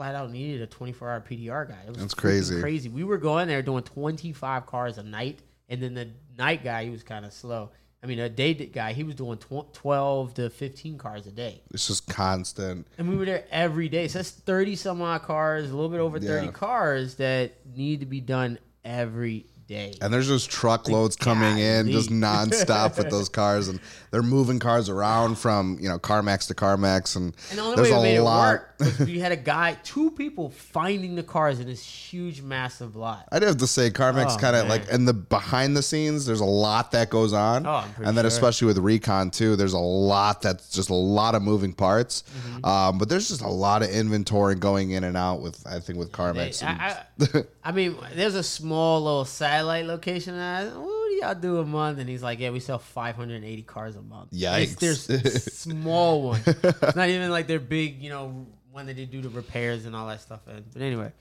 flat 0.00 0.14
out 0.14 0.30
needed 0.30 0.62
a 0.62 0.66
24-hour 0.66 1.20
PDR 1.28 1.68
guy. 1.68 1.76
It 1.86 1.90
was 1.90 1.98
That's 1.98 2.14
crazy. 2.14 2.58
Crazy. 2.58 2.88
We 2.88 3.04
were 3.04 3.18
going 3.18 3.48
there 3.48 3.60
doing 3.60 3.82
25 3.82 4.64
cars 4.64 4.96
a 4.96 5.02
night, 5.02 5.40
and 5.68 5.82
then 5.82 5.92
the 5.92 6.08
night 6.38 6.64
guy 6.64 6.84
he 6.84 6.90
was 6.90 7.02
kind 7.02 7.26
of 7.26 7.34
slow. 7.34 7.68
I 8.02 8.06
mean, 8.06 8.18
a 8.18 8.30
day 8.30 8.54
guy 8.54 8.94
he 8.94 9.04
was 9.04 9.14
doing 9.14 9.36
tw- 9.36 9.70
12 9.74 10.32
to 10.34 10.48
15 10.48 10.96
cars 10.96 11.26
a 11.26 11.30
day. 11.30 11.60
It's 11.74 11.86
just 11.86 12.08
constant. 12.08 12.86
And 12.96 13.10
we 13.10 13.16
were 13.16 13.26
there 13.26 13.44
every 13.50 13.90
day. 13.90 14.08
So 14.08 14.20
that's 14.20 14.30
30 14.30 14.74
some 14.76 15.02
odd 15.02 15.20
cars, 15.20 15.68
a 15.70 15.74
little 15.74 15.90
bit 15.90 16.00
over 16.00 16.18
30 16.18 16.46
Yeah. 16.46 16.50
cars 16.52 17.16
that 17.16 17.52
need 17.76 18.00
to 18.00 18.06
be 18.06 18.22
done 18.22 18.58
every 18.82 19.44
day. 19.70 19.94
And 20.02 20.12
there's 20.12 20.28
just 20.28 20.50
truckloads 20.50 21.16
coming 21.16 21.58
in 21.58 21.90
just 21.90 22.10
nonstop 22.10 22.98
with 22.98 23.08
those 23.10 23.28
cars, 23.40 23.68
and 23.68 23.80
they're 24.10 24.22
moving 24.22 24.58
cars 24.58 24.88
around 24.88 25.36
from 25.38 25.78
you 25.80 25.88
know 25.88 25.98
CarMax 25.98 26.48
to 26.48 26.54
CarMax, 26.54 27.16
and, 27.16 27.34
And 27.50 27.58
the 27.58 27.62
only 27.62 27.76
there's 27.76 27.90
way 27.90 27.98
a 27.98 28.02
made 28.02 28.16
it 28.16 28.22
lot. 28.22 28.52
work 28.52 28.74
was 28.80 28.98
we 29.00 29.18
had 29.20 29.32
a 29.32 29.36
guy, 29.36 29.76
two 29.84 30.10
people 30.10 30.50
finding 30.50 31.14
the 31.14 31.22
cars 31.22 31.60
in 31.60 31.66
this 31.66 31.82
huge, 31.84 32.42
massive 32.42 32.96
lot. 32.96 33.28
I'd 33.32 33.42
have 33.42 33.58
to 33.58 33.66
say 33.66 33.90
CarMax 33.90 34.34
Oh, 34.34 34.38
kind 34.38 34.56
of 34.56 34.68
like 34.68 34.88
in 34.88 35.04
the 35.04 35.14
behind 35.14 35.76
the 35.76 35.82
scenes. 35.82 36.26
There's 36.26 36.40
a 36.40 36.44
lot 36.44 36.90
that 36.92 37.08
goes 37.10 37.32
on, 37.32 37.66
Oh, 37.66 37.84
and 37.98 38.06
then 38.16 38.16
sure. 38.16 38.26
especially 38.26 38.66
with 38.66 38.78
Recon 38.78 39.30
too. 39.30 39.54
There's 39.56 39.72
a 39.74 39.78
lot 39.78 40.42
that's 40.42 40.68
just 40.70 40.90
a 40.90 40.94
lot 40.94 41.34
of 41.34 41.42
moving 41.42 41.72
parts. 41.72 42.24
Mm-hmm. 42.36 42.64
Um, 42.64 42.98
but 42.98 43.08
there's 43.08 43.28
just 43.28 43.42
a 43.42 43.48
lot 43.48 43.82
of 43.82 43.90
inventory 43.90 44.56
going 44.56 44.90
in 44.90 45.04
and 45.04 45.16
out 45.16 45.40
with 45.40 45.64
I 45.66 45.78
think 45.80 45.98
with 45.98 46.10
They- 46.10 46.18
CarMax. 46.18 46.62
and- 46.62 46.80
I, 46.80 47.04
I, 47.20 47.44
I 47.62 47.72
mean, 47.72 47.96
there's 48.14 48.34
a 48.34 48.42
small 48.42 49.02
little 49.02 49.24
satellite 49.60 49.86
location. 49.86 50.34
And 50.34 50.42
I, 50.42 50.78
what 50.78 51.08
do 51.08 51.14
y'all 51.14 51.34
do 51.34 51.58
a 51.58 51.64
month? 51.64 51.98
And 51.98 52.08
he's 52.08 52.22
like, 52.22 52.38
yeah, 52.38 52.50
we 52.50 52.60
sell 52.60 52.78
580 52.78 53.62
cars 53.62 53.96
a 53.96 54.02
month. 54.02 54.30
Yikes. 54.32 54.76
There's 54.78 55.44
small 55.52 56.22
ones. 56.22 56.46
It's 56.46 56.96
not 56.96 57.08
even 57.08 57.30
like 57.30 57.46
they're 57.46 57.60
big, 57.60 58.02
you 58.02 58.10
know, 58.10 58.46
when 58.72 58.86
they 58.86 58.94
do 58.94 59.20
the 59.20 59.28
repairs 59.28 59.84
and 59.84 59.94
all 59.94 60.06
that 60.08 60.20
stuff. 60.20 60.40
And, 60.46 60.64
but 60.72 60.82
anyway, 60.82 61.12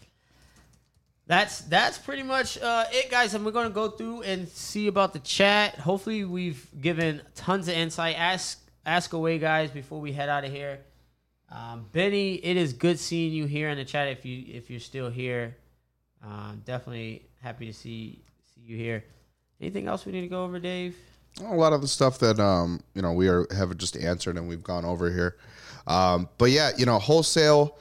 that's 1.27 1.61
that's 1.61 1.97
pretty 1.97 2.23
much 2.23 2.57
uh, 2.57 2.85
it, 2.91 3.11
guys. 3.11 3.33
And 3.33 3.45
we're 3.45 3.51
gonna 3.51 3.69
go 3.69 3.89
through 3.89 4.23
and 4.23 4.47
see 4.47 4.87
about 4.87 5.13
the 5.13 5.19
chat. 5.19 5.75
Hopefully, 5.75 6.23
we've 6.25 6.65
given 6.79 7.21
tons 7.35 7.67
of 7.67 7.75
insight. 7.75 8.15
Ask 8.17 8.59
ask 8.85 9.13
away, 9.13 9.37
guys, 9.37 9.69
before 9.69 9.99
we 9.99 10.11
head 10.11 10.29
out 10.29 10.43
of 10.43 10.51
here. 10.51 10.79
Um, 11.51 11.87
Benny, 11.91 12.35
it 12.35 12.57
is 12.57 12.73
good 12.73 12.99
seeing 12.99 13.33
you 13.33 13.45
here 13.45 13.69
in 13.69 13.77
the 13.77 13.85
chat. 13.85 14.07
If 14.07 14.25
you 14.25 14.43
if 14.47 14.69
you're 14.69 14.79
still 14.79 15.09
here, 15.09 15.57
um, 16.23 16.61
definitely 16.65 17.27
happy 17.41 17.65
to 17.65 17.73
see 17.73 18.21
you 18.70 18.78
here. 18.78 19.03
Anything 19.59 19.88
else 19.88 20.05
we 20.05 20.11
need 20.11 20.22
to 20.22 20.28
go 20.28 20.43
over, 20.43 20.59
Dave? 20.59 20.95
a 21.45 21.55
lot 21.55 21.74
of 21.74 21.82
the 21.82 21.88
stuff 21.88 22.17
that 22.20 22.39
um 22.39 22.82
you 22.95 23.01
know 23.03 23.13
we 23.13 23.28
are 23.30 23.45
have 23.55 23.78
just 23.78 23.95
answered 23.95 24.36
and 24.36 24.49
we've 24.49 24.63
gone 24.63 24.84
over 24.84 25.11
here 25.11 25.38
um 25.86 26.28
but 26.39 26.49
yeah 26.49 26.72
you 26.76 26.88
know 26.88 26.97
wholesale 26.97 27.78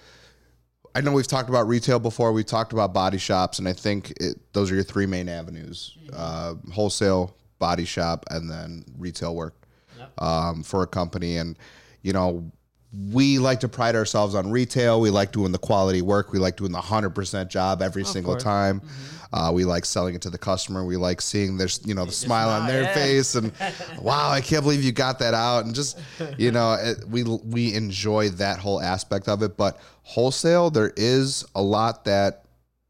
i 0.95 1.01
know 1.01 1.11
we've 1.11 1.27
talked 1.27 1.49
about 1.49 1.67
retail 1.67 1.99
before 1.99 2.31
we 2.31 2.45
talked 2.45 2.75
about 2.75 2.93
body 2.93 3.17
shops 3.17 3.59
and 3.59 3.67
i 3.67 3.73
think 3.73 4.13
it, 4.21 4.37
those 4.53 4.71
are 4.71 4.75
your 4.75 4.85
three 4.85 5.07
main 5.07 5.31
avenues 5.31 5.97
uh 6.13 6.55
wholesale 6.73 7.35
body 7.59 7.85
shop, 7.85 8.25
and 8.31 8.49
then 8.51 8.85
retail 8.99 9.35
work 9.35 9.55
Yep. 9.99 10.23
um, 10.23 10.63
for 10.63 10.83
a 10.85 10.87
company. 10.87 11.39
And, 11.39 11.59
you 12.03 12.13
know, 12.13 12.53
we 12.93 13.39
like 13.39 13.61
to 13.61 13.69
pride 13.69 13.95
ourselves 13.95 14.35
on 14.35 14.51
retail. 14.51 15.01
We 15.01 15.11
like 15.11 15.33
doing 15.33 15.53
the 15.53 15.59
quality 15.59 16.01
work. 16.01 16.33
We 16.33 16.39
like 16.39 16.57
doing 16.57 16.73
the 16.73 16.81
100% 16.81 17.49
job 17.49 17.83
every 17.83 18.05
single 18.05 18.35
course. 18.35 18.43
time. 18.43 18.83
Uh, 19.31 19.51
we 19.53 19.67
like 19.67 19.85
selling 19.85 20.15
it 20.15 20.23
to 20.23 20.31
the 20.31 20.39
customer. 20.39 20.87
We 20.87 20.97
like 20.97 21.21
seeing 21.21 21.59
their, 21.59 21.69
you 21.85 21.95
know, 21.95 22.07
the 22.07 22.13
smile 22.13 22.49
on 22.49 22.67
their 22.67 22.85
yeah. 22.85 22.95
face 22.95 23.35
and 23.35 23.53
wow, 24.01 24.31
I 24.31 24.41
can't 24.41 24.63
believe 24.63 24.83
you 24.83 24.93
got 24.93 25.19
that 25.19 25.35
out. 25.35 25.67
And 25.67 25.75
just, 25.75 26.01
you 26.39 26.51
know, 26.51 26.79
it, 26.81 27.07
we, 27.07 27.25
we 27.25 27.75
enjoy 27.75 28.31
that 28.31 28.59
whole 28.59 28.81
aspect 28.81 29.29
of 29.29 29.43
it. 29.43 29.59
But 29.59 29.79
wholesale, 30.03 30.71
there 30.71 30.95
is 30.97 31.45
a 31.55 31.61
lot 31.61 32.07
that, 32.07 32.45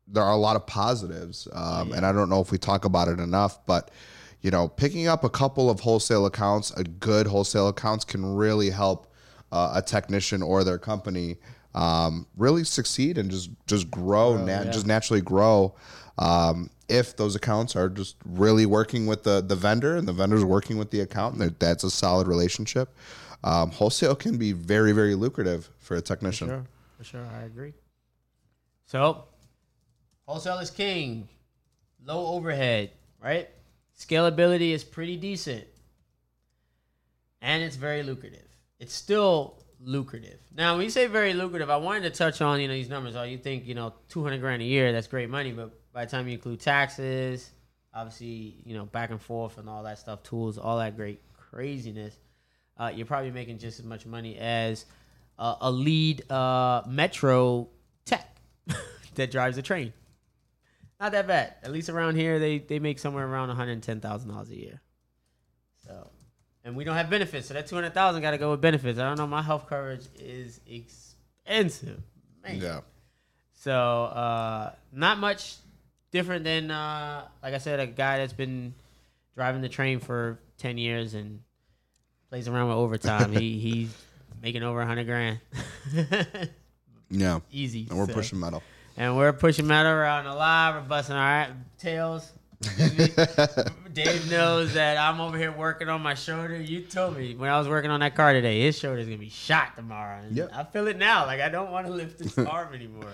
there 0.07 0.23
are 0.23 0.33
a 0.33 0.37
lot 0.37 0.55
of 0.55 0.65
positives. 0.65 1.49
Um, 1.53 1.93
And 1.93 2.07
I 2.07 2.13
don't 2.13 2.31
know 2.31 2.41
if 2.41 2.53
we 2.53 2.59
talk 2.59 2.85
about 2.85 3.09
it 3.09 3.19
enough, 3.19 3.67
but, 3.67 3.91
you 4.43 4.53
know, 4.53 4.69
picking 4.69 5.09
up 5.09 5.25
a 5.25 5.29
couple 5.29 5.69
of 5.69 5.81
wholesale 5.81 6.25
accounts, 6.25 6.71
a 6.71 6.85
good 6.85 7.27
wholesale 7.27 7.67
accounts 7.67 8.05
can 8.05 8.37
really 8.37 8.71
help 8.71 9.09
uh, 9.53 9.73
a 9.77 9.83
technician 9.83 10.43
or 10.43 10.65
their 10.65 10.79
company 10.79 11.37
um, 11.75 12.27
really 12.37 12.65
succeed 12.65 13.19
and 13.19 13.31
just 13.31 13.51
just 13.67 13.91
grow, 13.91 14.37
nat- 14.37 14.65
yeah. 14.67 14.71
just 14.71 14.87
naturally 14.87 15.21
grow. 15.21 15.75
Um, 16.19 16.71
if 16.89 17.17
those 17.17 17.37
accounts 17.37 17.77
are 17.77 17.89
just 17.89 18.17
really 18.25 18.67
working 18.67 19.07
with 19.07 19.23
the 19.23 19.41
the 19.41 19.55
vendor 19.57 19.97
and 19.97 20.09
the 20.09 20.13
vendor's 20.13 20.45
working 20.45 20.79
with 20.79 20.91
the 20.91 21.01
account, 21.01 21.35
and 21.35 21.43
that- 21.43 21.61
that's 21.61 21.85
a 21.85 21.91
solid 21.91 22.27
relationship. 22.27 22.95
Um, 23.45 23.71
wholesale 23.71 24.17
can 24.17 24.37
be 24.37 24.53
very 24.53 24.93
very 24.93 25.15
lucrative 25.15 25.71
for 25.79 25.97
a 25.97 26.01
technician. 26.01 26.49
Sure, 26.49 26.65
for 26.97 27.05
sure, 27.05 27.27
I 27.41 27.43
agree. 27.45 27.75
So, 28.87 29.25
wholesale 30.27 30.59
is 30.59 30.71
king. 30.71 31.29
Low 32.05 32.27
overhead, 32.35 32.91
right? 33.23 33.49
Scalability 33.97 34.71
is 34.71 34.83
pretty 34.83 35.17
decent, 35.17 35.65
and 37.43 37.63
it's 37.63 37.77
very 37.77 38.03
lucrative. 38.03 38.48
It's 38.79 38.95
still 38.95 39.63
lucrative. 39.81 40.39
Now, 40.57 40.77
when 40.77 40.85
you 40.85 40.91
say 40.91 41.07
very 41.07 41.35
lucrative, 41.35 41.71
I 41.71 41.77
wanted 41.77 42.03
to 42.03 42.11
touch 42.11 42.41
on 42.41 42.61
you 42.61 42.69
know 42.69 42.75
these 42.75 42.89
numbers. 42.89 43.17
Oh, 43.17 43.23
you 43.23 43.39
think 43.39 43.67
you 43.67 43.75
know 43.75 43.95
two 44.09 44.23
hundred 44.23 44.41
grand 44.41 44.63
a 44.63 44.65
year? 44.65 44.93
That's 44.93 45.07
great 45.07 45.31
money, 45.31 45.53
but 45.53 45.73
by 45.93 46.05
the 46.05 46.11
time 46.11 46.27
you 46.29 46.35
include 46.35 46.61
taxes, 46.61 47.51
obviously 47.95 48.57
you 48.65 48.75
know 48.75 48.85
back 48.85 49.11
and 49.11 49.21
forth 49.21 49.59
and 49.59 49.69
all 49.69 49.83
that 49.83 49.99
stuff, 49.99 50.23
tools, 50.23 50.59
all 50.59 50.79
that 50.79 50.97
great 50.97 51.21
craziness, 51.51 52.17
uh, 52.77 52.93
you're 52.95 53.07
probably 53.07 53.31
making 53.31 53.59
just 53.59 53.79
as 53.79 53.85
much 53.85 54.07
money 54.07 54.37
as 54.39 54.87
uh, 55.39 55.57
a 55.61 55.71
lead 55.71 56.31
uh, 56.31 56.83
metro 56.87 57.69
tech 58.05 58.41
that 59.15 59.31
drives 59.31 59.59
a 59.59 59.63
train. 59.63 59.93
Not 61.01 61.13
that 61.13 61.29
bad. 61.29 61.55
At 61.63 61.71
least 61.73 61.89
around 61.89 62.17
here, 62.17 62.39
they 62.39 62.59
they 62.59 62.79
make 62.79 62.99
somewhere 62.99 63.27
around 63.27 63.49
one 63.49 63.57
hundred 63.57 63.83
ten 63.83 64.01
thousand 64.01 64.31
dollars 64.31 64.51
a 64.51 64.57
year. 64.57 64.81
And 66.69 66.77
we 66.77 66.85
don't 66.85 66.97
have 66.97 67.09
benefits, 67.09 67.49
so 67.49 67.55
that 67.55 67.67
two 67.67 67.77
hundred 67.77 67.95
thousand 67.95 68.21
got 68.21 68.33
to 68.33 68.39
go 68.39 68.51
with 68.51 68.61
benefits. 68.61 68.99
I 68.99 69.09
don't 69.09 69.17
know. 69.17 69.27
My 69.27 69.41
health 69.41 69.67
coverage 69.71 70.05
is 70.19 70.61
expensive, 70.67 71.99
man. 72.45 72.61
Yeah. 72.61 72.81
So, 73.55 73.73
uh, 73.73 74.73
not 74.93 75.17
much 75.19 75.55
different 76.11 76.45
than, 76.45 76.71
uh, 76.71 77.27
like 77.43 77.55
I 77.55 77.59
said, 77.59 77.81
a 77.81 77.87
guy 77.87 78.19
that's 78.19 78.35
been 78.35 78.75
driving 79.35 79.63
the 79.63 79.71
train 79.71 79.99
for 79.99 80.39
10 80.59 80.77
years 80.77 81.15
and 81.15 81.41
plays 82.29 82.49
around 82.49 82.69
with 82.69 82.77
overtime. 82.77 83.33
he 83.33 83.59
He's 83.59 83.97
making 84.43 84.63
over 84.63 84.83
a 84.83 84.87
100 84.87 85.07
grand. 85.07 85.41
Yeah. 87.11 87.41
Easy. 87.51 87.87
And 87.89 87.99
we're 87.99 88.07
so- 88.07 88.13
pushing 88.13 88.39
metal. 88.39 88.63
And 88.99 89.17
we're 89.17 89.33
pushing 89.33 89.67
metal 89.67 89.93
around 89.93 90.27
a 90.27 90.37
lot. 90.37 90.75
We're 90.75 90.89
busting 90.89 91.17
our 91.17 91.49
tails. 91.79 92.31
Dave 93.93 94.31
knows 94.31 94.75
that 94.75 94.97
I'm 94.97 95.21
over 95.21 95.39
here 95.39 95.53
working 95.53 95.89
on 95.89 96.03
my 96.03 96.15
shoulder. 96.15 96.57
You 96.61 96.81
told 96.83 97.17
me 97.17 97.35
when 97.37 97.49
I 97.51 97.59
was 97.59 97.69
working 97.69 97.91
on 97.91 98.01
that 98.01 98.15
car 98.17 98.33
today, 98.33 98.61
his 98.63 98.79
shoulder's 98.79 99.07
gonna 99.07 99.17
be 99.19 99.29
shot 99.29 99.77
tomorrow. 99.77 100.21
And 100.23 100.37
Yep. 100.37 100.51
I 100.53 100.65
feel 100.65 100.87
it 100.89 100.99
now. 100.99 101.25
Like 101.27 101.41
I 101.41 101.49
don't 101.49 101.71
want 101.71 101.87
to 101.87 101.93
lift 101.93 102.19
this 102.19 102.37
arm 102.39 102.75
anymore. 102.75 103.13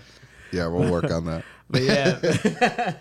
Yeah, 0.52 0.68
we'll 0.68 0.90
work 0.90 1.10
on 1.10 1.24
that. 1.26 1.44
But 1.70 1.82
yeah. 1.82 2.94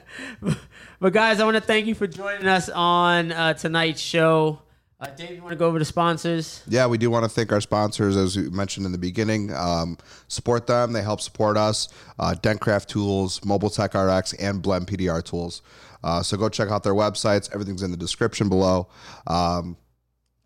but 0.99 1.11
guys, 1.11 1.41
I 1.41 1.43
want 1.43 1.55
to 1.55 1.61
thank 1.61 1.85
you 1.85 1.93
for 1.93 2.07
joining 2.07 2.47
us 2.47 2.69
on 2.69 3.33
uh, 3.33 3.53
tonight's 3.55 3.99
show. 3.99 4.61
Uh, 5.01 5.07
Dave, 5.07 5.31
you 5.31 5.41
want 5.41 5.51
to 5.51 5.57
go 5.57 5.67
over 5.67 5.79
the 5.79 5.83
sponsors? 5.85 6.63
Yeah, 6.65 6.87
we 6.87 6.97
do 6.97 7.11
want 7.11 7.25
to 7.25 7.29
thank 7.29 7.51
our 7.51 7.59
sponsors, 7.59 8.15
as 8.15 8.37
we 8.37 8.49
mentioned 8.49 8.85
in 8.85 8.93
the 8.93 8.97
beginning. 8.97 9.53
Um, 9.53 9.97
support 10.29 10.65
them; 10.65 10.93
they 10.93 11.01
help 11.01 11.19
support 11.19 11.57
us. 11.57 11.89
Uh, 12.17 12.35
Dentcraft 12.41 12.85
Tools, 12.85 13.43
Mobile 13.43 13.69
Tech 13.69 13.93
RX, 13.95 14.31
and 14.35 14.61
Blend 14.61 14.87
PDR 14.87 15.21
Tools. 15.21 15.61
Uh, 16.03 16.21
so 16.21 16.37
go 16.37 16.49
check 16.49 16.69
out 16.69 16.83
their 16.83 16.93
websites. 16.93 17.51
Everything's 17.53 17.83
in 17.83 17.91
the 17.91 17.97
description 17.97 18.49
below. 18.49 18.87
Um, 19.27 19.77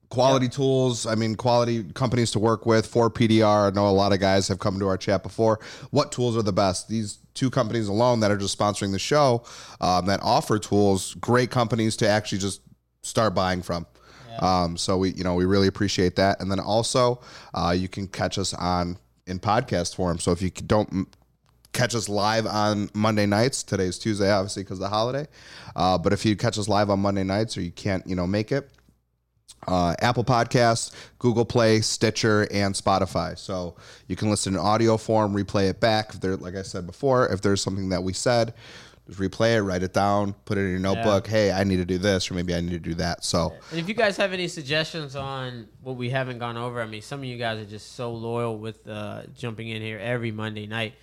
quality 0.10 0.48
tools. 0.48 1.06
I 1.06 1.16
mean, 1.16 1.36
quality 1.36 1.84
companies 1.94 2.32
to 2.32 2.40
work 2.40 2.66
with 2.66 2.86
for 2.86 3.10
PDR. 3.10 3.72
I 3.72 3.76
know 3.76 3.88
a 3.88 3.92
lot 3.92 4.14
of 4.14 4.20
guys 4.20 4.48
have 4.48 4.60
come 4.60 4.80
to 4.80 4.88
our 4.88 4.98
chat 4.98 5.24
before. 5.24 5.60
What 5.92 6.12
tools 6.12 6.38
are 6.38 6.44
the 6.44 6.54
best? 6.54 6.88
These 6.88 7.20
two 7.34 7.50
companies 7.50 7.88
alone 7.88 8.20
that 8.22 8.32
are 8.32 8.38
just 8.38 8.58
sponsoring 8.58 8.92
the 8.92 9.00
show 9.00 9.44
um, 9.82 10.06
that 10.08 10.20
offer 10.24 10.60
tools, 10.60 11.16
great 11.16 11.52
companies 11.52 11.96
to 11.98 12.08
actually 12.08 12.40
just 12.40 12.62
start 13.04 13.36
buying 13.36 13.62
from. 13.62 13.86
Um, 14.40 14.78
so 14.78 14.98
we, 14.98 15.14
you 15.14 15.24
know, 15.24 15.36
we 15.36 15.46
really 15.46 15.68
appreciate 15.68 16.16
that. 16.18 16.40
And 16.42 16.52
then 16.52 16.60
also, 16.60 17.22
uh, 17.54 17.76
you 17.78 17.88
can 17.88 18.08
catch 18.08 18.38
us 18.38 18.54
on 18.54 18.98
in 19.26 19.40
podcast 19.40 19.96
form. 19.96 20.20
So 20.20 20.32
if 20.32 20.42
you 20.42 20.50
don't 20.50 21.08
catch 21.78 21.94
us 21.94 22.10
live 22.10 22.48
on 22.48 22.90
Monday 22.96 23.28
nights, 23.28 23.62
today's 23.62 24.00
Tuesday, 24.00 24.32
obviously 24.32 24.64
because 24.64 24.80
of 24.80 24.82
the 24.82 24.90
holiday. 24.90 25.28
Uh, 25.76 25.96
but 25.98 26.12
if 26.12 26.26
you 26.26 26.36
catch 26.36 26.58
us 26.58 26.68
live 26.68 26.90
on 26.90 27.00
Monday 27.00 27.24
nights 27.24 27.56
or 27.56 27.62
you 27.62 27.72
can't, 27.72 28.06
you 28.08 28.16
know, 28.16 28.26
make 28.26 28.52
it, 28.52 28.70
uh, 29.68 29.96
Apple 30.00 30.24
Podcasts, 30.24 30.92
Google 31.20 31.46
Play, 31.46 31.82
Stitcher, 31.82 32.48
and 32.52 32.74
Spotify. 32.74 33.38
So 33.38 33.76
you 34.08 34.16
can 34.16 34.30
listen 34.30 34.56
in 34.56 34.60
audio 34.60 34.98
form, 34.98 35.36
replay 35.36 35.70
it 35.70 35.80
back. 35.80 36.16
If 36.16 36.22
there, 36.22 36.36
like 36.36 36.56
I 36.56 36.64
said 36.64 36.88
before, 36.88 37.28
if 37.28 37.42
there's 37.42 37.62
something 37.62 37.90
that 37.90 38.02
we 38.02 38.14
said, 38.14 38.56
just 39.06 39.20
replay 39.20 39.56
it, 39.56 39.62
write 39.62 39.84
it 39.84 39.94
down, 39.94 40.34
put 40.46 40.58
it 40.58 40.62
in 40.62 40.72
your 40.72 40.80
notebook. 40.80 41.28
Hey, 41.28 41.52
I 41.52 41.64
need 41.64 41.78
to 41.78 41.86
do 41.86 41.98
this, 41.98 42.30
or 42.30 42.34
maybe 42.34 42.56
I 42.56 42.60
need 42.60 42.72
to 42.72 42.80
do 42.80 42.96
that. 42.96 43.24
So 43.24 43.54
And 43.72 43.80
if 43.80 43.88
you 43.88 43.94
guys 43.94 44.18
have 44.18 44.34
any 44.34 44.48
suggestions 44.48 45.16
on 45.16 45.68
what 45.82 45.96
we 45.96 46.10
haven't 46.10 46.40
gone 46.40 46.58
over, 46.58 46.82
I 46.82 46.88
mean, 46.88 47.02
some 47.02 47.20
of 47.20 47.26
you 47.26 47.38
guys 47.38 47.60
are 47.60 47.70
just 47.70 47.96
so 47.96 48.12
loyal 48.12 48.58
with 48.58 48.86
uh, 48.88 49.24
jumping 49.36 49.70
in 49.70 49.82
here 49.82 50.00
every 50.00 50.32
Monday 50.32 50.66
night. 50.66 50.96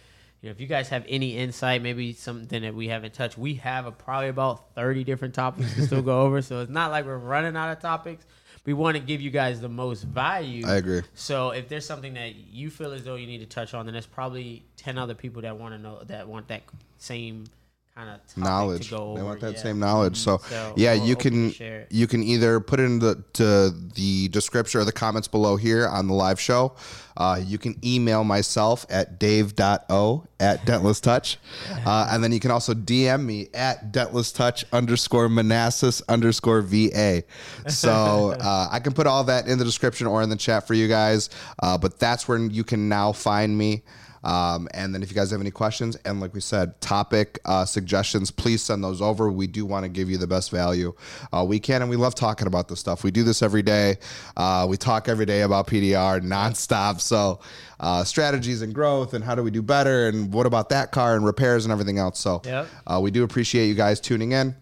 You 0.44 0.50
know, 0.50 0.52
if 0.52 0.60
you 0.60 0.66
guys 0.66 0.90
have 0.90 1.06
any 1.08 1.38
insight, 1.38 1.80
maybe 1.80 2.12
something 2.12 2.60
that 2.60 2.74
we 2.74 2.88
haven't 2.88 3.14
touched, 3.14 3.38
we 3.38 3.54
have 3.54 3.86
a, 3.86 3.90
probably 3.90 4.28
about 4.28 4.74
30 4.74 5.02
different 5.02 5.32
topics 5.32 5.74
to 5.74 5.86
still 5.86 6.02
go 6.02 6.20
over. 6.26 6.42
So 6.42 6.60
it's 6.60 6.70
not 6.70 6.90
like 6.90 7.06
we're 7.06 7.16
running 7.16 7.56
out 7.56 7.72
of 7.72 7.80
topics. 7.80 8.26
We 8.66 8.74
want 8.74 8.98
to 8.98 9.02
give 9.02 9.22
you 9.22 9.30
guys 9.30 9.62
the 9.62 9.70
most 9.70 10.02
value. 10.02 10.66
I 10.66 10.74
agree. 10.74 11.00
So 11.14 11.52
if 11.52 11.70
there's 11.70 11.86
something 11.86 12.12
that 12.12 12.34
you 12.34 12.68
feel 12.68 12.92
as 12.92 13.04
though 13.04 13.14
you 13.14 13.26
need 13.26 13.38
to 13.38 13.46
touch 13.46 13.72
on, 13.72 13.86
then 13.86 13.94
there's 13.94 14.04
probably 14.04 14.66
10 14.76 14.98
other 14.98 15.14
people 15.14 15.40
that 15.40 15.58
want 15.58 15.76
to 15.76 15.78
know 15.78 16.04
that 16.08 16.28
want 16.28 16.48
that 16.48 16.64
same 16.98 17.46
kind 17.94 18.10
of 18.10 18.36
knowledge. 18.36 18.90
go 18.90 19.10
over. 19.10 19.18
They 19.18 19.24
want 19.24 19.40
that 19.40 19.54
yeah. 19.54 19.62
same 19.62 19.78
knowledge. 19.78 20.16
So, 20.16 20.38
So 20.38 20.74
yeah, 20.76 20.92
you 20.94 21.16
can 21.16 21.54
you 21.90 22.06
can 22.06 22.22
either 22.22 22.60
put 22.60 22.80
it 22.80 22.84
in 22.84 22.98
the 22.98 23.22
to 23.34 23.70
the 23.70 24.28
description 24.28 24.80
or 24.80 24.84
the 24.84 24.92
comments 24.92 25.28
below 25.28 25.56
here 25.56 25.86
on 25.86 26.08
the 26.08 26.14
live 26.14 26.40
show. 26.40 26.74
Uh, 27.16 27.40
you 27.44 27.58
can 27.58 27.78
email 27.84 28.24
myself 28.24 28.84
at 28.90 29.20
dave.o 29.20 30.26
at 30.40 30.60
dentless 30.66 31.00
touch. 31.00 31.38
Uh, 31.86 32.08
and 32.10 32.24
then 32.24 32.32
you 32.32 32.40
can 32.40 32.50
also 32.50 32.72
DM 32.72 33.24
me 33.24 33.48
at 33.52 33.92
dentless 33.92 34.34
touch 34.34 34.64
underscore 34.72 35.28
manassas 35.28 36.00
underscore 36.08 36.62
VA. 36.62 37.22
So 37.68 38.34
uh, 38.40 38.68
I 38.70 38.80
can 38.80 38.94
put 38.94 39.06
all 39.06 39.22
that 39.24 39.48
in 39.48 39.58
the 39.58 39.64
description 39.66 40.06
or 40.06 40.22
in 40.22 40.30
the 40.30 40.36
chat 40.36 40.66
for 40.66 40.72
you 40.72 40.88
guys. 40.88 41.28
Uh, 41.62 41.76
but 41.76 41.98
that's 41.98 42.26
where 42.26 42.38
you 42.38 42.64
can 42.64 42.88
now 42.88 43.12
find 43.12 43.56
me. 43.56 43.82
Um, 44.24 44.68
and 44.72 44.94
then 44.94 45.02
if 45.02 45.10
you 45.10 45.14
guys 45.14 45.30
have 45.30 45.40
any 45.40 45.50
questions 45.50 45.96
and 46.04 46.20
like 46.20 46.32
we 46.34 46.40
said, 46.40 46.80
topic 46.80 47.38
uh, 47.44 47.64
suggestions, 47.64 48.30
please 48.30 48.62
send 48.62 48.82
those 48.82 49.00
over. 49.00 49.30
We 49.30 49.46
do 49.46 49.64
want 49.66 49.84
to 49.84 49.88
give 49.88 50.08
you 50.10 50.16
the 50.18 50.26
best 50.26 50.50
value 50.50 50.94
uh, 51.32 51.44
we 51.46 51.60
can, 51.60 51.82
and 51.82 51.90
we 51.90 51.96
love 51.96 52.14
talking 52.14 52.46
about 52.46 52.68
this 52.68 52.80
stuff. 52.80 53.04
We 53.04 53.10
do 53.10 53.22
this 53.22 53.42
every 53.42 53.62
day. 53.62 53.98
Uh, 54.36 54.66
we 54.68 54.76
talk 54.78 55.08
every 55.08 55.26
day 55.26 55.42
about 55.42 55.66
PDR 55.66 56.20
nonstop. 56.22 57.00
So 57.00 57.40
uh, 57.78 58.02
strategies 58.04 58.62
and 58.62 58.74
growth, 58.74 59.12
and 59.14 59.22
how 59.22 59.34
do 59.34 59.42
we 59.42 59.50
do 59.50 59.60
better, 59.62 60.08
and 60.08 60.32
what 60.32 60.46
about 60.46 60.70
that 60.70 60.90
car 60.90 61.14
and 61.16 61.24
repairs 61.26 61.66
and 61.66 61.72
everything 61.72 61.98
else. 61.98 62.18
So 62.18 62.40
Yep. 62.44 62.68
uh, 62.86 63.00
we 63.02 63.10
do 63.10 63.24
appreciate 63.24 63.66
you 63.66 63.74
guys 63.74 64.00
tuning 64.00 64.32
in. 64.32 64.56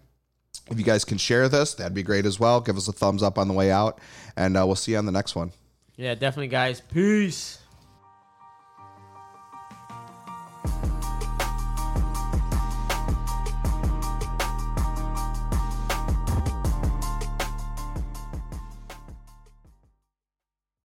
If 0.71 0.79
you 0.79 0.85
guys 0.85 1.05
can 1.05 1.19
share 1.19 1.49
this, 1.49 1.75
that'd 1.75 1.95
be 1.95 2.03
great 2.03 2.27
as 2.27 2.41
well. 2.41 2.61
Give 2.61 2.77
us 2.77 2.89
a 2.89 2.93
thumbs 2.93 3.23
up 3.23 3.39
on 3.39 3.47
the 3.49 3.55
way 3.55 3.71
out, 3.71 4.01
and 4.37 4.57
uh, 4.57 4.65
we'll 4.67 4.75
see 4.77 4.93
you 4.93 4.99
on 4.99 5.07
the 5.07 5.13
next 5.13 5.35
one. 5.37 5.53
Yeah, 5.97 6.15
definitely, 6.15 6.49
guys. 6.49 6.81
Peace. 6.81 7.59